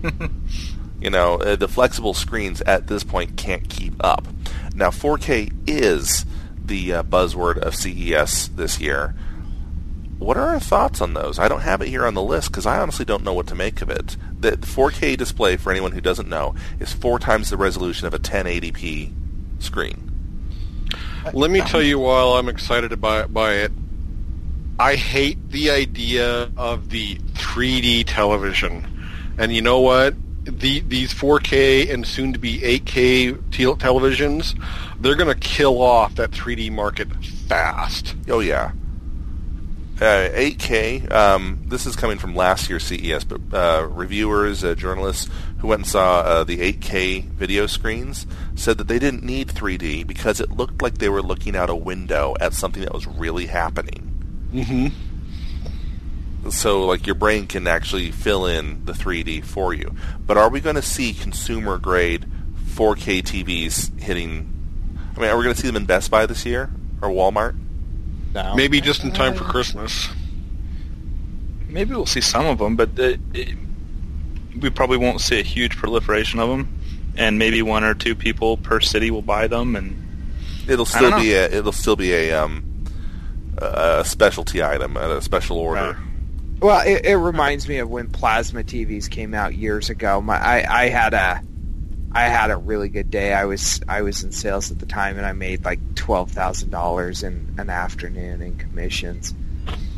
you 1.01 1.11
know, 1.11 1.37
uh, 1.37 1.57
the 1.57 1.69
flexible 1.69 2.13
screens 2.13 2.61
at 2.63 2.87
this 2.87 3.03
point 3.03 3.37
can't 3.37 3.69
keep 3.71 3.95
up. 4.05 4.27
Now, 4.75 4.91
4K 4.91 5.53
is 5.67 6.27
the 6.63 6.95
uh, 6.95 7.03
buzzword 7.03 7.59
of 7.59 7.75
CES 7.75 8.49
this 8.49 8.81
year. 8.81 9.15
What 10.19 10.37
are 10.39 10.49
our 10.49 10.61
thoughts 10.61 11.01
on 11.01 11.13
those? 11.13 11.39
I 11.39 11.49
don't 11.49 11.61
have 11.61 11.83
it 11.83 11.89
here 11.89 12.07
on 12.07 12.15
the 12.15 12.23
list 12.23 12.51
because 12.51 12.65
I 12.65 12.79
honestly 12.79 13.05
don't 13.05 13.23
know 13.23 13.35
what 13.35 13.47
to 13.49 13.55
make 13.55 13.83
of 13.83 13.91
it. 13.91 14.17
The 14.41 14.53
4K 14.53 15.17
display, 15.17 15.57
for 15.57 15.71
anyone 15.71 15.93
who 15.93 16.01
doesn't 16.01 16.29
know, 16.29 16.55
is 16.81 16.93
four 16.93 17.19
times 17.19 17.51
the 17.51 17.57
resolution 17.59 18.07
of 18.07 18.15
a 18.15 18.19
1080p 18.19 19.13
screen. 19.59 20.11
Let 21.33 21.51
me 21.51 21.61
tell 21.61 21.83
you 21.83 21.99
while 21.99 22.35
I'm 22.35 22.49
excited 22.49 22.99
by, 23.01 23.27
by 23.27 23.55
it, 23.55 23.73
I 24.79 24.95
hate 24.95 25.51
the 25.51 25.71
idea 25.71 26.51
of 26.57 26.91
the 26.91 27.17
3D 27.35 28.05
television. 28.07 28.87
And 29.39 29.55
you 29.55 29.61
know 29.61 29.81
what? 29.81 30.15
The, 30.45 30.81
these 30.81 31.13
4K 31.13 31.93
and 31.93 32.07
soon 32.07 32.33
to 32.33 32.39
be 32.39 32.59
8K 32.61 33.51
te- 33.51 33.65
televisions, 33.65 34.59
they're 35.01 35.17
going 35.17 35.33
to 35.33 35.41
kill 35.41 35.83
off 35.83 36.15
that 36.15 36.31
3D 36.31 36.71
market 36.71 37.13
fast. 37.49 38.15
Oh 38.29 38.41
yeah. 38.41 38.73
Uh, 39.99 40.29
8K. 40.29 41.11
Um, 41.11 41.63
this 41.69 41.87
is 41.87 41.97
coming 41.97 42.19
from 42.19 42.37
last 42.37 42.69
year's 42.69 42.85
CES, 42.85 43.25
but 43.25 43.41
uh, 43.55 43.87
reviewers, 43.87 44.63
uh, 44.63 44.75
journalists 44.75 45.31
who 45.59 45.69
went 45.69 45.81
and 45.81 45.89
saw 45.89 46.21
uh, 46.21 46.45
the 46.45 46.59
8K 46.75 47.25
video 47.25 47.67
screens 47.67 48.27
said 48.55 48.77
that 48.77 48.89
they 48.89 48.99
didn't 48.99 49.23
need 49.23 49.49
3D 49.49 50.07
because 50.07 50.39
it 50.39 50.51
looked 50.51 50.83
like 50.83 50.99
they 50.99 51.09
were 51.09 51.23
looking 51.23 51.57
out 51.57 51.71
a 51.71 51.75
window 51.75 52.37
at 52.41 52.53
something 52.53 52.83
that 52.83 52.93
was 52.93 53.07
really 53.07 53.47
happening. 53.47 54.51
Mm-hmm. 54.53 56.51
So, 56.51 56.85
like, 56.85 57.07
your 57.07 57.15
brain 57.15 57.47
can 57.47 57.67
actually 57.67 58.11
fill 58.11 58.45
in 58.45 58.85
the 58.85 58.93
3D 58.93 59.45
for 59.47 59.73
you. 59.73 59.95
But 60.27 60.37
are 60.37 60.51
we 60.51 60.61
going 60.61 60.77
to 60.77 60.83
see 60.83 61.15
consumer 61.15 61.79
grade 61.79 62.27
4K 62.67 63.23
TVs 63.23 63.99
hitting? 63.99 64.53
I 65.17 65.21
mean, 65.21 65.31
are 65.31 65.39
we 65.39 65.43
going 65.43 65.55
to 65.55 65.61
see 65.61 65.69
them 65.69 65.77
in 65.77 65.87
Best 65.87 66.11
Buy 66.11 66.27
this 66.27 66.45
year 66.45 66.71
or 67.01 67.09
Walmart? 67.09 67.59
No. 68.37 68.55
Maybe 68.55 68.83
just 68.83 69.03
in 69.03 69.13
time 69.13 69.33
for 69.35 69.45
Christmas. 69.45 70.09
Maybe 71.69 71.95
we'll 71.95 72.05
see 72.05 72.21
some 72.21 72.45
of 72.45 72.59
them, 72.59 72.77
but 72.77 72.91
it, 72.99 73.19
it, 73.33 73.57
we 74.61 74.69
probably 74.69 74.99
won't 74.99 75.23
see 75.23 75.41
a 75.41 75.43
huge 75.43 75.77
proliferation 75.77 76.39
of 76.39 76.51
them. 76.51 76.79
And 77.17 77.39
maybe 77.39 77.63
one 77.63 77.83
or 77.83 77.95
two 77.95 78.15
people 78.15 78.59
per 78.59 78.81
city 78.81 79.11
will 79.11 79.23
buy 79.23 79.47
them, 79.47 79.75
and 79.75 80.07
It'll 80.69 80.85
still 80.85 81.19
be 81.19 81.33
a 81.33 81.47
it'll 81.47 81.73
still 81.73 81.97
be 81.97 82.13
a 82.13 82.33
um 82.33 82.65
a 83.57 84.05
specialty 84.05 84.63
item 84.63 84.97
at 84.97 85.11
a 85.11 85.23
special 85.23 85.59
order. 85.59 85.93
Right. 85.93 86.61
Well, 86.61 86.87
it, 86.87 87.07
it 87.07 87.17
reminds 87.17 87.69
me 87.69 87.79
of 87.79 87.89
when 87.89 88.11
plasma 88.11 88.65
TVs 88.65 89.09
came 89.11 89.33
out 89.33 89.55
years 89.55 89.89
ago. 89.91 90.21
My, 90.21 90.37
I, 90.37 90.85
I 90.85 90.89
had 90.89 91.15
a, 91.15 91.43
I 92.17 92.29
had 92.29 92.51
a 92.51 92.57
really 92.57 92.89
good 92.89 93.11
day. 93.11 93.35
I 93.35 93.45
was 93.45 93.83
I 93.87 94.01
was 94.01 94.25
in 94.25 94.33
sales 94.33 94.71
at 94.71 94.79
the 94.79 94.87
time, 94.87 95.19
and 95.19 95.27
I 95.27 95.33
made 95.33 95.67
like 95.67 95.97
twelve 95.97 96.31
thousand 96.31 96.71
dollars 96.71 97.23
in 97.23 97.55
an 97.59 97.69
afternoon 97.69 98.41
in 98.41 98.57
commissions. 98.57 99.35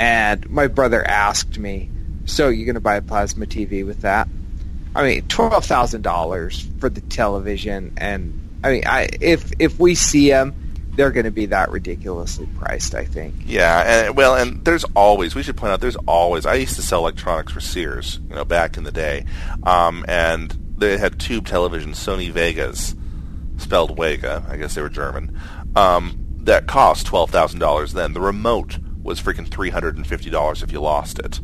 And 0.01 0.51
my 0.51 0.67
brother 0.67 1.07
asked 1.07 1.61
me, 1.61 1.89
"So 2.25 2.49
you're 2.49 2.67
going 2.67 2.75
to 2.75 2.81
buy 2.81 2.97
a 2.97 3.03
plasma 3.03 3.47
TV 3.47 3.87
with 3.87 4.01
that?" 4.01 4.27
I 4.97 5.05
mean, 5.05 5.29
twelve 5.29 5.65
thousand 5.65 6.03
dollars 6.03 6.69
for 6.81 6.89
the 6.89 7.03
television, 7.03 7.93
and 7.99 8.59
I 8.65 8.73
mean, 8.73 8.83
I 8.85 9.11
if 9.21 9.53
if 9.61 9.79
we 9.79 9.95
see 9.95 10.29
them, 10.29 10.57
they're 10.97 11.13
going 11.13 11.27
to 11.27 11.31
be 11.31 11.47
that 11.47 11.71
ridiculously 11.71 12.49
priced. 12.59 12.97
I 12.97 13.05
think. 13.05 13.37
Yeah, 13.47 14.07
and 14.07 14.17
well, 14.17 14.35
and 14.35 14.65
there's 14.65 14.85
always 14.97 15.37
we 15.37 15.45
should 15.45 15.57
point 15.57 15.73
out 15.73 15.81
there's 15.81 15.95
always 16.09 16.47
I 16.47 16.55
used 16.55 16.75
to 16.75 16.83
sell 16.83 16.99
electronics 16.99 17.53
for 17.53 17.61
Sears, 17.61 18.19
you 18.29 18.35
know, 18.35 18.45
back 18.45 18.77
in 18.77 18.83
the 18.83 18.91
day, 18.91 19.25
um, 19.63 20.05
and 20.09 20.68
they 20.79 20.99
had 20.99 21.19
tube 21.19 21.47
televisions, 21.47 21.97
Sony 21.97 22.33
Wegas, 22.33 22.97
spelled 23.61 23.97
Wega, 23.97 24.49
I 24.49 24.57
guess 24.57 24.75
they 24.75 24.83
were 24.83 24.89
German, 24.89 25.39
um, 25.77 26.17
that 26.41 26.67
cost 26.67 27.07
twelve 27.07 27.31
thousand 27.31 27.61
dollars. 27.61 27.93
Then 27.93 28.13
the 28.13 28.21
remote 28.21 28.79
was 29.03 29.21
freaking 29.21 29.49
three 29.49 29.71
hundred 29.71 29.97
and 29.97 30.07
fifty 30.07 30.31
dollars 30.31 30.63
if 30.63 30.73
you 30.73 30.81
lost 30.81 31.19
it, 31.19 31.41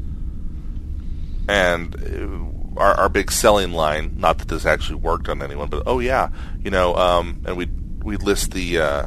and. 1.49 1.95
Uh, 1.97 2.51
our, 2.76 2.95
our 2.95 3.09
big 3.09 3.30
selling 3.30 3.72
line, 3.72 4.14
not 4.16 4.39
that 4.39 4.49
this 4.49 4.66
actually 4.66 4.97
worked 4.97 5.28
on 5.28 5.43
anyone, 5.43 5.68
but 5.68 5.85
oh 5.87 6.01
yeah, 6.01 6.30
you 6.62 6.70
know, 6.70 6.95
um, 6.97 7.41
and 7.47 7.57
we 7.57 7.66
we 8.03 8.16
list 8.16 8.53
the 8.53 8.80
uh, 8.80 9.07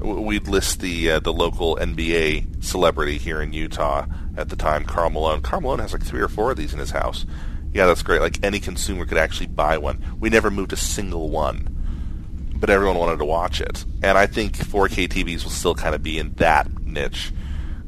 we'd 0.00 0.48
list 0.48 0.80
the 0.80 1.12
uh, 1.12 1.20
the 1.20 1.32
local 1.32 1.76
NBA 1.76 2.62
celebrity 2.62 3.18
here 3.18 3.40
in 3.40 3.52
Utah 3.52 4.06
at 4.36 4.48
the 4.48 4.56
time, 4.56 4.84
Karl 4.84 5.10
Malone. 5.10 5.42
Karl 5.42 5.62
Malone 5.62 5.80
has 5.80 5.92
like 5.92 6.04
three 6.04 6.20
or 6.20 6.28
four 6.28 6.50
of 6.50 6.56
these 6.56 6.72
in 6.72 6.78
his 6.78 6.90
house. 6.90 7.24
Yeah, 7.72 7.86
that's 7.86 8.02
great. 8.02 8.20
Like 8.20 8.42
any 8.42 8.60
consumer 8.60 9.06
could 9.06 9.18
actually 9.18 9.46
buy 9.46 9.78
one. 9.78 10.16
We 10.20 10.28
never 10.28 10.50
moved 10.50 10.72
a 10.72 10.76
single 10.76 11.30
one, 11.30 12.54
but 12.56 12.70
everyone 12.70 12.98
wanted 12.98 13.18
to 13.18 13.24
watch 13.24 13.60
it. 13.60 13.84
And 14.02 14.18
I 14.18 14.26
think 14.26 14.56
4K 14.56 15.08
TVs 15.08 15.44
will 15.44 15.50
still 15.50 15.74
kind 15.74 15.94
of 15.94 16.02
be 16.02 16.18
in 16.18 16.34
that 16.34 16.70
niche 16.82 17.32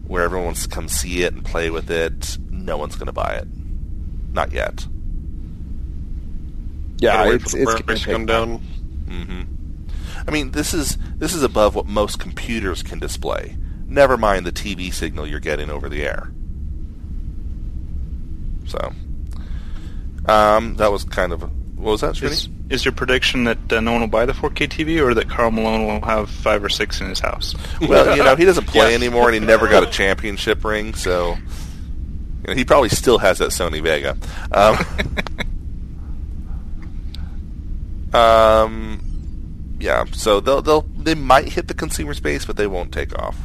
where 0.07 0.23
everyone 0.23 0.47
wants 0.47 0.63
to 0.65 0.69
come 0.69 0.89
see 0.89 1.23
it 1.23 1.33
and 1.35 1.45
play 1.45 1.71
with 1.71 1.91
it. 1.91 2.39
No 2.51 2.77
one's 2.77 2.97
going 2.97 3.07
to 3.07 3.13
buy 3.13 3.35
it. 3.35 3.49
Not 4.33 4.53
yet. 4.53 4.87
Yeah, 6.99 7.31
it's 7.31 7.53
the 7.53 7.63
it's 7.63 7.75
going 7.75 7.99
to 7.99 8.05
to 8.05 8.11
come 8.11 8.27
down. 8.27 8.59
hmm 8.59 9.43
I 10.27 10.31
mean, 10.31 10.53
this 10.53 10.73
is 10.73 10.97
this 11.17 11.35
is 11.35 11.43
above 11.43 11.75
what 11.75 11.87
most 11.87 12.19
computers 12.19 12.83
can 12.83 12.99
display. 12.99 13.57
Never 13.87 14.17
mind 14.17 14.47
the 14.47 14.53
TV 14.53 14.93
signal 14.93 15.27
you're 15.27 15.41
getting 15.41 15.69
over 15.69 15.89
the 15.89 16.03
air. 16.03 16.33
So, 18.67 18.93
um, 20.27 20.77
that 20.77 20.91
was 20.91 21.05
kind 21.05 21.33
of 21.33 21.43
a, 21.43 21.47
what 21.47 21.93
was 21.93 22.01
that, 22.03 22.23
is, 22.23 22.49
Srini? 22.49 22.73
is 22.73 22.85
your 22.85 22.93
prediction 22.93 23.45
that 23.45 23.73
uh, 23.73 23.81
no 23.81 23.93
one 23.93 24.01
will 24.01 24.09
buy 24.09 24.25
the 24.27 24.33
4K 24.33 24.69
TV, 24.69 25.03
or 25.03 25.15
that 25.15 25.29
Karl 25.29 25.51
Malone 25.51 25.87
will 25.87 26.01
have 26.03 26.31
five 26.31 26.65
or 26.65 26.69
six 26.69 27.01
in 27.01 27.09
his 27.09 27.21
house? 27.21 27.55
Well, 27.89 28.17
you 28.17 28.23
know, 28.25 28.35
he 28.37 28.45
doesn't 28.45 28.67
play 28.67 28.87
Yes. 28.91 29.03
anymore, 29.03 29.27
and 29.29 29.35
he 29.35 29.41
never 29.41 29.69
got 29.69 29.83
a 29.83 29.91
championship 29.91 30.65
ring, 30.65 30.95
so 30.95 31.37
you 31.37 32.49
know, 32.49 32.55
he 32.55 32.65
probably 32.65 32.89
still 32.89 33.19
has 33.19 33.39
that 33.39 33.51
Sony 33.51 33.83
Wega. 33.83 34.17
Um, 38.13 38.15
um, 38.21 39.77
yeah, 39.81 40.05
so 40.13 40.41
they'll 40.41 40.63
they'll 40.63 40.83
they 40.97 41.15
might 41.15 41.49
hit 41.49 41.69
the 41.69 41.75
consumer 41.75 42.15
space, 42.15 42.45
but 42.45 42.57
they 42.57 42.67
won't 42.67 42.93
take 42.93 43.19
off. 43.19 43.37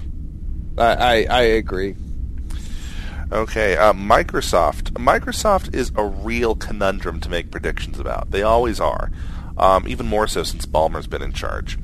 I, 0.78 0.94
I 0.94 1.26
I 1.30 1.42
agree. 1.42 1.96
Okay, 3.32 3.78
uh, 3.78 3.94
Microsoft. 3.94 4.92
Microsoft 4.94 5.76
is 5.76 5.92
a 5.96 6.04
real 6.04 6.56
conundrum 6.56 7.20
to 7.20 7.30
make 7.30 7.52
predictions 7.52 8.00
about. 8.00 8.32
They 8.32 8.42
always 8.42 8.80
are, 8.80 9.12
um, 9.56 9.88
even 9.88 10.08
more 10.08 10.28
so 10.28 10.44
since 10.44 10.66
Ballmer's 10.66 11.06
been 11.06 11.22
in 11.22 11.32
charge. 11.32 11.78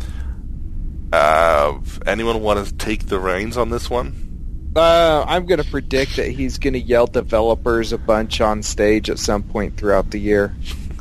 Uh, 1.14 1.80
anyone 2.08 2.41
want 2.41 2.66
to 2.66 2.74
take 2.74 3.08
the 3.08 3.20
reins 3.20 3.58
on 3.58 3.70
this 3.70 3.91
one? 3.91 4.72
Uh, 4.76 5.24
I'm 5.28 5.46
going 5.46 5.62
to 5.62 5.70
predict 5.70 6.16
that 6.16 6.32
he's 6.32 6.58
going 6.58 6.74
to 6.74 6.82
yell 6.82 7.06
developers 7.06 7.93
a 7.93 7.98
bunch 7.98 8.41
on 8.41 8.64
stage 8.64 9.10
at 9.10 9.20
some 9.20 9.43
point 9.43 9.78
throughout 9.78 10.10
the 10.12 10.20
year. 10.20 10.54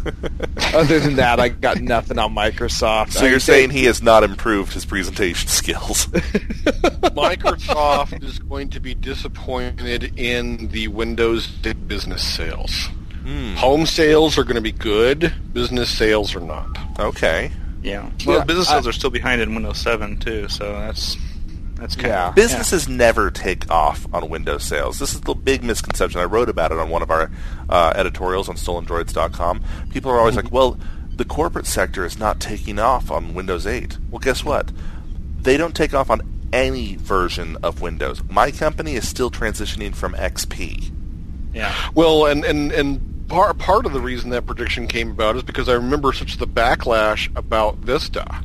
Other 0.75 1.01
than 1.01 1.17
that, 1.17 1.41
I 1.41 1.49
got 1.49 1.81
nothing 1.81 2.19
on 2.19 2.35
Microsoft. 2.35 3.13
So 3.13 3.25
I 3.27 3.29
you're 3.31 3.41
saying 3.41 3.71
he 3.71 3.85
has 3.85 4.03
not 4.03 4.23
improved 4.25 4.73
his 4.73 4.85
presentation 4.85 5.49
skills? 5.49 6.07
Microsoft 7.15 8.23
is 8.23 8.39
going 8.39 8.71
to 8.71 8.81
be 8.81 8.95
disappointed 8.95 10.19
in 10.19 10.69
the 10.69 10.89
Windows 10.89 11.47
business 11.49 12.23
sales. 12.27 12.89
Hmm. 13.23 13.55
Home 13.55 13.87
sales 13.87 14.37
are 14.37 14.45
going 14.45 14.57
to 14.57 14.61
be 14.61 14.73
good. 14.73 15.33
Business 15.53 15.91
sales 15.91 16.35
are 16.35 16.41
not. 16.41 16.77
Okay. 16.99 17.51
Yeah. 17.83 18.11
Well, 18.27 18.39
Yeah, 18.39 18.45
business 18.45 18.69
I- 18.69 18.73
sales 18.75 18.87
are 18.89 18.93
still 18.93 19.11
behind 19.11 19.41
in 19.41 19.55
Windows 19.55 19.79
7 19.79 20.19
too, 20.19 20.49
so 20.49 20.73
that's 20.73 21.17
that's 21.85 21.97
kind 21.97 22.09
Yeah. 22.09 22.29
of 22.31 22.35
Businesses 22.35 22.89
never 22.89 23.31
take 23.31 23.71
off 23.71 24.07
on 24.15 24.31
Windows 24.31 24.65
sales. 24.65 24.99
This 24.99 25.13
is 25.15 25.21
the 25.21 25.35
big 25.35 25.63
misconception. 25.63 26.19
I 26.19 26.25
wrote 26.25 26.49
about 26.49 26.73
it 26.73 26.79
on 26.79 26.89
one 26.89 27.03
of 27.03 27.11
our 27.11 27.31
uh, 27.69 27.93
editorials 27.95 28.49
on 28.49 28.57
StolenDroids.com. 28.57 29.61
People 29.91 30.11
are 30.11 30.19
always 30.19 30.35
like, 30.37 30.51
well, 30.51 30.79
the 31.15 31.27
corporate 31.27 31.67
sector 31.67 32.07
is 32.07 32.19
not 32.19 32.41
taking 32.41 32.79
off 32.79 33.11
on 33.11 33.35
Windows 33.35 33.67
8. 33.67 33.99
Well, 34.11 34.19
guess 34.19 34.45
what? 34.45 34.73
They 35.43 35.59
don't 35.59 35.77
take 35.77 35.93
off 35.93 36.09
on 36.09 36.23
any 36.55 36.97
version 36.97 37.59
of 37.63 37.83
Windows. 37.83 38.23
My 38.31 38.51
company 38.51 38.95
is 38.95 39.07
still 39.07 39.31
transitioning 39.31 39.95
from 39.95 40.15
XP. 40.15 40.91
Yeah. 41.53 41.75
Well, 41.95 42.25
and 42.27 42.45
and 42.45 42.73
and 42.73 43.29
part 43.29 43.59
part 43.59 43.85
of 43.87 43.93
the 43.93 44.01
reason 44.01 44.31
that 44.31 44.47
prediction 44.47 44.87
came 44.89 45.11
about 45.11 45.37
is 45.37 45.43
because 45.43 45.69
I 45.69 45.75
remember 45.75 46.13
such 46.13 46.39
the 46.39 46.47
backlash 46.47 47.29
about 47.37 47.77
Vista, 47.77 48.43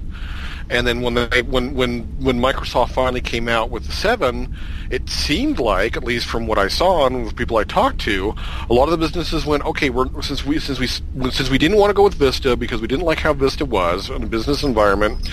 And 0.70 0.86
then 0.86 1.02
when 1.02 1.16
they 1.16 1.42
when 1.42 1.74
when 1.74 2.04
when 2.24 2.40
Microsoft 2.40 2.92
finally 2.92 3.22
came 3.22 3.48
out 3.48 3.72
with 3.72 3.88
the 3.88 3.92
seven, 3.92 4.56
it 4.92 5.10
seemed 5.10 5.60
like, 5.60 5.98
at 5.98 6.04
least 6.04 6.28
from 6.28 6.46
what 6.46 6.60
I 6.60 6.68
saw 6.68 7.08
and 7.08 7.26
with 7.26 7.36
people 7.36 7.58
I 7.58 7.64
talked 7.64 8.00
to, 8.02 8.36
a 8.70 8.74
lot 8.74 8.84
of 8.84 8.92
the 8.92 8.98
businesses 8.98 9.46
went, 9.48 9.66
okay, 9.66 9.90
we're 9.90 10.22
since 10.22 10.46
we 10.46 10.60
since 10.60 10.80
we 10.80 10.86
since 10.86 11.50
we 11.50 11.58
didn't 11.58 11.78
want 11.78 11.90
to 11.90 11.96
go 11.96 12.04
with 12.04 12.14
Vista 12.14 12.56
because 12.56 12.82
we 12.82 12.88
didn't 12.88 13.06
like 13.06 13.18
how 13.18 13.34
Vista 13.34 13.66
was 13.66 14.12
in 14.12 14.22
a 14.22 14.28
business 14.28 14.62
environment. 14.62 15.28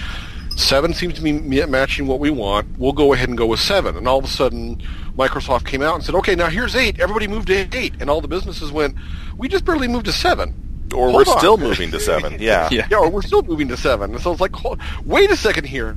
Seven 0.57 0.95
seems 0.95 1.13
to 1.15 1.21
be 1.21 1.33
matching 1.67 2.07
what 2.07 2.19
we 2.19 2.31
want. 2.31 2.79
We'll 2.79 2.95
go 2.95 3.13
ahead 3.13 3.29
and 3.29 3.37
go 3.37 3.45
with 3.45 3.61
seven. 3.61 3.95
And 3.95 4.09
all 4.09 4.19
of 4.19 4.25
a 4.25 4.29
sudden, 4.29 4.83
Microsoft 5.19 5.67
came 5.67 5.83
out 5.83 5.97
and 5.97 6.03
said, 6.03 6.15
"Okay, 6.15 6.35
now 6.35 6.49
here's 6.49 6.75
eight. 6.75 6.99
Everybody 6.99 7.29
moved 7.29 7.49
to 7.49 7.69
eight. 7.77 7.93
And 8.01 8.09
all 8.09 8.23
the 8.23 8.29
businesses 8.29 8.73
went, 8.73 8.97
"We 9.37 9.49
just 9.49 9.67
barely 9.67 9.87
moved 9.87 10.07
to 10.07 10.13
seven 10.13 10.66
or 10.97 11.11
Hold 11.11 11.27
we're 11.27 11.33
on. 11.33 11.39
still 11.39 11.57
moving 11.59 11.91
to 11.91 12.01
seven. 12.01 12.37
Yeah. 12.41 12.69
yeah, 12.73 12.87
yeah, 12.91 12.99
or 12.99 13.11
we're 13.11 13.23
still 13.23 13.43
moving 13.43 13.69
to 13.69 13.77
seven. 13.77 14.19
So 14.19 14.33
it's 14.33 14.41
like, 14.41 14.55
hold, 14.55 14.81
wait 15.05 15.31
a 15.31 15.37
second 15.37 15.65
here. 15.65 15.95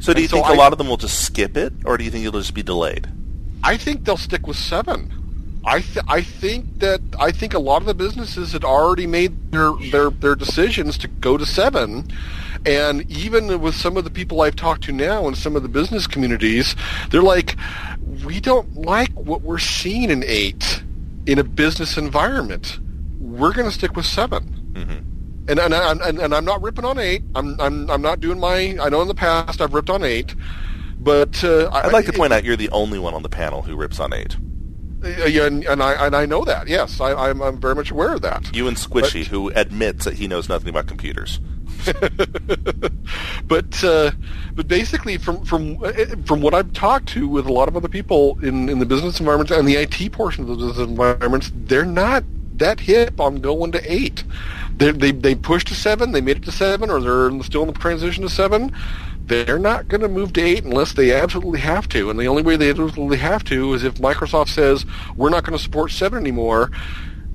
So 0.00 0.12
do 0.14 0.22
you 0.22 0.28
think 0.28 0.46
a 0.46 0.52
lot 0.52 0.72
of 0.72 0.78
them 0.78 0.88
will 0.88 0.96
just 0.96 1.24
skip 1.24 1.56
it, 1.56 1.72
or 1.84 1.96
do 1.96 2.04
you 2.04 2.10
think 2.10 2.24
it'll 2.26 2.40
just 2.40 2.54
be 2.54 2.62
delayed? 2.62 3.08
I 3.62 3.76
think 3.76 4.04
they'll 4.04 4.16
stick 4.16 4.46
with 4.46 4.56
seven. 4.56 5.10
I 5.66 5.80
th- 5.80 6.04
I 6.08 6.20
think 6.20 6.80
that 6.80 7.00
I 7.18 7.32
think 7.32 7.54
a 7.54 7.58
lot 7.58 7.80
of 7.80 7.86
the 7.86 7.94
businesses 7.94 8.52
had 8.52 8.64
already 8.64 9.06
made 9.06 9.50
their, 9.50 9.72
their 9.90 10.10
their 10.10 10.34
decisions 10.34 10.98
to 10.98 11.08
go 11.08 11.38
to 11.38 11.46
seven, 11.46 12.10
and 12.66 13.10
even 13.10 13.60
with 13.62 13.74
some 13.74 13.96
of 13.96 14.04
the 14.04 14.10
people 14.10 14.42
I've 14.42 14.56
talked 14.56 14.84
to 14.84 14.92
now 14.92 15.26
in 15.26 15.34
some 15.34 15.56
of 15.56 15.62
the 15.62 15.70
business 15.70 16.06
communities, 16.06 16.76
they're 17.10 17.22
like, 17.22 17.56
we 18.26 18.40
don't 18.40 18.74
like 18.76 19.10
what 19.12 19.40
we're 19.40 19.58
seeing 19.58 20.10
in 20.10 20.22
eight 20.26 20.82
in 21.26 21.38
a 21.38 21.44
business 21.44 21.96
environment 21.96 22.78
we're 23.38 23.52
going 23.52 23.68
to 23.68 23.74
stick 23.74 23.96
with 23.96 24.06
7 24.06 24.72
mm-hmm. 24.72 25.50
and, 25.50 25.58
and, 25.60 26.00
and 26.00 26.18
and 26.18 26.34
I'm 26.34 26.44
not 26.44 26.62
ripping 26.62 26.84
on 26.84 26.98
eight. 26.98 27.22
I'm 27.34 27.60
I'm 27.60 27.90
I'm 27.90 28.02
not 28.02 28.20
doing 28.20 28.38
my. 28.38 28.76
I 28.80 28.88
know 28.88 29.02
in 29.02 29.08
the 29.08 29.14
past 29.14 29.60
I've 29.60 29.74
ripped 29.74 29.90
on 29.90 30.02
eight, 30.02 30.34
but 30.98 31.42
uh, 31.44 31.70
I'd 31.72 31.92
like 31.92 32.06
to 32.06 32.12
point 32.12 32.32
out 32.32 32.44
you're 32.44 32.56
the 32.56 32.70
only 32.70 32.98
one 32.98 33.14
on 33.14 33.22
the 33.22 33.28
panel 33.28 33.62
who 33.62 33.76
rips 33.76 34.00
on 34.00 34.12
eight. 34.12 34.36
Uh, 35.04 35.26
yeah, 35.26 35.46
and, 35.46 35.64
and, 35.64 35.82
I 35.82 36.06
and 36.06 36.16
I 36.16 36.24
know 36.24 36.44
that. 36.44 36.66
Yes, 36.66 36.98
I, 37.00 37.10
am 37.10 37.18
I'm, 37.18 37.42
I'm 37.42 37.60
very 37.60 37.74
much 37.74 37.90
aware 37.90 38.14
of 38.14 38.22
that. 38.22 38.54
You 38.56 38.68
and 38.68 38.76
Squishy, 38.76 39.24
but, 39.24 39.28
who 39.28 39.50
admits 39.50 40.06
that 40.06 40.14
he 40.14 40.26
knows 40.26 40.48
nothing 40.48 40.70
about 40.70 40.86
computers. 40.86 41.40
but 43.46 43.84
uh, 43.84 44.10
but 44.54 44.66
basically, 44.66 45.18
from 45.18 45.44
from 45.44 45.82
uh, 45.84 45.92
from 46.24 46.40
what 46.40 46.54
I've 46.54 46.72
talked 46.72 47.08
to 47.10 47.28
with 47.28 47.46
a 47.46 47.52
lot 47.52 47.68
of 47.68 47.76
other 47.76 47.88
people 47.88 48.38
in, 48.42 48.70
in 48.70 48.78
the 48.78 48.86
business 48.86 49.20
environments 49.20 49.52
and 49.52 49.68
the 49.68 49.76
IT 49.76 50.12
portion 50.12 50.44
of 50.44 50.48
the 50.48 50.56
business 50.56 50.88
environments, 50.88 51.52
they're 51.54 51.84
not 51.84 52.24
that 52.58 52.80
hip 52.80 53.20
on 53.20 53.36
going 53.36 53.72
to 53.72 53.92
eight. 53.92 54.24
They 54.76 54.90
they 54.90 55.12
they 55.12 55.34
pushed 55.34 55.68
to 55.68 55.74
seven. 55.74 56.12
They 56.12 56.20
made 56.20 56.38
it 56.38 56.44
to 56.44 56.52
seven, 56.52 56.90
or 56.90 57.00
they're 57.00 57.42
still 57.42 57.62
in 57.62 57.68
the 57.68 57.78
transition 57.78 58.22
to 58.22 58.28
seven. 58.28 58.72
They're 59.26 59.58
not 59.58 59.88
going 59.88 60.02
to 60.02 60.08
move 60.08 60.34
to 60.34 60.42
eight 60.42 60.64
unless 60.64 60.92
they 60.92 61.12
absolutely 61.12 61.60
have 61.60 61.88
to. 61.90 62.10
And 62.10 62.18
the 62.18 62.28
only 62.28 62.42
way 62.42 62.56
they 62.56 62.70
absolutely 62.70 63.16
have 63.18 63.42
to 63.44 63.72
is 63.72 63.82
if 63.82 63.94
Microsoft 63.94 64.48
says 64.48 64.84
we're 65.16 65.30
not 65.30 65.44
going 65.44 65.56
to 65.56 65.62
support 65.62 65.90
seven 65.90 66.18
anymore. 66.18 66.70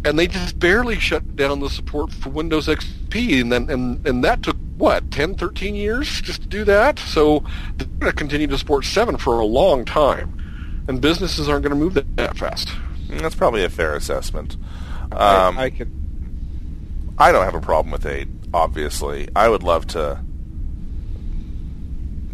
And 0.05 0.17
they 0.17 0.27
just 0.27 0.59
barely 0.59 0.97
shut 0.97 1.35
down 1.35 1.59
the 1.59 1.69
support 1.69 2.13
for 2.13 2.29
Windows 2.29 2.67
XP, 2.67 3.41
and 3.41 3.51
then 3.51 3.69
and, 3.69 4.07
and 4.07 4.23
that 4.23 4.43
took 4.43 4.55
what 4.77 5.11
10, 5.11 5.35
13 5.35 5.75
years 5.75 6.21
just 6.21 6.41
to 6.43 6.47
do 6.47 6.63
that. 6.63 6.99
So 6.99 7.43
they're 7.75 7.87
going 7.87 8.11
to 8.11 8.17
continue 8.17 8.47
to 8.47 8.57
support 8.57 8.85
seven 8.85 9.17
for 9.17 9.39
a 9.39 9.45
long 9.45 9.83
time, 9.83 10.85
and 10.87 11.01
businesses 11.01 11.49
aren't 11.49 11.63
going 11.63 11.77
to 11.77 11.79
move 11.79 11.95
that, 11.95 12.15
that 12.15 12.37
fast. 12.37 12.69
That's 13.09 13.35
probably 13.35 13.63
a 13.63 13.69
fair 13.69 13.93
assessment. 13.93 14.55
Um, 15.11 15.57
I, 15.57 15.63
I 15.63 15.69
could. 15.69 15.91
I 17.17 17.31
don't 17.31 17.43
have 17.43 17.55
a 17.55 17.61
problem 17.61 17.91
with 17.91 18.05
eight. 18.05 18.27
Obviously, 18.53 19.27
I 19.35 19.49
would 19.49 19.63
love 19.63 19.87
to. 19.87 20.21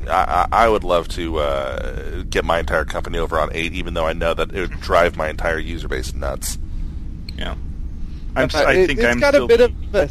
I, 0.08 0.48
I 0.52 0.70
would 0.70 0.84
love 0.84 1.08
to 1.10 1.40
uh, 1.40 2.24
get 2.30 2.46
my 2.46 2.60
entire 2.60 2.86
company 2.86 3.18
over 3.18 3.40
on 3.40 3.50
eight, 3.54 3.74
even 3.74 3.96
though 3.96 4.06
I 4.06 4.14
know 4.14 4.34
that 4.34 4.54
it 4.54 4.60
would 4.60 4.80
drive 4.80 5.18
my 5.18 5.30
entire 5.30 5.58
user 5.58 5.88
base 5.88 6.14
nuts. 6.14 6.60
Yeah, 7.38 7.56
I'm, 8.36 8.50
I 8.54 8.74
it, 8.74 8.88
think 8.88 9.00
it's 9.00 9.08
I'm 9.08 9.20
got 9.20 9.34
still... 9.34 9.46
a 9.46 9.48
bit 9.48 9.62
of 9.62 9.96
a, 9.96 10.10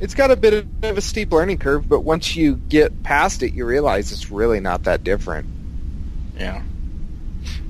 it's 0.00 0.14
got 0.14 0.30
a 0.30 0.36
bit 0.36 0.66
of 0.82 0.98
a 0.98 1.00
steep 1.00 1.32
learning 1.32 1.58
curve, 1.58 1.88
but 1.88 2.00
once 2.00 2.34
you 2.34 2.56
get 2.56 3.02
past 3.04 3.42
it, 3.42 3.54
you 3.54 3.64
realize 3.64 4.10
it's 4.10 4.30
really 4.30 4.58
not 4.58 4.84
that 4.84 5.04
different. 5.04 5.46
Yeah, 6.36 6.62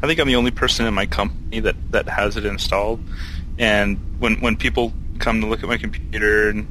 I 0.02 0.06
think 0.06 0.18
I'm 0.20 0.28
the 0.28 0.36
only 0.36 0.52
person 0.52 0.86
in 0.86 0.94
my 0.94 1.06
company 1.06 1.60
that 1.60 1.76
that 1.92 2.08
has 2.08 2.36
it 2.38 2.46
installed, 2.46 3.00
and 3.58 3.98
when 4.22 4.36
when 4.36 4.56
people 4.56 4.92
come 5.18 5.40
to 5.40 5.46
look 5.46 5.62
at 5.62 5.68
my 5.68 5.76
computer 5.76 6.48
and 6.48 6.66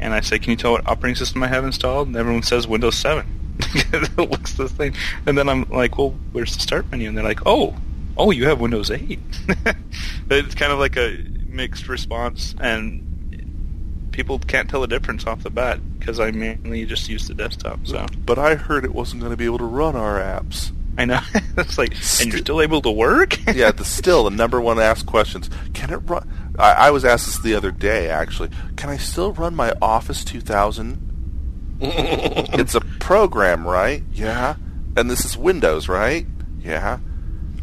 and 0.00 0.12
I 0.12 0.20
say, 0.20 0.38
"Can 0.38 0.50
you 0.50 0.56
tell 0.56 0.72
what 0.72 0.86
operating 0.86 1.16
system 1.16 1.42
I 1.42 1.48
have 1.48 1.64
installed?" 1.64 2.08
and 2.08 2.16
everyone 2.16 2.42
says 2.42 2.66
Windows 2.66 2.96
7. 2.96 3.26
it 3.60 4.18
looks 4.18 4.54
the 4.54 4.68
same. 4.68 4.92
And 5.26 5.38
then 5.38 5.48
I'm 5.48 5.64
like, 5.70 5.96
"Well, 5.98 6.14
where's 6.32 6.54
the 6.54 6.60
start 6.60 6.90
menu?" 6.90 7.08
And 7.08 7.16
they're 7.16 7.24
like, 7.24 7.46
"Oh, 7.46 7.76
oh, 8.16 8.30
you 8.30 8.46
have 8.48 8.60
Windows 8.60 8.90
8." 8.90 9.18
it's 10.30 10.54
kind 10.54 10.72
of 10.72 10.78
like 10.78 10.96
a 10.96 11.18
mixed 11.48 11.88
response, 11.88 12.54
and 12.60 14.08
people 14.12 14.38
can't 14.38 14.68
tell 14.68 14.80
the 14.80 14.86
difference 14.86 15.26
off 15.26 15.42
the 15.42 15.50
bat 15.50 15.80
because 15.98 16.18
I 16.20 16.30
mainly 16.30 16.86
just 16.86 17.08
use 17.08 17.28
the 17.28 17.34
desktop. 17.34 17.86
So, 17.86 18.06
but 18.24 18.38
I 18.38 18.54
heard 18.54 18.84
it 18.84 18.94
wasn't 18.94 19.20
going 19.20 19.32
to 19.32 19.36
be 19.36 19.44
able 19.44 19.58
to 19.58 19.64
run 19.64 19.96
our 19.96 20.18
apps. 20.20 20.72
I 20.98 21.04
know. 21.04 21.20
It's 21.58 21.78
like, 21.78 21.94
and 22.20 22.30
you're 22.30 22.42
still 22.42 22.60
able 22.60 22.82
to 22.82 22.90
work? 22.90 23.38
yeah, 23.54 23.70
the 23.70 23.84
still 23.84 24.24
the 24.24 24.30
number 24.30 24.60
one 24.60 24.78
asked 24.78 25.06
questions. 25.06 25.48
Can 25.72 25.90
it 25.90 25.96
run? 25.96 26.45
I, 26.58 26.72
I, 26.72 26.90
was 26.90 27.04
asked 27.04 27.26
this 27.26 27.38
the 27.38 27.54
other 27.54 27.70
day. 27.70 28.08
Actually, 28.08 28.50
can 28.76 28.90
I 28.90 28.96
still 28.96 29.32
run 29.32 29.54
my 29.54 29.72
Office 29.80 30.24
2000? 30.24 31.76
it's 31.80 32.74
a 32.74 32.80
program, 32.80 33.66
right? 33.66 34.02
Yeah. 34.12 34.56
And 34.96 35.10
this 35.10 35.24
is 35.24 35.36
Windows, 35.36 35.88
right? 35.88 36.26
Yeah. 36.60 36.98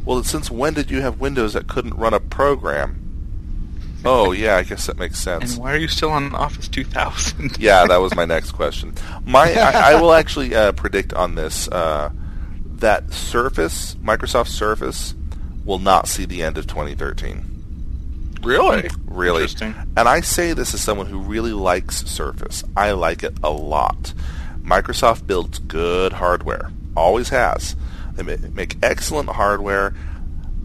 Well, 0.06 0.24
since 0.24 0.52
when 0.52 0.74
did 0.74 0.92
you 0.92 1.02
have 1.02 1.20
Windows 1.20 1.54
that 1.54 1.68
couldn't 1.68 1.96
run 1.96 2.14
a 2.14 2.20
program? 2.20 3.00
Oh, 4.06 4.34
yeah, 4.34 4.58
I 4.58 4.64
guess 4.64 4.88
that 4.88 4.98
makes 4.98 5.18
sense. 5.18 5.54
And 5.54 5.64
why 5.64 5.74
are 5.74 5.78
you 5.78 5.88
still 5.88 6.12
on 6.12 6.36
Office 6.36 6.68
2000? 6.68 7.58
yeah, 7.60 7.86
that 7.86 7.98
was 7.98 8.14
my 8.16 8.26
next 8.26 8.52
question. 8.52 8.94
My, 9.26 9.54
I, 9.54 9.94
I 9.94 10.02
will 10.02 10.12
actually 10.12 10.54
uh, 10.54 10.74
predict 10.74 11.14
on 11.14 11.36
this. 11.36 11.70
Uh, 11.70 12.12
that 12.66 13.14
Surface, 13.14 13.96
Microsoft 13.96 14.50
Surface, 14.50 15.16
will 15.64 15.80
not 15.80 16.10
see 16.10 16.26
the 16.26 16.44
end 16.44 16.58
of 16.58 16.68
2013. 16.68 17.53
Really? 18.44 18.90
Really. 19.06 19.48
And 19.96 20.10
I 20.10 20.22
say 20.22 20.54
this 20.54 20.74
as 20.74 20.82
someone 20.82 21.08
who 21.08 21.20
really 21.20 21.54
likes 21.54 22.06
Surface. 22.06 22.64
I 22.76 22.92
like 22.92 23.24
it 23.24 23.38
a 23.44 23.50
lot. 23.50 24.14
Microsoft 24.62 25.28
builds 25.28 25.60
good 25.60 26.14
hardware. 26.14 26.72
Always 26.96 27.30
has. 27.30 27.76
They 28.14 28.24
make 28.24 28.78
excellent 28.84 29.30
hardware. 29.30 29.94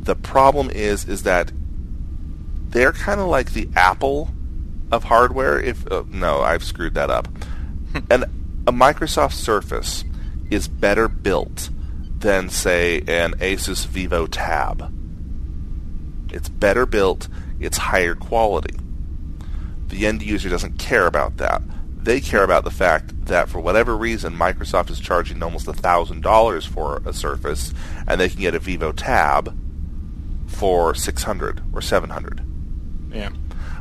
The 0.00 0.14
problem 0.14 0.70
is 0.70 1.06
is 1.06 1.22
that 1.24 1.52
they're 2.68 2.92
kind 2.92 3.20
of 3.20 3.28
like 3.28 3.52
the 3.52 3.68
Apple 3.74 4.30
of 4.90 5.04
hardware. 5.04 5.60
If 5.60 5.90
uh, 5.90 6.04
no, 6.08 6.40
I've 6.42 6.64
screwed 6.64 6.94
that 6.94 7.10
up. 7.10 7.28
and 8.10 8.24
a 8.66 8.72
Microsoft 8.72 9.32
Surface 9.32 10.04
is 10.50 10.68
better 10.68 11.08
built 11.08 11.70
than, 12.18 12.50
say, 12.50 13.00
an 13.06 13.34
Asus 13.34 13.86
Vivo 13.86 14.26
Tab. 14.26 14.92
It's 16.30 16.48
better 16.48 16.84
built, 16.84 17.28
it's 17.60 17.78
higher 17.78 18.14
quality. 18.14 18.78
The 19.88 20.06
end 20.06 20.22
user 20.22 20.48
doesn't 20.48 20.78
care 20.78 21.06
about 21.06 21.38
that. 21.38 21.62
They 21.96 22.20
care 22.20 22.44
about 22.44 22.64
the 22.64 22.70
fact 22.70 23.26
that 23.26 23.48
for 23.48 23.60
whatever 23.60 23.96
reason, 23.96 24.34
Microsoft 24.34 24.90
is 24.90 25.00
charging 25.00 25.42
almost 25.42 25.66
$1,000 25.66 26.66
for 26.66 27.02
a 27.04 27.12
Surface, 27.12 27.74
and 28.06 28.20
they 28.20 28.28
can 28.28 28.40
get 28.40 28.54
a 28.54 28.58
Vivo 28.58 28.92
Tab 28.92 29.56
for 30.46 30.94
600 30.94 31.62
or 31.72 31.80
700 31.82 32.40
Yeah. 33.12 33.30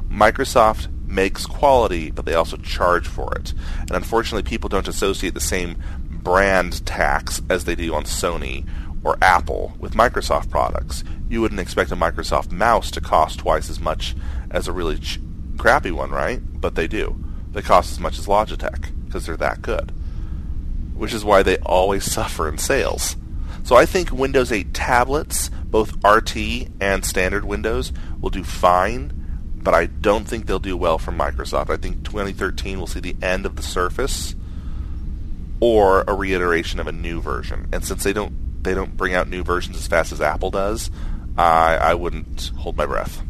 Microsoft 0.09 0.89
makes 1.07 1.45
quality, 1.45 2.11
but 2.11 2.25
they 2.25 2.33
also 2.33 2.57
charge 2.57 3.07
for 3.07 3.33
it. 3.35 3.53
And 3.81 3.91
unfortunately, 3.91 4.43
people 4.43 4.69
don't 4.69 4.87
associate 4.87 5.33
the 5.33 5.39
same 5.39 5.77
brand 6.09 6.85
tax 6.85 7.41
as 7.49 7.65
they 7.65 7.75
do 7.75 7.93
on 7.93 8.03
Sony 8.03 8.65
or 9.03 9.17
Apple 9.21 9.73
with 9.79 9.93
Microsoft 9.93 10.49
products. 10.49 11.03
You 11.29 11.41
wouldn't 11.41 11.59
expect 11.59 11.91
a 11.91 11.95
Microsoft 11.95 12.51
mouse 12.51 12.91
to 12.91 13.01
cost 13.01 13.39
twice 13.39 13.69
as 13.69 13.79
much 13.79 14.15
as 14.49 14.67
a 14.67 14.71
really 14.71 14.97
ch- 14.97 15.19
crappy 15.57 15.91
one, 15.91 16.11
right? 16.11 16.39
But 16.59 16.75
they 16.75 16.87
do. 16.87 17.21
They 17.51 17.61
cost 17.61 17.91
as 17.91 17.99
much 17.99 18.17
as 18.17 18.27
Logitech 18.27 18.91
because 19.05 19.25
they're 19.25 19.37
that 19.37 19.61
good. 19.61 19.91
Which 20.95 21.13
is 21.13 21.25
why 21.25 21.43
they 21.43 21.57
always 21.57 22.03
suffer 22.11 22.47
in 22.47 22.57
sales. 22.57 23.15
So 23.63 23.75
I 23.75 23.85
think 23.85 24.11
Windows 24.11 24.51
8 24.51 24.73
tablets, 24.73 25.49
both 25.65 26.03
RT 26.05 26.69
and 26.79 27.03
standard 27.03 27.43
Windows, 27.43 27.91
will 28.21 28.29
do 28.29 28.43
fine, 28.43 29.11
but 29.55 29.73
I 29.73 29.87
don't 29.87 30.25
think 30.25 30.45
they'll 30.45 30.59
do 30.59 30.77
well 30.77 30.97
for 30.97 31.11
Microsoft. 31.11 31.69
I 31.69 31.75
think 31.75 32.05
2013 32.05 32.79
will 32.79 32.87
see 32.87 33.01
the 33.01 33.17
end 33.21 33.45
of 33.45 33.57
the 33.57 33.63
Surface 33.63 34.35
or 35.59 36.05
a 36.07 36.13
reiteration 36.13 36.79
of 36.79 36.87
a 36.87 36.91
new 36.91 37.19
version. 37.19 37.67
And 37.73 37.83
since 37.83 38.03
they 38.03 38.13
don't 38.13 38.63
they 38.63 38.73
don't 38.73 38.97
bring 38.97 39.13
out 39.13 39.29
new 39.29 39.43
versions 39.43 39.77
as 39.77 39.87
fast 39.87 40.11
as 40.11 40.19
Apple 40.19 40.51
does, 40.51 40.91
I 41.37 41.75
I 41.75 41.93
wouldn't 41.93 42.51
hold 42.57 42.77
my 42.77 42.85
breath. 42.85 43.21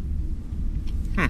Hmm. 1.16 1.26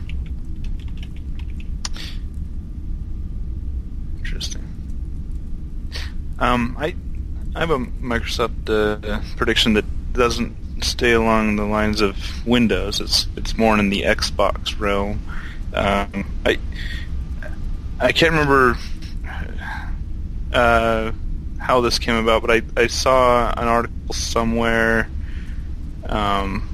Interesting. 4.17 4.63
Um, 6.39 6.75
I 6.80 6.95
I 7.55 7.59
have 7.61 7.71
a 7.71 7.80
Microsoft 7.80 8.69
uh, 8.69 9.21
prediction 9.36 9.73
that 9.73 9.86
doesn't 10.13 10.55
stay 10.84 11.13
along 11.13 11.55
the 11.55 11.65
lines 11.65 12.01
of 12.01 12.17
Windows. 12.45 12.99
It's 12.99 13.28
it's 13.36 13.57
more 13.57 13.78
in 13.80 13.89
the 13.89 14.03
Xbox 14.03 14.80
realm. 14.80 15.21
Um, 15.73 16.25
I 16.45 16.59
I 17.99 18.11
can't 18.11 18.32
remember 18.32 18.78
uh, 20.53 21.11
how 21.59 21.82
this 21.82 21.99
came 21.99 22.15
about, 22.15 22.41
but 22.41 22.51
I, 22.51 22.61
I 22.75 22.88
saw 22.88 23.51
an 23.57 23.67
article 23.67 24.13
somewhere, 24.13 25.09
um, 26.07 26.66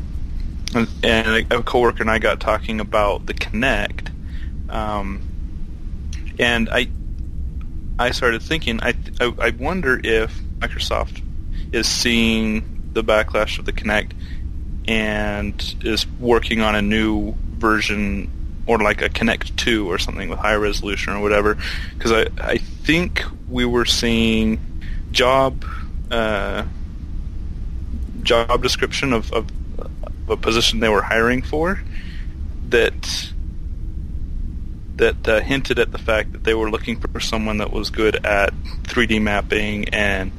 and, 0.76 1.51
a, 1.51 1.63
coworker 1.63 2.01
and 2.01 2.11
I 2.11 2.19
got 2.19 2.39
talking 2.39 2.80
about 2.80 3.26
the 3.26 3.34
Kinect, 3.34 4.09
um, 4.69 5.21
and 6.39 6.69
I 6.69 6.88
I 7.99 8.11
started 8.11 8.41
thinking 8.41 8.82
I, 8.82 8.93
I 9.19 9.34
I 9.39 9.49
wonder 9.51 9.99
if 10.03 10.34
Microsoft 10.59 11.21
is 11.71 11.88
seeing 11.88 12.91
the 12.93 13.03
backlash 13.03 13.59
of 13.59 13.65
the 13.65 13.74
Kinect 13.74 14.11
and 14.88 15.76
is 15.84 16.07
working 16.19 16.61
on 16.61 16.76
a 16.76 16.82
new 16.82 17.34
version 17.57 18.30
or 18.65 18.80
like 18.80 19.01
a 19.01 19.09
Kinect 19.09 19.55
2 19.57 19.89
or 19.89 19.97
something 19.97 20.30
with 20.30 20.39
high 20.39 20.55
resolution 20.55 21.13
or 21.13 21.21
whatever. 21.21 21.57
Because 21.93 22.11
I, 22.11 22.28
I 22.39 22.57
think 22.57 23.24
we 23.49 23.65
were 23.65 23.86
seeing 23.86 24.59
job 25.11 25.65
uh, 26.11 26.65
job 28.21 28.61
description 28.61 29.13
of, 29.13 29.32
of 29.34 29.47
a 30.30 30.38
position 30.38 30.80
they 30.80 30.89
were 30.89 31.01
hiring 31.01 31.41
for 31.41 31.80
that 32.69 33.32
that 34.95 35.28
uh, 35.28 35.39
hinted 35.41 35.80
at 35.80 35.91
the 35.91 35.97
fact 35.97 36.34
that 36.34 36.43
they 36.43 36.53
were 36.53 36.69
looking 36.69 36.99
for 36.99 37.19
someone 37.19 37.57
that 37.57 37.71
was 37.71 37.89
good 37.89 38.26
at 38.26 38.53
3D 38.84 39.21
mapping 39.21 39.89
and 39.89 40.32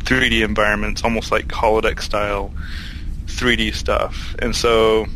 3D 0.00 0.44
environments, 0.44 1.04
almost 1.04 1.30
like 1.30 1.46
holodeck 1.46 2.00
style 2.00 2.52
3D 3.26 3.74
stuff. 3.74 4.34
And 4.40 4.54
so 4.54 5.06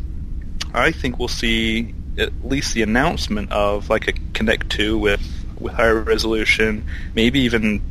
I 0.72 0.92
think 0.92 1.18
we'll 1.18 1.28
see 1.28 1.94
at 2.16 2.32
least 2.44 2.74
the 2.74 2.82
announcement 2.82 3.51
of 3.51 3.90
like 3.90 4.09
a 4.09 4.12
Kinect 4.12 4.68
2 4.68 4.98
with 4.98 5.22
with 5.59 5.74
higher 5.74 6.01
resolution, 6.01 6.84
maybe 7.14 7.40
even 7.40 7.82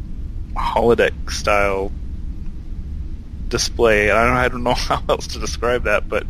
holodeck 0.56 1.30
style 1.30 1.92
display. 3.50 4.12
I 4.12 4.26
don't 4.26 4.36
I 4.36 4.48
don't 4.48 4.64
know 4.64 4.74
how 4.76 5.04
else 5.10 5.28
to 5.28 5.40
describe 5.40 5.84
that, 5.84 6.08
but 6.08 6.26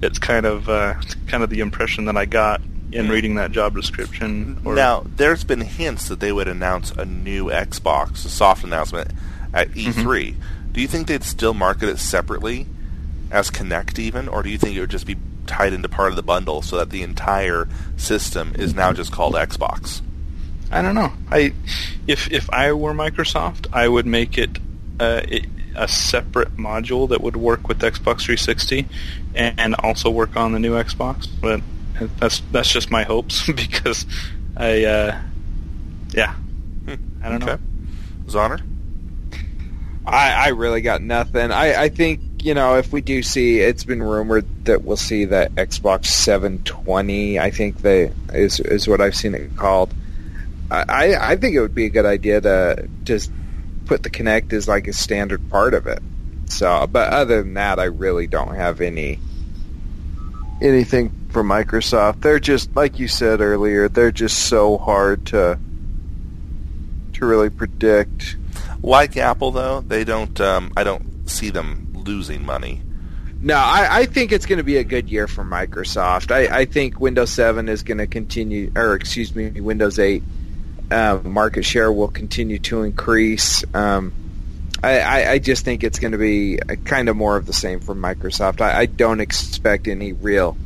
it's 0.00 0.18
kind 0.18 0.46
of 0.46 0.68
uh, 0.68 0.94
kind 1.26 1.42
of 1.42 1.50
the 1.50 1.60
impression 1.60 2.06
that 2.06 2.16
I 2.16 2.24
got 2.24 2.60
in 2.92 3.08
reading 3.08 3.36
that 3.36 3.52
job 3.52 3.74
description. 3.74 4.60
Or 4.64 4.74
now, 4.74 5.04
there's 5.16 5.44
been 5.44 5.60
hints 5.60 6.08
that 6.08 6.20
they 6.20 6.32
would 6.32 6.48
announce 6.48 6.90
a 6.90 7.04
new 7.04 7.46
Xbox, 7.46 8.24
a 8.24 8.28
soft 8.28 8.64
announcement 8.64 9.10
at 9.52 9.70
E3. 9.70 9.94
Mm-hmm. 9.94 10.72
Do 10.72 10.80
you 10.80 10.88
think 10.88 11.06
they'd 11.06 11.24
still 11.24 11.54
market 11.54 11.88
it 11.88 11.98
separately 11.98 12.66
as 13.30 13.50
Kinect, 13.50 13.98
even, 13.98 14.28
or 14.28 14.42
do 14.42 14.50
you 14.50 14.58
think 14.58 14.76
it 14.76 14.80
would 14.80 14.90
just 14.90 15.06
be 15.06 15.16
tied 15.46 15.72
into 15.72 15.88
part 15.88 16.10
of 16.10 16.16
the 16.16 16.22
bundle 16.22 16.62
so 16.62 16.76
that 16.76 16.90
the 16.90 17.02
entire 17.02 17.68
system 17.96 18.54
is 18.58 18.74
now 18.74 18.92
just 18.92 19.12
called 19.12 19.34
Xbox? 19.34 20.02
I 20.70 20.80
don't 20.80 20.94
know. 20.94 21.12
I 21.30 21.52
if 22.06 22.30
if 22.32 22.48
I 22.50 22.72
were 22.72 22.94
Microsoft, 22.94 23.66
I 23.72 23.86
would 23.86 24.06
make 24.06 24.38
it, 24.38 24.58
uh, 24.98 25.20
it 25.28 25.44
a 25.74 25.88
separate 25.88 26.56
module 26.56 27.08
that 27.08 27.20
would 27.20 27.36
work 27.36 27.68
with 27.68 27.80
Xbox 27.80 28.22
360 28.22 28.86
and 29.34 29.74
also 29.76 30.10
work 30.10 30.36
on 30.36 30.52
the 30.52 30.58
new 30.58 30.74
Xbox. 30.74 31.26
But 31.40 31.60
that's 32.18 32.40
that's 32.50 32.72
just 32.72 32.90
my 32.90 33.02
hopes 33.02 33.46
because 33.52 34.06
I 34.56 34.84
uh, 34.84 35.20
yeah 36.10 36.34
hmm. 36.34 36.94
I 37.22 37.28
don't 37.28 37.42
okay. 37.42 37.52
know. 37.52 37.58
Zoner? 38.26 38.62
I 40.04 40.32
I 40.32 40.48
really 40.48 40.80
got 40.80 41.02
nothing. 41.02 41.50
I 41.50 41.82
I 41.82 41.88
think 41.88 42.20
you 42.42 42.54
know 42.54 42.76
if 42.76 42.92
we 42.92 43.00
do 43.00 43.22
see 43.22 43.60
it's 43.60 43.84
been 43.84 44.02
rumored 44.02 44.46
that 44.64 44.82
we'll 44.82 44.96
see 44.96 45.26
that 45.26 45.54
Xbox 45.54 46.06
720. 46.06 47.38
I 47.38 47.50
think 47.50 47.78
they 47.78 48.12
is 48.32 48.60
is 48.60 48.88
what 48.88 49.00
I've 49.00 49.14
seen 49.14 49.34
it 49.34 49.56
called. 49.56 49.94
I 50.70 51.14
I 51.20 51.36
think 51.36 51.54
it 51.54 51.60
would 51.60 51.74
be 51.74 51.86
a 51.86 51.90
good 51.90 52.06
idea 52.06 52.40
to 52.40 52.88
just 53.04 53.30
put 53.92 54.02
the 54.02 54.08
Kinect 54.08 54.54
as 54.54 54.66
like 54.66 54.88
a 54.88 54.92
standard 54.94 55.50
part 55.50 55.74
of 55.74 55.86
it. 55.86 56.02
So, 56.46 56.86
but 56.86 57.12
other 57.12 57.42
than 57.42 57.54
that, 57.54 57.78
I 57.78 57.84
really 57.84 58.26
don't 58.26 58.54
have 58.54 58.80
any 58.80 59.18
anything 60.62 61.28
for 61.28 61.44
Microsoft. 61.44 62.22
They're 62.22 62.40
just 62.40 62.74
like 62.74 62.98
you 62.98 63.06
said 63.06 63.42
earlier. 63.42 63.90
They're 63.90 64.10
just 64.10 64.46
so 64.46 64.78
hard 64.78 65.26
to 65.26 65.58
to 67.12 67.26
really 67.26 67.50
predict. 67.50 68.36
Like 68.82 69.18
Apple, 69.18 69.50
though, 69.50 69.82
they 69.82 70.04
don't. 70.04 70.40
Um, 70.40 70.72
I 70.74 70.84
don't 70.84 71.28
see 71.28 71.50
them 71.50 71.92
losing 71.94 72.46
money. 72.46 72.80
No, 73.42 73.56
I, 73.56 73.88
I 73.90 74.06
think 74.06 74.32
it's 74.32 74.46
going 74.46 74.56
to 74.56 74.64
be 74.64 74.78
a 74.78 74.84
good 74.84 75.10
year 75.10 75.28
for 75.28 75.44
Microsoft. 75.44 76.30
I, 76.30 76.60
I 76.60 76.64
think 76.64 76.98
Windows 76.98 77.30
7 77.30 77.68
is 77.68 77.82
going 77.82 77.98
to 77.98 78.06
continue, 78.06 78.72
or 78.74 78.94
excuse 78.94 79.34
me, 79.34 79.60
Windows 79.60 79.98
8 79.98 80.22
uh, 80.92 81.20
market 81.24 81.64
share 81.64 81.90
will 81.90 82.08
continue 82.08 82.58
to 82.60 82.82
increase. 82.82 83.64
Um, 83.74 84.12
I, 84.82 84.98
I, 84.98 85.30
I, 85.32 85.38
just 85.38 85.64
think 85.64 85.84
it's 85.84 85.98
going 85.98 86.12
to 86.12 86.18
be 86.18 86.58
kind 86.84 87.08
of 87.08 87.16
more 87.16 87.36
of 87.36 87.46
the 87.46 87.52
same 87.52 87.80
for 87.80 87.94
Microsoft. 87.94 88.60
I, 88.60 88.80
I 88.80 88.86
don't 88.86 89.20
expect 89.20 89.86
any 89.86 90.12
real 90.12 90.56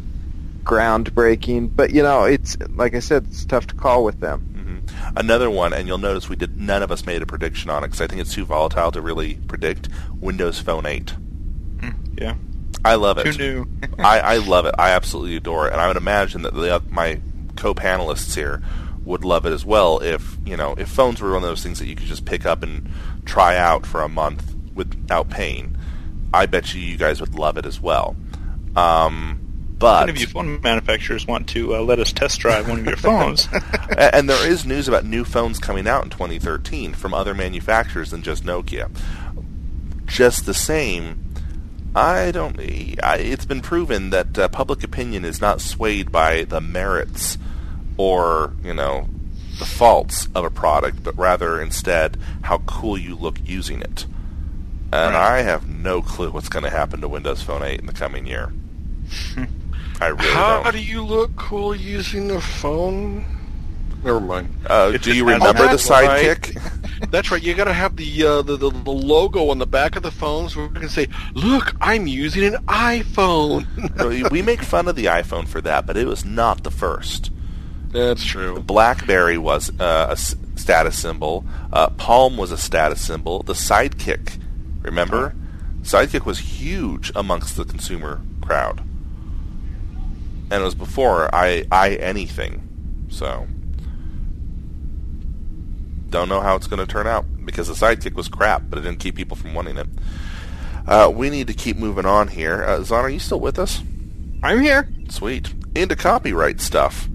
groundbreaking, 0.65 1.75
but 1.75 1.93
you 1.93 2.03
know, 2.03 2.25
it's 2.25 2.57
like 2.71 2.95
I 2.95 3.01
said, 3.01 3.27
it's 3.29 3.45
tough 3.45 3.67
to 3.69 3.75
call 3.75 4.05
with 4.05 4.21
them. 4.21 4.87
Mm-hmm. 4.89 5.19
Another 5.19 5.51
one, 5.51 5.73
and 5.73 5.87
you'll 5.87 5.99
notice 5.99 6.29
we 6.29 6.37
did 6.37 6.59
none 6.59 6.83
of 6.83 6.91
us 6.91 7.07
made 7.07 7.23
a 7.23 7.27
prediction 7.27 7.71
on 7.71 7.85
it 7.85 7.89
because 7.89 8.01
I 8.01 8.07
think 8.07 8.21
it's 8.21 8.35
too 8.35 8.45
volatile 8.45 8.91
to 8.93 9.01
really 9.01 9.35
predict. 9.35 9.89
Windows 10.21 10.59
Phone 10.59 10.87
8. 10.87 11.15
Mm, 11.77 12.21
yeah, 12.21 12.35
I 12.85 12.95
love 12.95 13.19
it. 13.19 13.33
Too 13.33 13.39
new. 13.39 13.67
I, 13.99 14.21
I 14.21 14.37
love 14.39 14.67
it. 14.67 14.75
I 14.79 14.91
absolutely 14.91 15.37
adore 15.37 15.69
it, 15.69 15.73
and 15.73 15.81
I 15.81 15.89
would 15.89 15.99
imagine 15.99 16.43
that 16.43 16.55
the, 16.55 16.83
my 16.89 17.21
co-panelists 17.57 18.35
here 18.35 18.63
would 19.07 19.25
love 19.25 19.47
it 19.47 19.53
as 19.53 19.65
well. 19.65 20.01
If 20.01 20.37
you 20.45 20.57
know, 20.57 20.75
if 20.77 20.89
phones 20.89 21.23
were 21.23 21.33
one 21.33 21.43
of 21.43 21.49
those 21.49 21.63
things 21.63 21.79
that 21.79 21.87
you 21.87 21.97
could 21.97 22.07
just 22.07 22.27
pick 22.27 22.45
up 22.45 22.63
and 22.63 22.91
try 23.25 23.57
out 23.57 23.87
for 23.87 24.03
a 24.03 24.09
month 24.09 24.55
without 24.75 25.31
paying, 25.31 25.77
I 26.35 26.47
bet 26.47 26.75
you 26.75 26.81
you 26.81 26.99
guys 26.99 27.21
would 27.21 27.35
love 27.35 27.57
it 27.57 27.65
as 27.65 27.81
well. 27.81 28.17
Um, 28.75 29.41
but 29.79 30.09
if 30.09 30.17
of 30.17 30.21
you 30.21 30.27
phone 30.27 30.61
manufacturers 30.61 31.27
want 31.27 31.49
to 31.51 31.77
uh, 31.77 31.81
let 31.81 31.99
us 32.01 32.13
test 32.13 32.41
drive 32.41 32.69
one 32.69 32.81
of 32.81 32.87
your 32.87 32.97
phones. 32.97 33.49
and 33.99 34.29
there 34.29 34.49
is 34.49 34.67
news 34.67 34.89
about 34.89 35.05
new 35.05 35.25
phones 35.25 35.59
coming 35.59 35.87
out 35.87 36.05
in 36.05 36.11
2013 36.11 36.95
from 36.95 37.15
other 37.15 37.35
manufacturers 37.35 38.11
than 38.11 38.23
just 38.23 38.45
Nokia. 38.45 38.91
Just 40.07 40.47
the 40.47 40.55
same, 40.55 41.35
I 41.95 42.31
don't. 42.31 42.59
I, 43.03 43.19
it's 43.19 43.45
been 43.45 43.61
proven 43.61 44.11
that 44.11 44.39
uh, 44.39 44.49
public 44.49 44.83
opinion 44.83 45.25
is 45.25 45.41
not 45.41 45.61
swayed 45.61 46.11
by 46.11 46.45
the 46.45 46.61
merits 46.61 47.39
or 47.97 48.55
you 48.63 48.75
know 48.75 49.09
the 49.59 49.65
faults 49.65 50.29
of 50.35 50.45
a 50.45 50.51
product, 50.51 51.03
but 51.03 51.17
rather 51.17 51.61
instead 51.61 52.19
how 52.43 52.59
cool 52.59 52.99
you 52.99 53.15
look 53.15 53.39
using 53.45 53.81
it. 53.81 54.07
And 54.93 55.15
right. 55.15 55.39
I 55.39 55.43
have 55.43 55.69
no 55.69 56.03
clue 56.03 56.31
what's 56.31 56.49
going 56.49 56.65
to 56.65 56.71
happen 56.71 57.01
to 57.01 57.09
Windows 57.09 57.43
Phone 57.43 57.63
8 57.63 57.81
in 57.81 57.87
the 57.87 57.93
coming 57.93 58.27
year. 58.27 58.53
I 60.01 60.09
really 60.09 60.31
How 60.31 60.63
don't. 60.63 60.73
do 60.73 60.83
you 60.83 61.03
look 61.03 61.35
cool 61.37 61.75
using 61.75 62.31
a 62.31 62.41
phone? 62.41 63.25
Never 64.05 64.21
mind. 64.21 64.55
Uh, 64.67 64.93
do 64.93 65.15
you 65.15 65.25
remember 65.27 65.67
the 65.69 65.77
sidekick? 65.77 66.55
Right. 66.55 67.11
That's 67.11 67.31
right. 67.31 67.43
You 67.43 67.55
got 67.55 67.65
to 67.65 67.73
have 67.73 67.97
the, 67.97 68.25
uh, 68.25 68.43
the, 68.43 68.57
the 68.57 68.71
the 68.71 68.91
logo 68.91 69.51
on 69.51 69.59
the 69.59 69.67
back 69.67 69.97
of 69.97 70.03
the 70.03 70.11
phone 70.11 70.49
so 70.49 70.67
we 70.67 70.81
can 70.81 70.89
say, 70.89 71.09
"Look, 71.35 71.75
I'm 71.81 72.07
using 72.07 72.45
an 72.45 72.65
iPhone." 72.67 74.31
we 74.31 74.43
make 74.43 74.63
fun 74.63 74.87
of 74.87 74.97
the 74.97 75.07
iPhone 75.07 75.49
for 75.49 75.61
that, 75.63 75.87
but 75.87 75.97
it 75.97 76.07
was 76.07 76.25
not 76.25 76.63
the 76.63 76.71
first. 76.71 77.31
That's 77.93 78.25
true. 78.25 78.61
BlackBerry 78.61 79.39
was 79.39 79.71
uh, 79.81 80.09
a 80.11 80.17
status 80.17 80.99
symbol. 80.99 81.45
Uh, 81.73 81.91
Palm 81.91 82.37
was 82.37 82.53
a 82.53 82.59
status 82.59 83.05
symbol. 83.05 83.43
The 83.43 83.55
Sidekick, 83.55 84.39
remember? 84.83 85.35
Sidekick 85.83 86.27
was 86.27 86.39
huge 86.39 87.13
amongst 87.15 87.57
the 87.57 87.65
consumer 87.65 88.21
crowd 88.41 88.83
and 90.51 90.63
it 90.63 90.65
was 90.65 90.75
before 90.75 91.33
I 91.35 91.67
I 91.71 91.95
anything. 91.95 93.07
So 93.09 93.47
don't 96.11 96.29
know 96.29 96.41
how 96.41 96.57
it's 96.57 96.67
going 96.67 96.85
to 96.85 96.91
turn 96.91 97.07
out 97.07 97.25
because 97.45 97.69
the 97.69 97.75
sidekick 97.75 98.15
was 98.15 98.29
crap, 98.29 98.63
but 98.69 98.79
it 98.79 98.83
didn't 98.83 99.01
keep 99.01 99.17
people 99.17 99.37
from 99.37 99.55
wanting 99.55 99.77
it. 99.77 99.89
Uh, 100.87 101.11
we 101.13 101.31
need 101.31 101.49
to 101.49 101.55
keep 101.55 101.77
moving 101.77 102.07
on 102.07 102.29
here. 102.29 102.63
Uh, 102.63 102.83
Zon, 102.83 103.05
are 103.05 103.11
you 103.11 103.19
still 103.19 103.41
with 103.41 103.59
us? 103.59 103.83
I'm 104.43 104.61
here. 104.61 104.89
Sweet. 105.09 105.53
Into 105.75 105.97
copyright 105.97 106.61
stuff. 106.61 107.09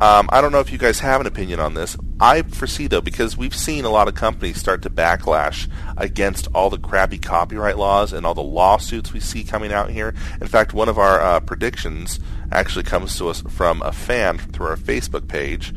Um, 0.00 0.28
I 0.32 0.40
don't 0.40 0.50
know 0.50 0.58
if 0.58 0.72
you 0.72 0.78
guys 0.78 0.98
have 1.00 1.20
an 1.20 1.26
opinion 1.26 1.60
on 1.60 1.74
this. 1.74 1.96
I 2.18 2.42
foresee, 2.42 2.88
though, 2.88 3.00
because 3.00 3.36
we've 3.36 3.54
seen 3.54 3.84
a 3.84 3.90
lot 3.90 4.08
of 4.08 4.14
companies 4.14 4.58
start 4.58 4.82
to 4.82 4.90
backlash 4.90 5.68
against 5.96 6.48
all 6.52 6.68
the 6.68 6.78
crappy 6.78 7.18
copyright 7.18 7.78
laws 7.78 8.12
and 8.12 8.26
all 8.26 8.34
the 8.34 8.42
lawsuits 8.42 9.12
we 9.12 9.20
see 9.20 9.44
coming 9.44 9.72
out 9.72 9.90
here. 9.90 10.14
In 10.40 10.48
fact, 10.48 10.74
one 10.74 10.88
of 10.88 10.98
our 10.98 11.20
uh, 11.20 11.40
predictions 11.40 12.18
actually 12.50 12.84
comes 12.84 13.16
to 13.18 13.28
us 13.28 13.42
from 13.42 13.82
a 13.82 13.92
fan 13.92 14.38
through 14.38 14.66
our 14.66 14.76
Facebook 14.76 15.28
page. 15.28 15.72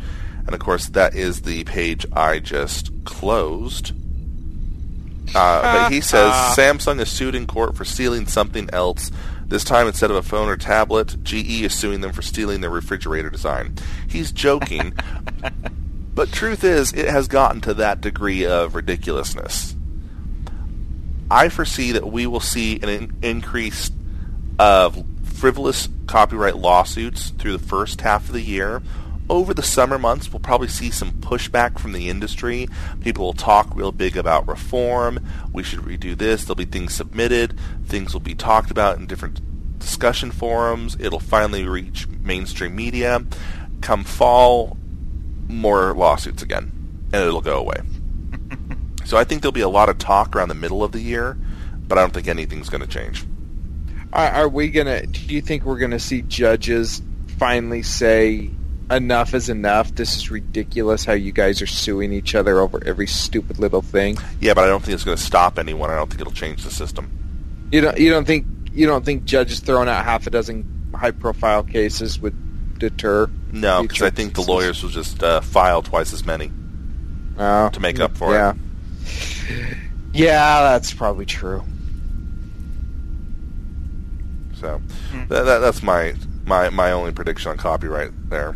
And 0.45 0.53
of 0.53 0.59
course, 0.59 0.87
that 0.89 1.13
is 1.13 1.41
the 1.41 1.63
page 1.65 2.05
I 2.11 2.39
just 2.39 2.91
closed. 3.05 3.91
Uh, 5.35 5.61
but 5.61 5.91
he 5.91 6.01
says 6.01 6.31
Samsung 6.55 6.99
is 7.01 7.11
sued 7.11 7.35
in 7.35 7.45
court 7.45 7.75
for 7.75 7.83
stealing 7.85 8.25
something 8.27 8.69
else. 8.71 9.11
This 9.47 9.63
time, 9.63 9.87
instead 9.87 10.11
of 10.11 10.17
a 10.17 10.21
phone 10.21 10.49
or 10.49 10.57
tablet, 10.57 11.23
GE 11.23 11.61
is 11.61 11.73
suing 11.73 12.01
them 12.01 12.11
for 12.11 12.21
stealing 12.21 12.59
their 12.59 12.69
refrigerator 12.69 13.29
design. 13.29 13.75
He's 14.09 14.31
joking, 14.33 14.93
but 16.13 16.31
truth 16.31 16.65
is, 16.65 16.91
it 16.91 17.07
has 17.07 17.29
gotten 17.29 17.61
to 17.61 17.73
that 17.75 18.01
degree 18.01 18.45
of 18.45 18.75
ridiculousness. 18.75 19.75
I 21.31 21.49
foresee 21.49 21.93
that 21.93 22.11
we 22.11 22.27
will 22.27 22.41
see 22.41 22.79
an 22.81 22.89
in- 22.89 23.17
increase 23.21 23.89
of 24.59 25.03
frivolous 25.23 25.87
copyright 26.07 26.57
lawsuits 26.57 27.29
through 27.31 27.57
the 27.57 27.65
first 27.65 28.01
half 28.01 28.27
of 28.27 28.33
the 28.33 28.41
year. 28.41 28.81
Over 29.29 29.53
the 29.53 29.63
summer 29.63 29.99
months, 29.99 30.31
we'll 30.31 30.39
probably 30.39 30.69
see 30.69 30.89
some 30.89 31.11
pushback 31.11 31.79
from 31.79 31.91
the 31.91 32.09
industry. 32.09 32.67
People 33.01 33.25
will 33.25 33.33
talk 33.33 33.75
real 33.75 33.91
big 33.91 34.15
about 34.15 34.47
reform. 34.47 35.19
We 35.51 35.63
should 35.63 35.79
redo 35.79 36.17
this. 36.17 36.45
There'll 36.45 36.55
be 36.55 36.65
things 36.65 36.95
submitted. 36.95 37.59
Things 37.85 38.13
will 38.13 38.21
be 38.21 38.35
talked 38.35 38.71
about 38.71 38.97
in 38.97 39.05
different 39.05 39.41
discussion 39.79 40.31
forums. 40.31 40.95
It'll 40.99 41.19
finally 41.19 41.67
reach 41.67 42.07
mainstream 42.07 42.75
media. 42.75 43.25
Come 43.81 44.05
fall, 44.05 44.77
more 45.47 45.93
lawsuits 45.93 46.41
again, 46.41 46.71
and 47.11 47.21
it'll 47.21 47.41
go 47.41 47.59
away. 47.59 47.81
so 49.05 49.17
I 49.17 49.25
think 49.25 49.41
there'll 49.41 49.51
be 49.51 49.61
a 49.61 49.69
lot 49.69 49.89
of 49.89 49.97
talk 49.97 50.35
around 50.35 50.49
the 50.49 50.55
middle 50.55 50.83
of 50.83 50.93
the 50.93 51.01
year, 51.01 51.37
but 51.87 51.97
I 51.97 52.01
don't 52.01 52.13
think 52.13 52.29
anything's 52.29 52.69
going 52.69 52.81
to 52.81 52.87
change. 52.87 53.25
Are, 54.13 54.29
are 54.29 54.49
we 54.49 54.69
gonna? 54.69 55.05
Do 55.05 55.33
you 55.33 55.41
think 55.41 55.65
we're 55.65 55.79
gonna 55.79 55.99
see 55.99 56.21
judges 56.21 57.01
finally 57.37 57.83
say 57.83 58.49
enough 58.89 59.33
is 59.33 59.49
enough? 59.49 59.93
This 59.95 60.15
is 60.15 60.31
ridiculous. 60.31 61.05
How 61.05 61.13
you 61.13 61.31
guys 61.31 61.61
are 61.61 61.67
suing 61.67 62.13
each 62.13 62.35
other 62.35 62.59
over 62.59 62.81
every 62.85 63.07
stupid 63.07 63.59
little 63.59 63.81
thing. 63.81 64.17
Yeah, 64.39 64.53
but 64.53 64.63
I 64.63 64.67
don't 64.67 64.83
think 64.83 64.95
it's 64.95 65.03
going 65.03 65.17
to 65.17 65.23
stop 65.23 65.59
anyone. 65.59 65.89
I 65.89 65.95
don't 65.95 66.09
think 66.09 66.21
it'll 66.21 66.33
change 66.33 66.63
the 66.63 66.71
system. 66.71 67.09
You 67.71 67.81
don't. 67.81 67.97
You 67.97 68.09
don't 68.09 68.25
think. 68.25 68.45
You 68.71 68.85
don't 68.85 69.03
think 69.03 69.25
judges 69.25 69.59
throwing 69.59 69.89
out 69.89 70.05
half 70.05 70.27
a 70.27 70.29
dozen 70.29 70.91
high-profile 70.95 71.63
cases 71.63 72.19
would 72.19 72.77
deter? 72.79 73.27
No, 73.51 73.81
because 73.81 74.01
I 74.03 74.09
think 74.09 74.35
the 74.35 74.41
lawyers 74.41 74.83
will 74.83 74.89
just 74.91 75.23
uh, 75.23 75.41
file 75.41 75.81
twice 75.81 76.13
as 76.13 76.25
many 76.25 76.51
Oh, 77.39 77.69
to 77.69 77.79
make 77.79 77.99
up 77.99 78.15
for 78.17 78.33
yeah. 78.33 78.53
it. 78.53 79.77
Yeah, 80.13 80.61
that's 80.61 80.93
probably 80.93 81.25
true. 81.25 81.63
So 84.55 84.81
that, 85.29 85.43
that, 85.45 85.59
that's 85.59 85.83
my, 85.83 86.15
my 86.45 86.69
my 86.69 86.91
only 86.91 87.11
prediction 87.11 87.51
on 87.51 87.57
copyright 87.57 88.11
there. 88.29 88.55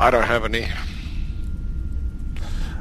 I 0.00 0.10
don't 0.10 0.24
have 0.24 0.46
any. 0.46 0.66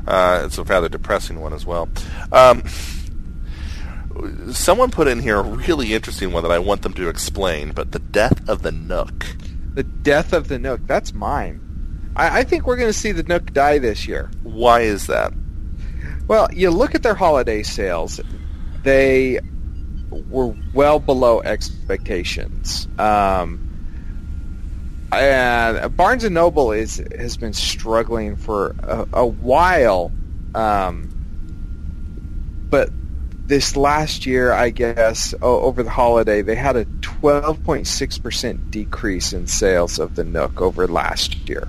Uh, 0.07 0.43
it's 0.45 0.57
a 0.57 0.63
rather 0.63 0.87
depressing 0.87 1.41
one 1.41 1.51
as 1.51 1.65
well. 1.65 1.89
Um, 2.31 2.63
someone 4.53 4.89
put 4.89 5.09
in 5.09 5.19
here 5.19 5.37
a 5.37 5.43
really 5.43 5.93
interesting 5.93 6.31
one 6.31 6.43
that 6.43 6.51
I 6.51 6.59
want 6.59 6.81
them 6.81 6.93
to 6.93 7.09
explain, 7.09 7.73
but 7.73 7.91
the 7.91 7.99
death 7.99 8.47
of 8.47 8.61
the 8.61 8.71
Nook. 8.71 9.35
The 9.73 9.83
death 9.83 10.31
of 10.31 10.47
the 10.47 10.57
Nook. 10.57 10.87
That's 10.87 11.13
mine. 11.13 11.59
I, 12.15 12.39
I 12.39 12.43
think 12.43 12.65
we're 12.65 12.77
going 12.77 12.89
to 12.89 12.97
see 12.97 13.11
the 13.11 13.23
Nook 13.23 13.51
die 13.51 13.79
this 13.79 14.07
year. 14.07 14.31
Why 14.41 14.81
is 14.81 15.07
that? 15.07 15.33
Well, 16.29 16.47
you 16.53 16.71
look 16.71 16.95
at 16.95 17.03
their 17.03 17.15
holiday 17.15 17.63
sales; 17.63 18.21
they 18.83 19.41
were 20.09 20.55
well 20.73 20.99
below 20.99 21.41
expectations. 21.41 22.87
Um, 22.97 23.68
and 25.11 25.95
Barnes 25.95 26.23
and 26.23 26.35
Noble 26.35 26.71
is 26.71 26.97
has 27.17 27.37
been 27.37 27.53
struggling 27.53 28.35
for 28.35 28.75
a, 28.83 29.07
a 29.13 29.25
while, 29.25 30.11
um, 30.55 31.09
but 32.69 32.89
this 33.45 33.75
last 33.75 34.25
year, 34.25 34.51
I 34.51 34.69
guess, 34.69 35.33
over 35.41 35.81
the 35.81 35.89
holiday, 35.89 36.43
they 36.43 36.55
had 36.55 36.75
a 36.75 36.85
12.6 36.85 38.21
percent 38.23 38.71
decrease 38.71 39.33
in 39.33 39.47
sales 39.47 39.99
of 39.99 40.15
the 40.15 40.23
Nook 40.23 40.61
over 40.61 40.87
last 40.87 41.49
year, 41.49 41.67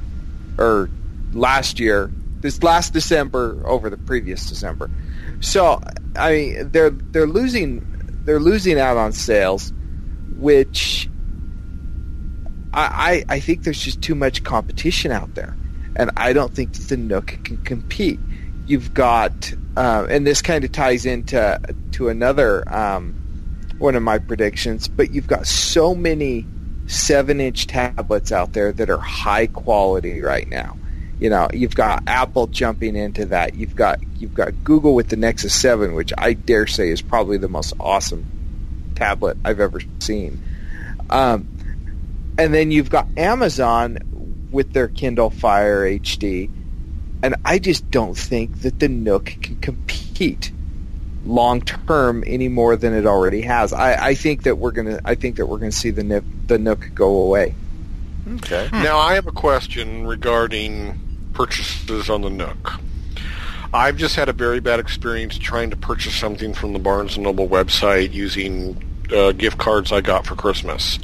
or 0.59 0.91
last 1.33 1.81
year, 1.81 2.11
this 2.41 2.63
last 2.63 2.93
December 2.93 3.63
over 3.65 3.91
the 3.91 3.97
previous 3.97 4.49
December. 4.49 4.91
So, 5.41 5.81
I 6.17 6.33
mean, 6.33 6.71
they're 6.71 6.91
they're 6.91 7.27
losing 7.27 7.87
they're 8.25 8.41
losing 8.41 8.79
out 8.79 8.97
on 8.97 9.13
sales, 9.13 9.73
which 10.37 11.10
I, 12.73 13.25
I 13.29 13.35
I 13.37 13.41
think 13.41 13.65
there's 13.65 13.83
just 13.83 14.03
too 14.03 14.15
much 14.15 14.45
competition 14.45 15.13
out 15.13 15.35
there, 15.35 15.57
and 15.97 16.11
I 16.17 16.33
don't 16.33 16.55
think 16.55 16.73
that 16.73 16.89
the 16.89 16.97
Nook 16.97 17.39
can 17.45 17.59
compete. 17.59 18.21
You've 18.67 18.95
got, 18.95 19.53
uh, 19.77 20.07
and 20.09 20.27
this 20.27 20.43
kind 20.43 20.65
of 20.65 20.71
ties 20.71 21.07
into 21.07 21.61
to 21.93 22.09
another 22.09 22.73
um, 22.73 23.15
one 23.79 23.97
of 23.97 24.03
my 24.03 24.19
predictions, 24.19 24.87
but 24.87 25.13
you've 25.13 25.27
got 25.27 25.47
so 25.47 25.95
many 25.95 26.47
seven-inch 26.87 27.67
tablets 27.67 28.33
out 28.33 28.53
there 28.53 28.73
that 28.73 28.91
are 28.91 28.99
high 28.99 29.47
quality 29.47 30.21
right 30.21 30.49
now. 30.49 30.77
You 31.21 31.31
know, 31.31 31.49
you've 31.53 31.75
got 31.75 32.05
Apple 32.07 32.47
jumping 32.47 32.97
into 32.97 33.27
that. 33.27 33.55
You've 33.55 33.77
got 33.77 34.01
you've 34.19 34.35
got 34.35 34.65
Google 34.65 34.95
with 34.95 35.09
the 35.09 35.17
Nexus 35.17 35.55
7, 35.55 35.95
which 35.95 36.13
I 36.17 36.33
dare 36.33 36.67
say 36.67 36.89
is 36.89 37.03
probably 37.03 37.37
the 37.37 37.49
most 37.49 37.75
awesome 37.79 38.25
tablet 38.95 39.37
I've 39.45 39.61
ever 39.61 39.81
seen. 39.99 40.43
Um, 41.11 41.49
and 42.39 42.55
then 42.55 42.71
you've 42.71 42.91
got 42.91 43.07
Amazon 43.17 43.99
with 44.51 44.73
their 44.73 44.89
Kindle 44.89 45.31
Fire 45.31 45.83
HD, 45.85 46.51
and 47.23 47.37
I 47.45 47.59
just 47.59 47.91
don't 47.91 48.17
think 48.17 48.63
that 48.63 48.79
the 48.79 48.89
Nook 48.89 49.27
can 49.41 49.61
compete 49.61 50.53
long 51.25 51.61
term 51.61 52.25
any 52.27 52.49
more 52.49 52.77
than 52.77 52.95
it 52.95 53.07
already 53.07 53.43
has. 53.43 53.73
I, 53.73 54.09
I 54.09 54.15
think 54.15 54.45
that 54.45 54.57
we're 54.57 54.71
gonna 54.71 55.01
I 55.05 55.15
think 55.15 55.37
that 55.37 55.47
we're 55.47 55.59
gonna 55.59 55.73
see 55.73 55.91
the 55.91 56.05
Nook 56.05 56.25
the 56.47 56.59
Nook 56.59 56.91
go 56.95 57.23
away. 57.23 57.55
Okay. 58.37 58.69
Now 58.73 58.99
I 58.99 59.15
have 59.15 59.27
a 59.27 59.33
question 59.33 60.07
regarding 60.07 60.99
purchases 61.33 62.11
on 62.11 62.23
the 62.23 62.31
Nook. 62.31 62.81
I've 63.73 63.97
just 63.97 64.17
had 64.17 64.29
a 64.29 64.33
very 64.33 64.61
bad 64.61 64.81
experience 64.81 65.39
trying 65.39 65.71
to 65.71 65.77
purchase 65.77 66.15
something 66.15 66.55
from 66.55 66.73
the 66.73 66.79
Barnes 66.81 67.15
and 67.15 67.25
Noble 67.25 67.49
website 67.49 68.13
using 68.13 68.83
uh, 69.15 69.33
gift 69.33 69.59
cards 69.59 69.93
I 69.93 70.01
got 70.01 70.27
for 70.27 70.35
Christmas. 70.35 70.99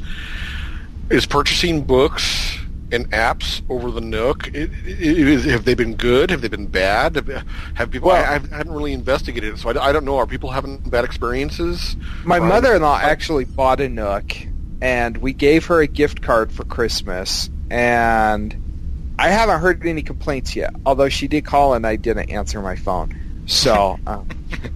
Is 1.09 1.25
purchasing 1.25 1.83
books 1.83 2.57
and 2.91 3.09
apps 3.11 3.61
over 3.69 3.91
the 3.91 4.01
Nook? 4.01 4.47
It, 4.47 4.71
it, 4.85 5.27
it, 5.27 5.45
have 5.45 5.63
they 5.65 5.73
been 5.73 5.95
good? 5.95 6.29
Have 6.31 6.41
they 6.41 6.47
been 6.49 6.67
bad? 6.67 7.15
Have, 7.15 7.27
have 7.75 7.91
people? 7.91 8.09
Well- 8.09 8.23
I, 8.23 8.35
I 8.35 8.57
haven't 8.57 8.73
really 8.73 8.93
investigated 8.93 9.53
it, 9.53 9.57
so 9.57 9.69
I, 9.69 9.89
I 9.89 9.91
don't 9.93 10.03
know. 10.05 10.17
Are 10.17 10.27
people 10.27 10.51
having 10.51 10.77
bad 10.79 11.05
experiences? 11.05 11.95
My 12.25 12.39
mother-in-law 12.39 12.99
actually 13.01 13.45
bought 13.45 13.79
a 13.79 13.87
Nook, 13.87 14.33
and 14.81 15.17
we 15.17 15.31
gave 15.33 15.65
her 15.67 15.79
a 15.81 15.87
gift 15.87 16.21
card 16.21 16.51
for 16.51 16.65
Christmas, 16.65 17.49
and 17.69 19.15
I 19.17 19.29
haven't 19.29 19.61
heard 19.61 19.85
any 19.85 20.01
complaints 20.01 20.55
yet. 20.55 20.73
Although 20.85 21.09
she 21.09 21.27
did 21.29 21.45
call 21.45 21.73
and 21.73 21.87
I 21.87 21.95
didn't 21.95 22.29
answer 22.29 22.61
my 22.61 22.75
phone, 22.75 23.43
so 23.47 23.97
um, 24.07 24.27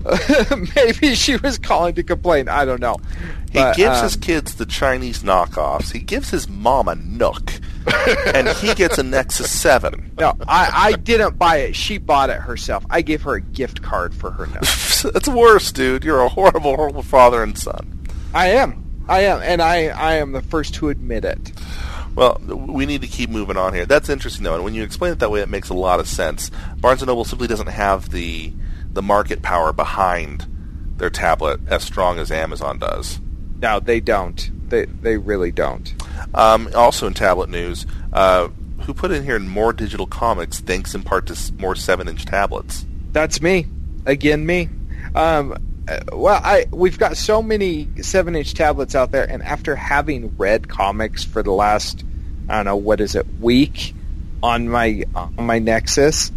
maybe 0.75 1.15
she 1.15 1.35
was 1.37 1.57
calling 1.57 1.95
to 1.95 2.03
complain. 2.03 2.47
I 2.47 2.63
don't 2.63 2.79
know. 2.81 2.97
He 3.51 3.59
But, 3.59 3.75
gives 3.75 3.97
um, 3.97 4.03
his 4.05 4.15
kids 4.15 4.55
the 4.55 4.65
Chinese 4.65 5.23
knockoffs. 5.23 5.91
He 5.91 5.99
gives 5.99 6.29
his 6.29 6.47
mom 6.47 6.87
a 6.87 6.95
Nook, 6.95 7.51
and 8.33 8.47
he 8.47 8.73
gets 8.73 8.97
a 8.97 9.03
Nexus 9.03 9.51
Seven. 9.51 10.13
No, 10.17 10.37
I, 10.47 10.71
I 10.73 10.91
didn't 10.93 11.37
buy 11.37 11.57
it. 11.57 11.75
She 11.75 11.97
bought 11.97 12.29
it 12.29 12.37
herself. 12.39 12.85
I 12.89 13.01
gave 13.01 13.23
her 13.23 13.35
a 13.35 13.41
gift 13.41 13.81
card 13.81 14.15
for 14.15 14.31
her 14.31 14.47
Nook. 14.47 14.61
That's 15.13 15.27
worse, 15.27 15.73
dude. 15.73 16.05
You're 16.05 16.21
a 16.21 16.29
horrible, 16.29 16.77
horrible 16.77 17.03
father 17.03 17.43
and 17.43 17.57
son. 17.57 18.07
I 18.33 18.51
am. 18.51 19.03
I 19.09 19.21
am, 19.21 19.41
and 19.41 19.61
I, 19.61 19.87
I 19.87 20.13
am 20.15 20.31
the 20.31 20.41
first 20.41 20.75
to 20.75 20.87
admit 20.87 21.25
it. 21.25 21.51
Well, 22.15 22.39
we 22.45 22.85
need 22.85 23.01
to 23.01 23.07
keep 23.07 23.29
moving 23.29 23.57
on 23.57 23.73
here. 23.73 23.85
That's 23.85 24.07
interesting, 24.07 24.43
though, 24.43 24.55
and 24.55 24.63
when 24.63 24.73
you 24.73 24.83
explain 24.83 25.11
it 25.11 25.19
that 25.19 25.31
way, 25.31 25.41
it 25.41 25.49
makes 25.49 25.69
a 25.69 25.73
lot 25.73 25.99
of 25.99 26.07
sense. 26.07 26.51
Barnes 26.77 27.01
and 27.01 27.07
Noble 27.07 27.25
simply 27.25 27.47
doesn't 27.47 27.67
have 27.67 28.11
the 28.11 28.53
the 28.93 29.01
market 29.01 29.41
power 29.41 29.71
behind 29.71 30.45
their 30.97 31.09
tablet 31.09 31.59
as 31.67 31.83
strong 31.83 32.19
as 32.19 32.31
Amazon 32.31 32.77
does. 32.77 33.19
No, 33.61 33.79
they 33.79 33.99
don't. 33.99 34.49
They 34.69 34.85
they 34.85 35.17
really 35.17 35.51
don't. 35.51 35.93
Um, 36.33 36.69
also, 36.73 37.07
in 37.07 37.13
tablet 37.13 37.49
news, 37.49 37.85
uh, 38.13 38.47
who 38.81 38.93
put 38.93 39.11
in 39.11 39.23
here 39.23 39.37
more 39.39 39.73
digital 39.73 40.07
comics 40.07 40.59
thanks 40.59 40.95
in 40.95 41.03
part 41.03 41.27
to 41.27 41.53
more 41.59 41.75
seven-inch 41.75 42.25
tablets? 42.25 42.85
That's 43.11 43.41
me. 43.41 43.67
Again, 44.05 44.45
me. 44.45 44.69
Um, 45.13 45.55
uh, 45.87 45.99
well, 46.13 46.41
I 46.43 46.65
we've 46.71 46.97
got 46.97 47.17
so 47.17 47.41
many 47.41 47.87
seven-inch 48.01 48.53
tablets 48.53 48.95
out 48.95 49.11
there, 49.11 49.29
and 49.29 49.43
after 49.43 49.75
having 49.75 50.35
read 50.37 50.67
comics 50.67 51.23
for 51.23 51.43
the 51.43 51.51
last, 51.51 52.03
I 52.49 52.57
don't 52.57 52.65
know, 52.65 52.75
what 52.77 53.01
is 53.01 53.15
it, 53.15 53.27
week 53.39 53.93
on 54.41 54.69
my 54.69 55.03
on 55.15 55.45
my 55.45 55.59
Nexus, 55.59 56.31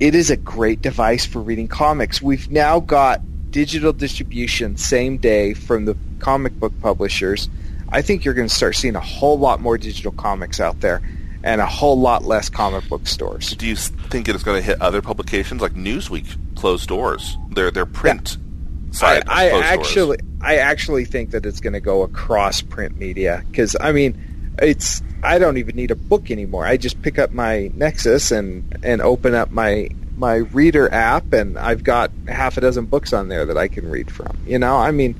it 0.00 0.14
is 0.14 0.30
a 0.30 0.36
great 0.36 0.82
device 0.82 1.26
for 1.26 1.40
reading 1.40 1.68
comics. 1.68 2.22
We've 2.22 2.50
now 2.50 2.80
got 2.80 3.20
digital 3.50 3.92
distribution 3.92 4.76
same 4.76 5.16
day 5.18 5.54
from 5.54 5.84
the 5.84 5.96
comic 6.18 6.58
book 6.58 6.72
publishers. 6.80 7.48
I 7.90 8.02
think 8.02 8.24
you're 8.24 8.34
going 8.34 8.48
to 8.48 8.54
start 8.54 8.76
seeing 8.76 8.96
a 8.96 9.00
whole 9.00 9.38
lot 9.38 9.60
more 9.60 9.78
digital 9.78 10.12
comics 10.12 10.60
out 10.60 10.80
there. 10.80 11.00
and 11.44 11.60
a 11.60 11.66
whole 11.66 11.98
lot 11.98 12.24
less 12.24 12.48
comic 12.48 12.88
book 12.88 13.06
stores. 13.06 13.54
Do 13.54 13.66
you 13.66 13.76
think 13.76 14.28
it's 14.28 14.42
going 14.42 14.60
to 14.60 14.62
hit 14.62 14.80
other 14.82 15.00
publications 15.00 15.62
like 15.62 15.74
Newsweek 15.74 16.26
closed 16.56 16.88
doors? 16.88 17.36
Their 17.50 17.70
their 17.70 17.86
print 17.86 18.36
yeah. 18.36 18.92
side. 18.92 19.22
I, 19.28 19.50
I 19.50 19.60
actually 19.60 20.18
doors. 20.18 20.28
I 20.40 20.56
actually 20.56 21.04
think 21.04 21.30
that 21.30 21.46
it's 21.46 21.60
going 21.60 21.72
to 21.74 21.80
go 21.80 22.02
across 22.02 22.60
print 22.60 22.98
media 22.98 23.44
because 23.50 23.76
I 23.80 23.92
mean 23.92 24.54
it's 24.60 25.02
I 25.22 25.38
don't 25.38 25.56
even 25.58 25.76
need 25.76 25.90
a 25.90 25.96
book 25.96 26.30
anymore. 26.30 26.66
I 26.66 26.76
just 26.76 27.00
pick 27.02 27.18
up 27.18 27.32
my 27.32 27.70
Nexus 27.74 28.30
and 28.30 28.76
and 28.82 29.00
open 29.00 29.34
up 29.34 29.50
my 29.50 29.88
my 30.18 30.36
reader 30.36 30.92
app 30.92 31.32
and 31.32 31.58
I've 31.58 31.84
got 31.84 32.10
half 32.26 32.56
a 32.56 32.60
dozen 32.60 32.86
books 32.86 33.12
on 33.12 33.28
there 33.28 33.46
that 33.46 33.56
I 33.56 33.68
can 33.68 33.88
read 33.88 34.10
from. 34.10 34.36
You 34.46 34.58
know, 34.58 34.76
I 34.76 34.90
mean, 34.90 35.18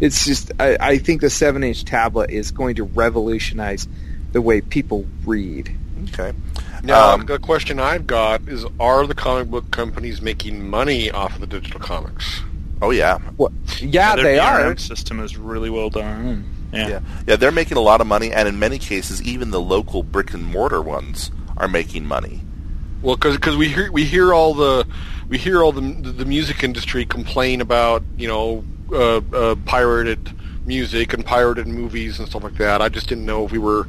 it's 0.00 0.24
just 0.24 0.52
I, 0.58 0.76
I 0.80 0.98
think 0.98 1.20
the 1.20 1.30
seven 1.30 1.64
inch 1.64 1.84
tablet 1.84 2.30
is 2.30 2.50
going 2.50 2.76
to 2.76 2.84
revolutionize 2.84 3.88
the 4.32 4.40
way 4.40 4.60
people 4.60 5.06
read. 5.24 5.74
Okay. 6.04 6.32
Now, 6.82 7.14
um, 7.14 7.26
the 7.26 7.38
question 7.38 7.80
I've 7.80 8.06
got 8.06 8.48
is: 8.48 8.64
Are 8.78 9.06
the 9.06 9.14
comic 9.14 9.48
book 9.48 9.70
companies 9.70 10.20
making 10.20 10.68
money 10.68 11.10
off 11.10 11.34
of 11.34 11.40
the 11.40 11.46
digital 11.46 11.80
comics? 11.80 12.42
Oh 12.80 12.90
yeah. 12.90 13.18
Well, 13.36 13.52
yeah, 13.80 14.14
yeah 14.14 14.16
they 14.16 14.36
DRM 14.36 14.74
are. 14.74 14.76
System 14.76 15.20
is 15.20 15.36
really 15.36 15.70
well 15.70 15.90
done. 15.90 16.44
Yeah. 16.72 16.88
yeah, 16.88 17.00
yeah, 17.26 17.36
they're 17.36 17.52
making 17.52 17.76
a 17.76 17.80
lot 17.80 18.00
of 18.00 18.06
money, 18.06 18.32
and 18.32 18.48
in 18.48 18.58
many 18.58 18.78
cases, 18.78 19.22
even 19.22 19.50
the 19.50 19.60
local 19.60 20.02
brick 20.02 20.34
and 20.34 20.44
mortar 20.44 20.82
ones 20.82 21.30
are 21.56 21.68
making 21.68 22.04
money. 22.04 22.42
Well, 23.06 23.14
because 23.14 23.56
we 23.56 23.68
hear 23.68 23.92
we 23.92 24.04
hear 24.04 24.34
all 24.34 24.52
the 24.52 24.84
we 25.28 25.38
hear 25.38 25.62
all 25.62 25.70
the 25.70 25.80
the 25.80 26.24
music 26.24 26.64
industry 26.64 27.06
complain 27.06 27.60
about 27.60 28.02
you 28.16 28.26
know 28.26 28.64
uh, 28.90 29.18
uh, 29.32 29.54
pirated 29.64 30.32
music 30.66 31.12
and 31.12 31.24
pirated 31.24 31.68
movies 31.68 32.18
and 32.18 32.28
stuff 32.28 32.42
like 32.42 32.56
that. 32.56 32.82
I 32.82 32.88
just 32.88 33.08
didn't 33.08 33.24
know 33.24 33.44
if 33.44 33.52
we 33.52 33.58
were 33.58 33.86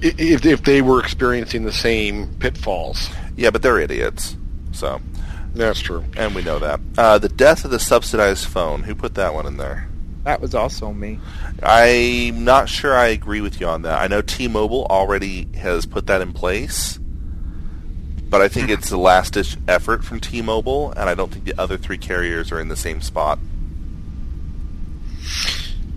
if 0.00 0.46
if 0.46 0.62
they 0.62 0.82
were 0.82 1.00
experiencing 1.00 1.64
the 1.64 1.72
same 1.72 2.32
pitfalls. 2.36 3.10
Yeah, 3.34 3.50
but 3.50 3.62
they're 3.62 3.80
idiots. 3.80 4.36
So 4.70 5.00
that's 5.52 5.80
true, 5.80 6.04
and 6.16 6.32
we 6.32 6.44
know 6.44 6.60
that. 6.60 6.78
Uh, 6.96 7.18
the 7.18 7.30
death 7.30 7.64
of 7.64 7.72
the 7.72 7.80
subsidized 7.80 8.46
phone. 8.46 8.84
Who 8.84 8.94
put 8.94 9.16
that 9.16 9.34
one 9.34 9.46
in 9.46 9.56
there? 9.56 9.88
That 10.22 10.40
was 10.40 10.54
also 10.54 10.92
me. 10.92 11.18
I'm 11.60 12.44
not 12.44 12.68
sure 12.68 12.96
I 12.96 13.06
agree 13.06 13.40
with 13.40 13.60
you 13.60 13.66
on 13.66 13.82
that. 13.82 14.00
I 14.00 14.06
know 14.06 14.22
T-Mobile 14.22 14.86
already 14.86 15.48
has 15.56 15.86
put 15.86 16.06
that 16.06 16.22
in 16.22 16.32
place 16.32 17.00
but 18.34 18.42
I 18.42 18.48
think 18.48 18.68
it's 18.68 18.90
the 18.90 18.98
last 18.98 19.34
ditch 19.34 19.56
effort 19.68 20.02
from 20.02 20.18
T-Mobile, 20.18 20.90
and 20.90 21.08
I 21.08 21.14
don't 21.14 21.30
think 21.30 21.44
the 21.44 21.54
other 21.56 21.76
three 21.76 21.98
carriers 21.98 22.50
are 22.50 22.58
in 22.58 22.66
the 22.66 22.74
same 22.74 23.00
spot. 23.00 23.38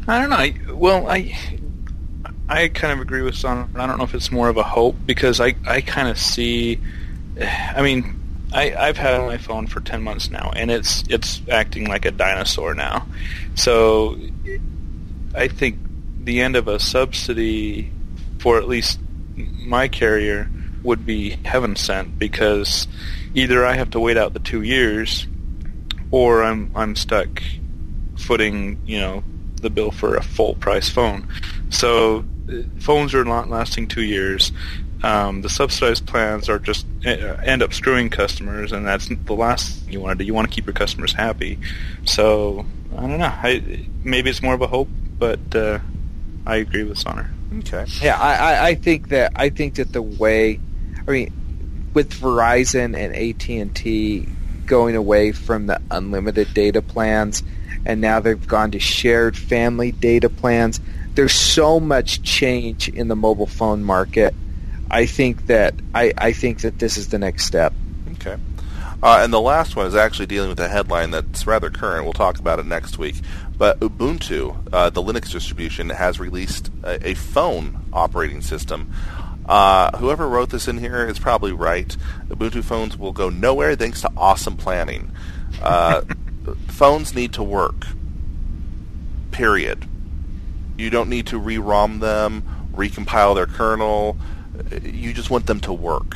I 0.08 0.20
don't 0.20 0.30
know. 0.30 0.36
I, 0.36 0.56
well, 0.72 1.10
I 1.10 1.36
I 2.48 2.68
kind 2.68 2.94
of 2.94 3.00
agree 3.00 3.24
with 3.24 3.34
Son. 3.34 3.72
I 3.76 3.88
don't 3.88 3.98
know 3.98 4.04
if 4.04 4.14
it's 4.14 4.32
more 4.32 4.50
of 4.50 4.58
a 4.58 4.62
hope 4.62 4.98
because 5.04 5.42
I 5.42 5.56
I 5.66 5.82
kind 5.82 6.10
of 6.10 6.20
see. 6.20 6.80
I 7.42 7.82
mean, 7.82 8.20
I 8.54 8.72
I've 8.76 8.98
had 8.98 9.20
my 9.22 9.40
phone 9.40 9.66
for 9.66 9.80
ten 9.80 10.04
months 10.04 10.30
now, 10.30 10.52
and 10.56 10.70
it's 10.70 11.06
it's 11.10 11.42
acting 11.50 11.88
like 11.88 12.06
a 12.06 12.12
dinosaur 12.12 12.76
now. 12.76 13.08
So 13.56 14.16
I 15.34 15.48
think 15.48 15.80
the 16.24 16.42
end 16.42 16.56
of 16.56 16.68
a 16.68 16.80
subsidy 16.80 17.92
for 18.38 18.60
at 18.60 18.68
least 18.68 19.00
my 19.36 19.88
carrier 19.88 20.52
would 20.88 21.06
be 21.06 21.32
heaven 21.44 21.76
sent 21.76 22.18
because 22.18 22.88
either 23.36 23.66
I 23.66 23.74
have 23.74 23.92
to 23.92 24.00
wait 24.00 24.16
out 24.16 24.34
the 24.34 24.40
two 24.40 24.62
years, 24.62 25.28
or 26.12 26.44
I'm 26.44 26.72
I'm 26.74 26.96
stuck 26.96 27.44
footing 28.18 28.82
you 28.86 29.00
know 29.00 29.24
the 29.62 29.70
bill 29.70 29.92
for 29.92 30.16
a 30.16 30.24
full 30.24 30.56
price 30.56 30.90
phone. 30.90 31.28
So 31.70 32.24
uh, 32.50 32.62
phones 32.80 33.14
are 33.14 33.26
not 33.26 33.50
lasting 33.50 33.88
two 33.88 34.02
years. 34.02 34.54
Um, 35.04 35.42
the 35.42 35.50
subsidized 35.50 36.08
plans 36.08 36.50
are 36.50 36.58
just 36.58 36.86
uh, 37.06 37.10
end 37.44 37.62
up 37.62 37.74
screwing 37.74 38.10
customers, 38.10 38.72
and 38.72 38.88
that's 38.88 39.10
the 39.10 39.36
last 39.36 39.84
thing 39.84 39.94
you 39.94 40.00
want 40.00 40.18
to 40.18 40.24
do. 40.24 40.26
You 40.26 40.34
want 40.34 40.50
to 40.50 40.56
keep 40.56 40.66
your 40.66 40.74
customers 40.74 41.12
happy. 41.12 41.60
So 42.06 42.66
I 42.96 43.02
don't 43.02 43.20
know. 43.20 43.26
I, 43.26 43.86
maybe 44.04 44.30
it's 44.30 44.42
more 44.42 44.54
of 44.54 44.62
a 44.62 44.68
hope, 44.68 44.88
but 45.20 45.54
uh, 45.54 45.80
I 46.46 46.56
agree 46.56 46.86
with 46.86 46.98
Zoner. 46.98 47.30
Okay. 47.60 47.86
Yeah, 48.02 48.18
I, 48.20 48.70
I 48.70 48.76
think 48.76 49.10
that 49.10 49.34
I 49.36 49.50
think 49.50 49.76
that 49.76 49.92
the 49.92 50.02
way 50.02 50.60
I 51.08 51.12
mean, 51.12 51.90
with 51.94 52.12
Verizon 52.14 52.96
and 52.98 53.16
AT 53.16 53.50
and 53.50 53.76
T 53.76 54.28
going 54.66 54.96
away 54.96 55.32
from 55.32 55.68
the 55.68 55.82
unlimited 55.90 56.54
data 56.54 56.82
plans, 56.82 57.42
and 57.86 58.02
now 58.02 58.20
they've 58.20 58.48
gone 58.48 58.72
to 58.72 58.80
shared 58.80 59.38
family 59.38 59.92
data 59.92 60.30
plans. 60.30 60.80
There's 61.16 61.34
so 61.34 61.80
much 61.80 62.22
change 62.22 62.90
in 62.90 63.08
the 63.08 63.16
mobile 63.16 63.48
phone 63.48 63.84
market. 63.84 64.36
I 64.92 65.06
think 65.06 65.48
that 65.48 65.74
I, 65.96 66.14
I 66.18 66.34
think 66.34 66.62
that 66.62 66.78
this 66.78 66.98
is 66.98 67.10
the 67.10 67.18
next 67.18 67.46
step. 67.46 67.74
Okay. 68.14 68.38
Uh, 69.02 69.20
and 69.22 69.32
the 69.32 69.42
last 69.42 69.76
one 69.76 69.86
is 69.86 69.96
actually 69.96 70.26
dealing 70.26 70.50
with 70.50 70.60
a 70.60 70.68
headline 70.68 71.12
that's 71.12 71.46
rather 71.46 71.70
current. 71.70 72.04
We'll 72.04 72.14
talk 72.14 72.40
about 72.40 72.60
it 72.60 72.66
next 72.66 72.98
week. 72.98 73.16
But 73.58 73.80
Ubuntu, 73.80 74.68
uh, 74.74 74.90
the 74.90 75.02
Linux 75.02 75.32
distribution, 75.32 75.90
has 75.90 76.20
released 76.20 76.72
a, 76.84 77.10
a 77.10 77.14
phone 77.14 77.86
operating 77.94 78.42
system 78.42 78.92
uh, 79.48 79.98
whoever 79.98 80.28
wrote 80.28 80.50
this 80.50 80.68
in 80.68 80.78
here 80.78 81.06
is 81.08 81.20
probably 81.20 81.52
right. 81.52 81.96
Ubuntu 82.28 82.64
phones 82.64 82.98
will 82.98 83.14
go 83.14 83.30
nowhere 83.30 83.76
thanks 83.76 84.02
to 84.02 84.12
awesome 84.18 84.58
planning. 84.58 85.12
Uh, 85.62 86.02
phones 86.68 87.16
need 87.16 87.34
to 87.34 87.44
work. 87.44 87.86
Period. 89.32 89.88
You 90.78 90.90
don't 90.90 91.10
need 91.10 91.28
to 91.28 91.40
re-ROM 91.40 92.00
them, 92.00 92.70
recompile 92.74 93.36
their 93.36 93.48
kernel. 93.48 94.18
You 94.82 95.14
just 95.14 95.30
want 95.30 95.48
them 95.48 95.60
to 95.62 95.74
work, 95.74 96.16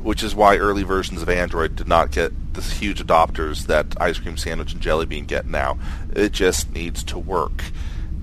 which 0.00 0.22
is 0.22 0.34
why 0.34 0.56
early 0.56 0.82
versions 0.82 1.22
of 1.22 1.28
Android 1.28 1.76
did 1.76 1.88
not 1.88 2.10
get 2.10 2.32
the 2.54 2.62
huge 2.62 3.04
adopters 3.04 3.66
that 3.66 4.00
Ice 4.00 4.18
Cream 4.18 4.36
Sandwich 4.36 4.72
and 4.72 4.80
Jelly 4.80 5.06
Bean 5.06 5.26
get 5.26 5.46
now. 5.46 5.78
It 6.14 6.32
just 6.32 6.72
needs 6.72 7.04
to 7.04 7.18
work. 7.18 7.64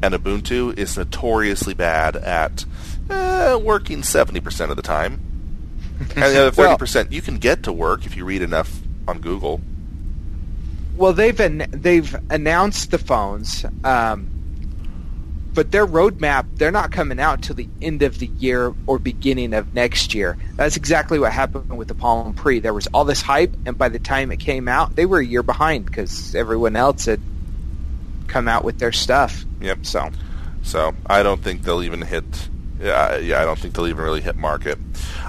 And 0.02 0.14
Ubuntu 0.14 0.78
is 0.78 0.98
notoriously 0.98 1.74
bad 1.74 2.18
at 2.18 2.66
eh, 3.10 3.56
working 3.56 4.02
70% 4.02 4.70
of 4.70 4.76
the 4.76 4.82
time. 4.82 5.20
And 6.00 6.10
the 6.10 6.48
other 6.48 6.52
30% 6.52 6.96
well, 7.06 7.14
you 7.14 7.22
can 7.22 7.38
get 7.38 7.64
to 7.64 7.74
work 7.74 8.06
if 8.06 8.16
you 8.16 8.26
read 8.26 8.42
enough 8.42 8.82
on 9.08 9.20
Google. 9.20 9.62
Well, 10.96 11.14
they've 11.14 11.40
an, 11.40 11.66
they've 11.70 12.16
announced 12.30 12.92
the 12.92 13.00
phones, 13.00 13.66
um, 13.84 14.30
but 15.54 15.72
their 15.72 15.86
roadmap 15.86 16.46
they're 16.56 16.72
not 16.72 16.92
coming 16.92 17.20
out 17.20 17.42
till 17.42 17.56
the 17.56 17.68
end 17.82 18.04
of 18.04 18.20
the 18.20 18.28
year 18.28 18.74
or 18.86 19.00
beginning 19.00 19.54
of 19.54 19.74
next 19.74 20.14
year. 20.14 20.38
That's 20.56 20.78
exactly 20.78 21.18
what 21.18 21.32
happened 21.32 21.78
with 21.78 21.88
the 21.88 21.96
Palm 21.96 22.34
Pre. 22.36 22.60
There 22.60 22.74
was 22.74 22.88
all 22.88 23.06
this 23.06 23.22
hype, 23.22 23.56
and 23.66 23.78
by 23.78 23.90
the 23.90 24.00
time 24.00 24.32
it 24.32 24.38
came 24.38 24.68
out, 24.68 24.96
they 24.96 25.06
were 25.06 25.20
a 25.20 25.26
year 25.26 25.44
behind 25.44 25.86
because 25.86 26.36
everyone 26.36 26.76
else 26.76 27.06
had 27.06 27.22
come 28.28 28.48
out 28.48 28.64
with 28.64 28.78
their 28.78 28.92
stuff. 28.92 29.46
Yep. 29.62 29.86
So, 29.86 30.12
so 30.62 30.94
I 31.08 31.24
don't 31.24 31.42
think 31.42 31.64
they'll 31.64 31.84
even 31.84 32.02
hit 32.02 32.50
yeah, 32.84 33.18
yeah, 33.18 33.42
I 33.42 33.46
don't 33.46 33.58
think 33.58 33.74
they'll 33.74 33.88
even 33.88 34.04
really 34.04 34.22
hit 34.22 34.36
market. 34.36 34.78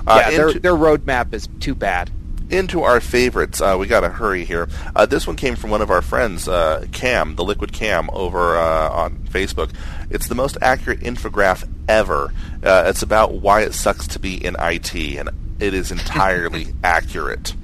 Uh, 0.07 0.20
yeah, 0.22 0.30
their, 0.30 0.48
into, 0.48 0.61
their 0.61 0.74
roadmap 0.74 1.32
is 1.32 1.48
too 1.61 1.74
bad. 1.74 2.11
Into 2.50 2.82
our 2.82 3.00
favorites, 3.00 3.61
uh, 3.61 3.76
we 3.78 3.86
got 3.86 4.00
to 4.00 4.11
hurry 4.11 4.44
here. 4.44 4.68
Uh, 4.94 5.07
this 5.07 5.26
one 5.26 5.36
came 5.36 5.57
from 5.57 5.70
one 5.70 5.80
of 5.80 5.90
our 5.90 6.02
friends, 6.02 6.46
uh, 6.46 6.86
Cam, 6.92 7.36
the 7.36 7.44
Liquid 7.44 7.72
Cam, 7.72 8.11
over 8.12 8.59
uh, 8.59 8.90
on 8.90 9.18
Facebook. 9.20 9.70
It's 10.11 10.28
the 10.28 10.34
most 10.34 10.59
accurate 10.61 11.00
infograph 11.00 11.66
ever. 11.88 12.32
Uh, 12.62 12.84
it's 12.86 13.02
about 13.02 13.34
why 13.34 13.62
it 13.62 13.72
sucks 13.72 14.09
to 14.09 14.18
be 14.18 14.44
in 14.44 14.57
IT, 14.59 14.94
and 14.94 15.30
it 15.59 15.72
is 15.72 15.90
entirely 15.90 16.74
accurate. 16.84 17.55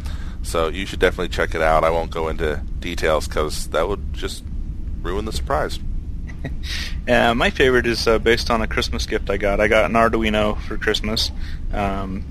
So 0.43 0.69
you 0.69 0.87
should 0.87 1.01
definitely 1.01 1.29
check 1.29 1.55
it 1.55 1.61
out. 1.61 1.85
I 1.85 1.91
won't 1.91 2.11
go 2.11 2.29
into 2.29 2.63
details 2.79 3.29
because 3.29 3.69
that 3.69 3.87
would 3.87 4.15
just 4.15 4.45
ruin 5.03 5.27
the 5.27 5.33
surprise. 5.33 5.79
uh, 7.09 7.35
my 7.35 7.51
favorite 7.51 7.87
is 7.87 8.07
uh, 8.07 8.19
based 8.19 8.51
on 8.51 8.63
a 8.63 8.67
Christmas 8.67 9.07
gift 9.07 9.31
I 9.31 9.37
got. 9.37 9.61
I 9.61 9.69
got 9.69 9.85
an 9.85 9.93
Arduino 9.93 10.61
for 10.63 10.77
Christmas, 10.77 11.31
um, 11.73 12.25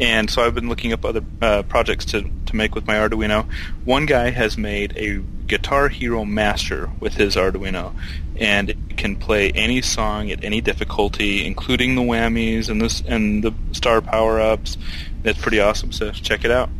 and 0.00 0.30
so 0.30 0.42
I've 0.42 0.54
been 0.54 0.68
looking 0.68 0.92
up 0.92 1.04
other 1.04 1.22
uh, 1.40 1.62
projects 1.62 2.04
to 2.06 2.22
to 2.46 2.56
make 2.56 2.74
with 2.74 2.86
my 2.86 2.94
Arduino. 2.94 3.46
One 3.84 4.06
guy 4.06 4.30
has 4.30 4.56
made 4.56 4.96
a 4.96 5.18
Guitar 5.46 5.88
Hero 5.88 6.24
Master 6.24 6.90
with 7.00 7.14
his 7.14 7.36
Arduino, 7.36 7.94
and 8.36 8.70
it 8.70 8.96
can 8.96 9.16
play 9.16 9.50
any 9.52 9.82
song 9.82 10.30
at 10.30 10.44
any 10.44 10.60
difficulty, 10.60 11.44
including 11.44 11.94
the 11.94 12.02
whammies 12.02 12.68
and 12.68 12.80
this 12.80 13.02
and 13.06 13.42
the 13.42 13.52
star 13.72 14.00
power 14.00 14.40
ups. 14.40 14.78
That's 15.22 15.40
pretty 15.40 15.60
awesome. 15.60 15.92
So 15.92 16.10
check 16.10 16.44
it 16.44 16.50
out. 16.50 16.70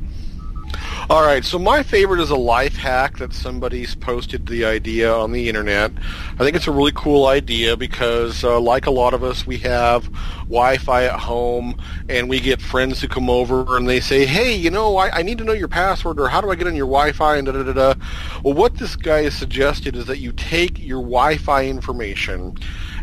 All 1.13 1.21
right, 1.21 1.45
so 1.45 1.59
my 1.59 1.83
favorite 1.83 2.21
is 2.21 2.31
a 2.31 2.37
life 2.37 2.75
hack 2.75 3.19
that 3.19 3.35
somebody's 3.35 3.95
posted 3.95 4.47
the 4.47 4.65
idea 4.65 5.13
on 5.13 5.33
the 5.33 5.47
internet. 5.47 5.93
I 6.33 6.39
think 6.39 6.57
it's 6.57 6.67
a 6.67 6.73
really 6.73 6.93
cool 6.95 7.27
idea 7.27 7.77
because, 7.77 8.43
uh, 8.43 8.59
like 8.59 8.87
a 8.87 8.91
lot 8.91 9.13
of 9.13 9.23
us, 9.23 9.47
we 9.47 9.59
have 9.59 10.11
Wi-Fi 10.45 11.05
at 11.05 11.21
home, 11.21 11.79
and 12.09 12.31
we 12.31 12.41
get 12.41 12.63
friends 12.63 13.03
who 13.03 13.09
come 13.09 13.29
over 13.29 13.77
and 13.77 13.87
they 13.87 14.01
say, 14.01 14.25
"Hey, 14.25 14.55
you 14.55 14.71
know, 14.71 14.97
I, 14.97 15.19
I 15.19 15.23
need 15.23 15.37
to 15.37 15.45
know 15.45 15.53
your 15.53 15.69
password, 15.69 16.19
or 16.19 16.29
how 16.29 16.41
do 16.41 16.51
I 16.51 16.55
get 16.55 16.67
on 16.67 16.75
your 16.75 16.87
Wi-Fi?" 16.87 17.37
And 17.37 17.47
da 17.47 17.53
da 17.53 17.63
da 17.63 17.73
da. 17.75 17.95
Well, 18.43 18.55
what 18.55 18.79
this 18.79 18.97
guy 18.97 19.25
has 19.25 19.35
suggested 19.35 19.95
is 19.95 20.07
that 20.07 20.17
you 20.19 20.33
take 20.33 20.79
your 20.79 21.03
Wi-Fi 21.03 21.67
information 21.67 22.57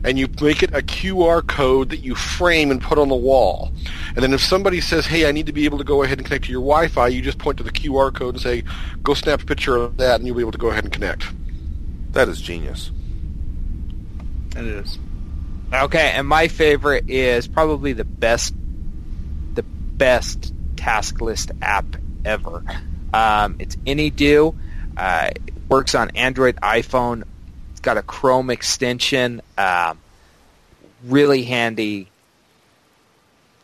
and 0.03 0.17
you 0.17 0.27
make 0.41 0.63
it 0.63 0.73
a 0.73 0.81
QR 0.81 1.45
code 1.45 1.89
that 1.89 1.97
you 1.97 2.15
frame 2.15 2.71
and 2.71 2.81
put 2.81 2.97
on 2.97 3.09
the 3.09 3.15
wall. 3.15 3.71
And 4.15 4.23
then 4.23 4.33
if 4.33 4.41
somebody 4.41 4.81
says, 4.81 5.05
"Hey, 5.05 5.27
I 5.27 5.31
need 5.31 5.45
to 5.47 5.53
be 5.53 5.65
able 5.65 5.77
to 5.77 5.83
go 5.83 6.03
ahead 6.03 6.17
and 6.17 6.25
connect 6.25 6.45
to 6.45 6.51
your 6.51 6.61
Wi-Fi," 6.61 7.07
you 7.07 7.21
just 7.21 7.37
point 7.37 7.57
to 7.57 7.63
the 7.63 7.71
QR 7.71 8.11
code 8.11 8.35
and 8.35 8.41
say, 8.41 8.63
"Go 9.03 9.13
snap 9.13 9.41
a 9.41 9.45
picture 9.45 9.75
of 9.75 9.97
that," 9.97 10.15
and 10.15 10.27
you'll 10.27 10.35
be 10.35 10.41
able 10.41 10.51
to 10.51 10.57
go 10.57 10.69
ahead 10.69 10.83
and 10.83 10.93
connect. 10.93 11.25
That 12.13 12.27
is 12.27 12.41
genius. 12.41 12.91
It 14.55 14.65
is. 14.65 14.97
Okay, 15.71 16.11
and 16.15 16.27
my 16.27 16.47
favorite 16.47 17.05
is 17.07 17.47
probably 17.47 17.93
the 17.93 18.03
best, 18.03 18.55
the 19.53 19.63
best 19.63 20.53
task 20.75 21.21
list 21.21 21.51
app 21.61 21.85
ever. 22.25 22.63
Um, 23.13 23.57
it's 23.59 23.77
Any.do. 23.85 24.55
Uh, 24.97 25.29
it 25.33 25.53
works 25.69 25.93
on 25.93 26.09
Android, 26.11 26.55
iPhone. 26.57 27.23
It's 27.79 27.85
got 27.85 27.95
a 27.95 28.01
Chrome 28.01 28.49
extension. 28.49 29.41
Um, 29.57 29.99
really 31.05 31.43
handy 31.43 32.09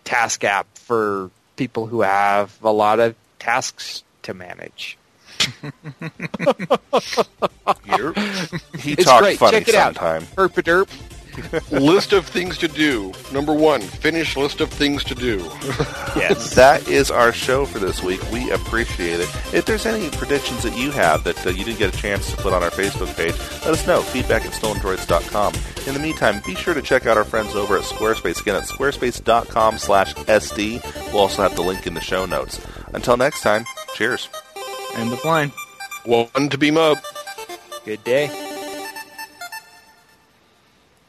task 0.06 0.46
app 0.46 0.68
for 0.78 1.32
people 1.58 1.86
who 1.86 2.00
have 2.00 2.58
a 2.64 2.72
lot 2.72 3.02
of 3.02 3.14
tasks 3.40 4.04
to 4.24 4.34
manage. 4.34 4.98
He 8.80 8.94
It's 8.94 9.04
talked 9.04 9.24
great. 9.24 9.38
funny 9.40 9.60
Check 9.60 9.68
it 9.70 9.76
out. 9.76 9.96
sometime. 9.96 10.22
Herpaderp. 10.38 10.88
list 11.72 12.14
of 12.14 12.26
things 12.26 12.58
to 12.60 12.68
do. 12.68 13.12
Number 13.32 13.54
one, 13.54 13.82
finish 13.82 14.36
list 14.36 14.62
of 14.62 14.70
things 14.70 15.04
to 15.06 15.16
do. 15.16 15.50
Yes. 16.16 16.56
That 16.56 16.88
is 16.88 17.12
our 17.12 17.34
show 17.34 17.66
for 17.66 17.78
this 17.78 18.02
week. 18.02 18.22
We 18.32 18.50
appreciate 18.52 19.20
it. 19.20 19.28
If 19.54 19.66
there's 19.66 19.86
any 19.86 20.10
predictions 20.12 20.64
that 20.64 20.78
you 20.78 20.90
have 20.92 21.26
that 21.26 21.46
uh, 21.46 21.50
you 21.50 21.66
didn't 21.66 21.78
get 21.78 21.94
a 21.94 21.98
chance 21.98 22.32
to 22.32 22.38
put 22.38 22.54
on 22.54 22.64
our 22.64 22.70
Facebook 22.70 23.14
page, 23.18 23.36
let 23.66 23.74
us 23.74 23.86
know. 23.86 24.02
Feedback 24.02 24.46
at 24.46 24.54
stolendroids.com. 24.54 25.54
In 25.88 25.94
the 25.94 26.00
meantime, 26.00 26.42
be 26.46 26.56
sure 26.56 26.74
to 26.74 26.82
check 26.82 27.06
out 27.06 27.18
our 27.18 27.26
friends 27.26 27.54
over 27.54 27.76
at 27.76 27.84
Squarespace. 27.84 28.40
Again, 28.40 28.56
at 28.56 28.64
squarespace.com 28.64 29.78
slash 29.78 30.14
SD. 30.16 31.12
We'll 31.12 31.24
also 31.24 31.44
have 31.44 31.58
the 31.58 31.64
link 31.64 31.86
in 31.86 31.96
the 31.96 32.02
show 32.02 32.26
notes. 32.26 32.66
Until 32.94 33.18
next 33.18 33.42
time, 33.42 33.66
cheers. 33.94 34.30
End 34.96 35.12
of 35.12 35.24
line. 35.26 35.52
One 36.06 36.48
to 36.50 36.58
beam 36.58 36.78
up. 36.78 36.98
Good 37.84 38.06
day. 38.06 38.55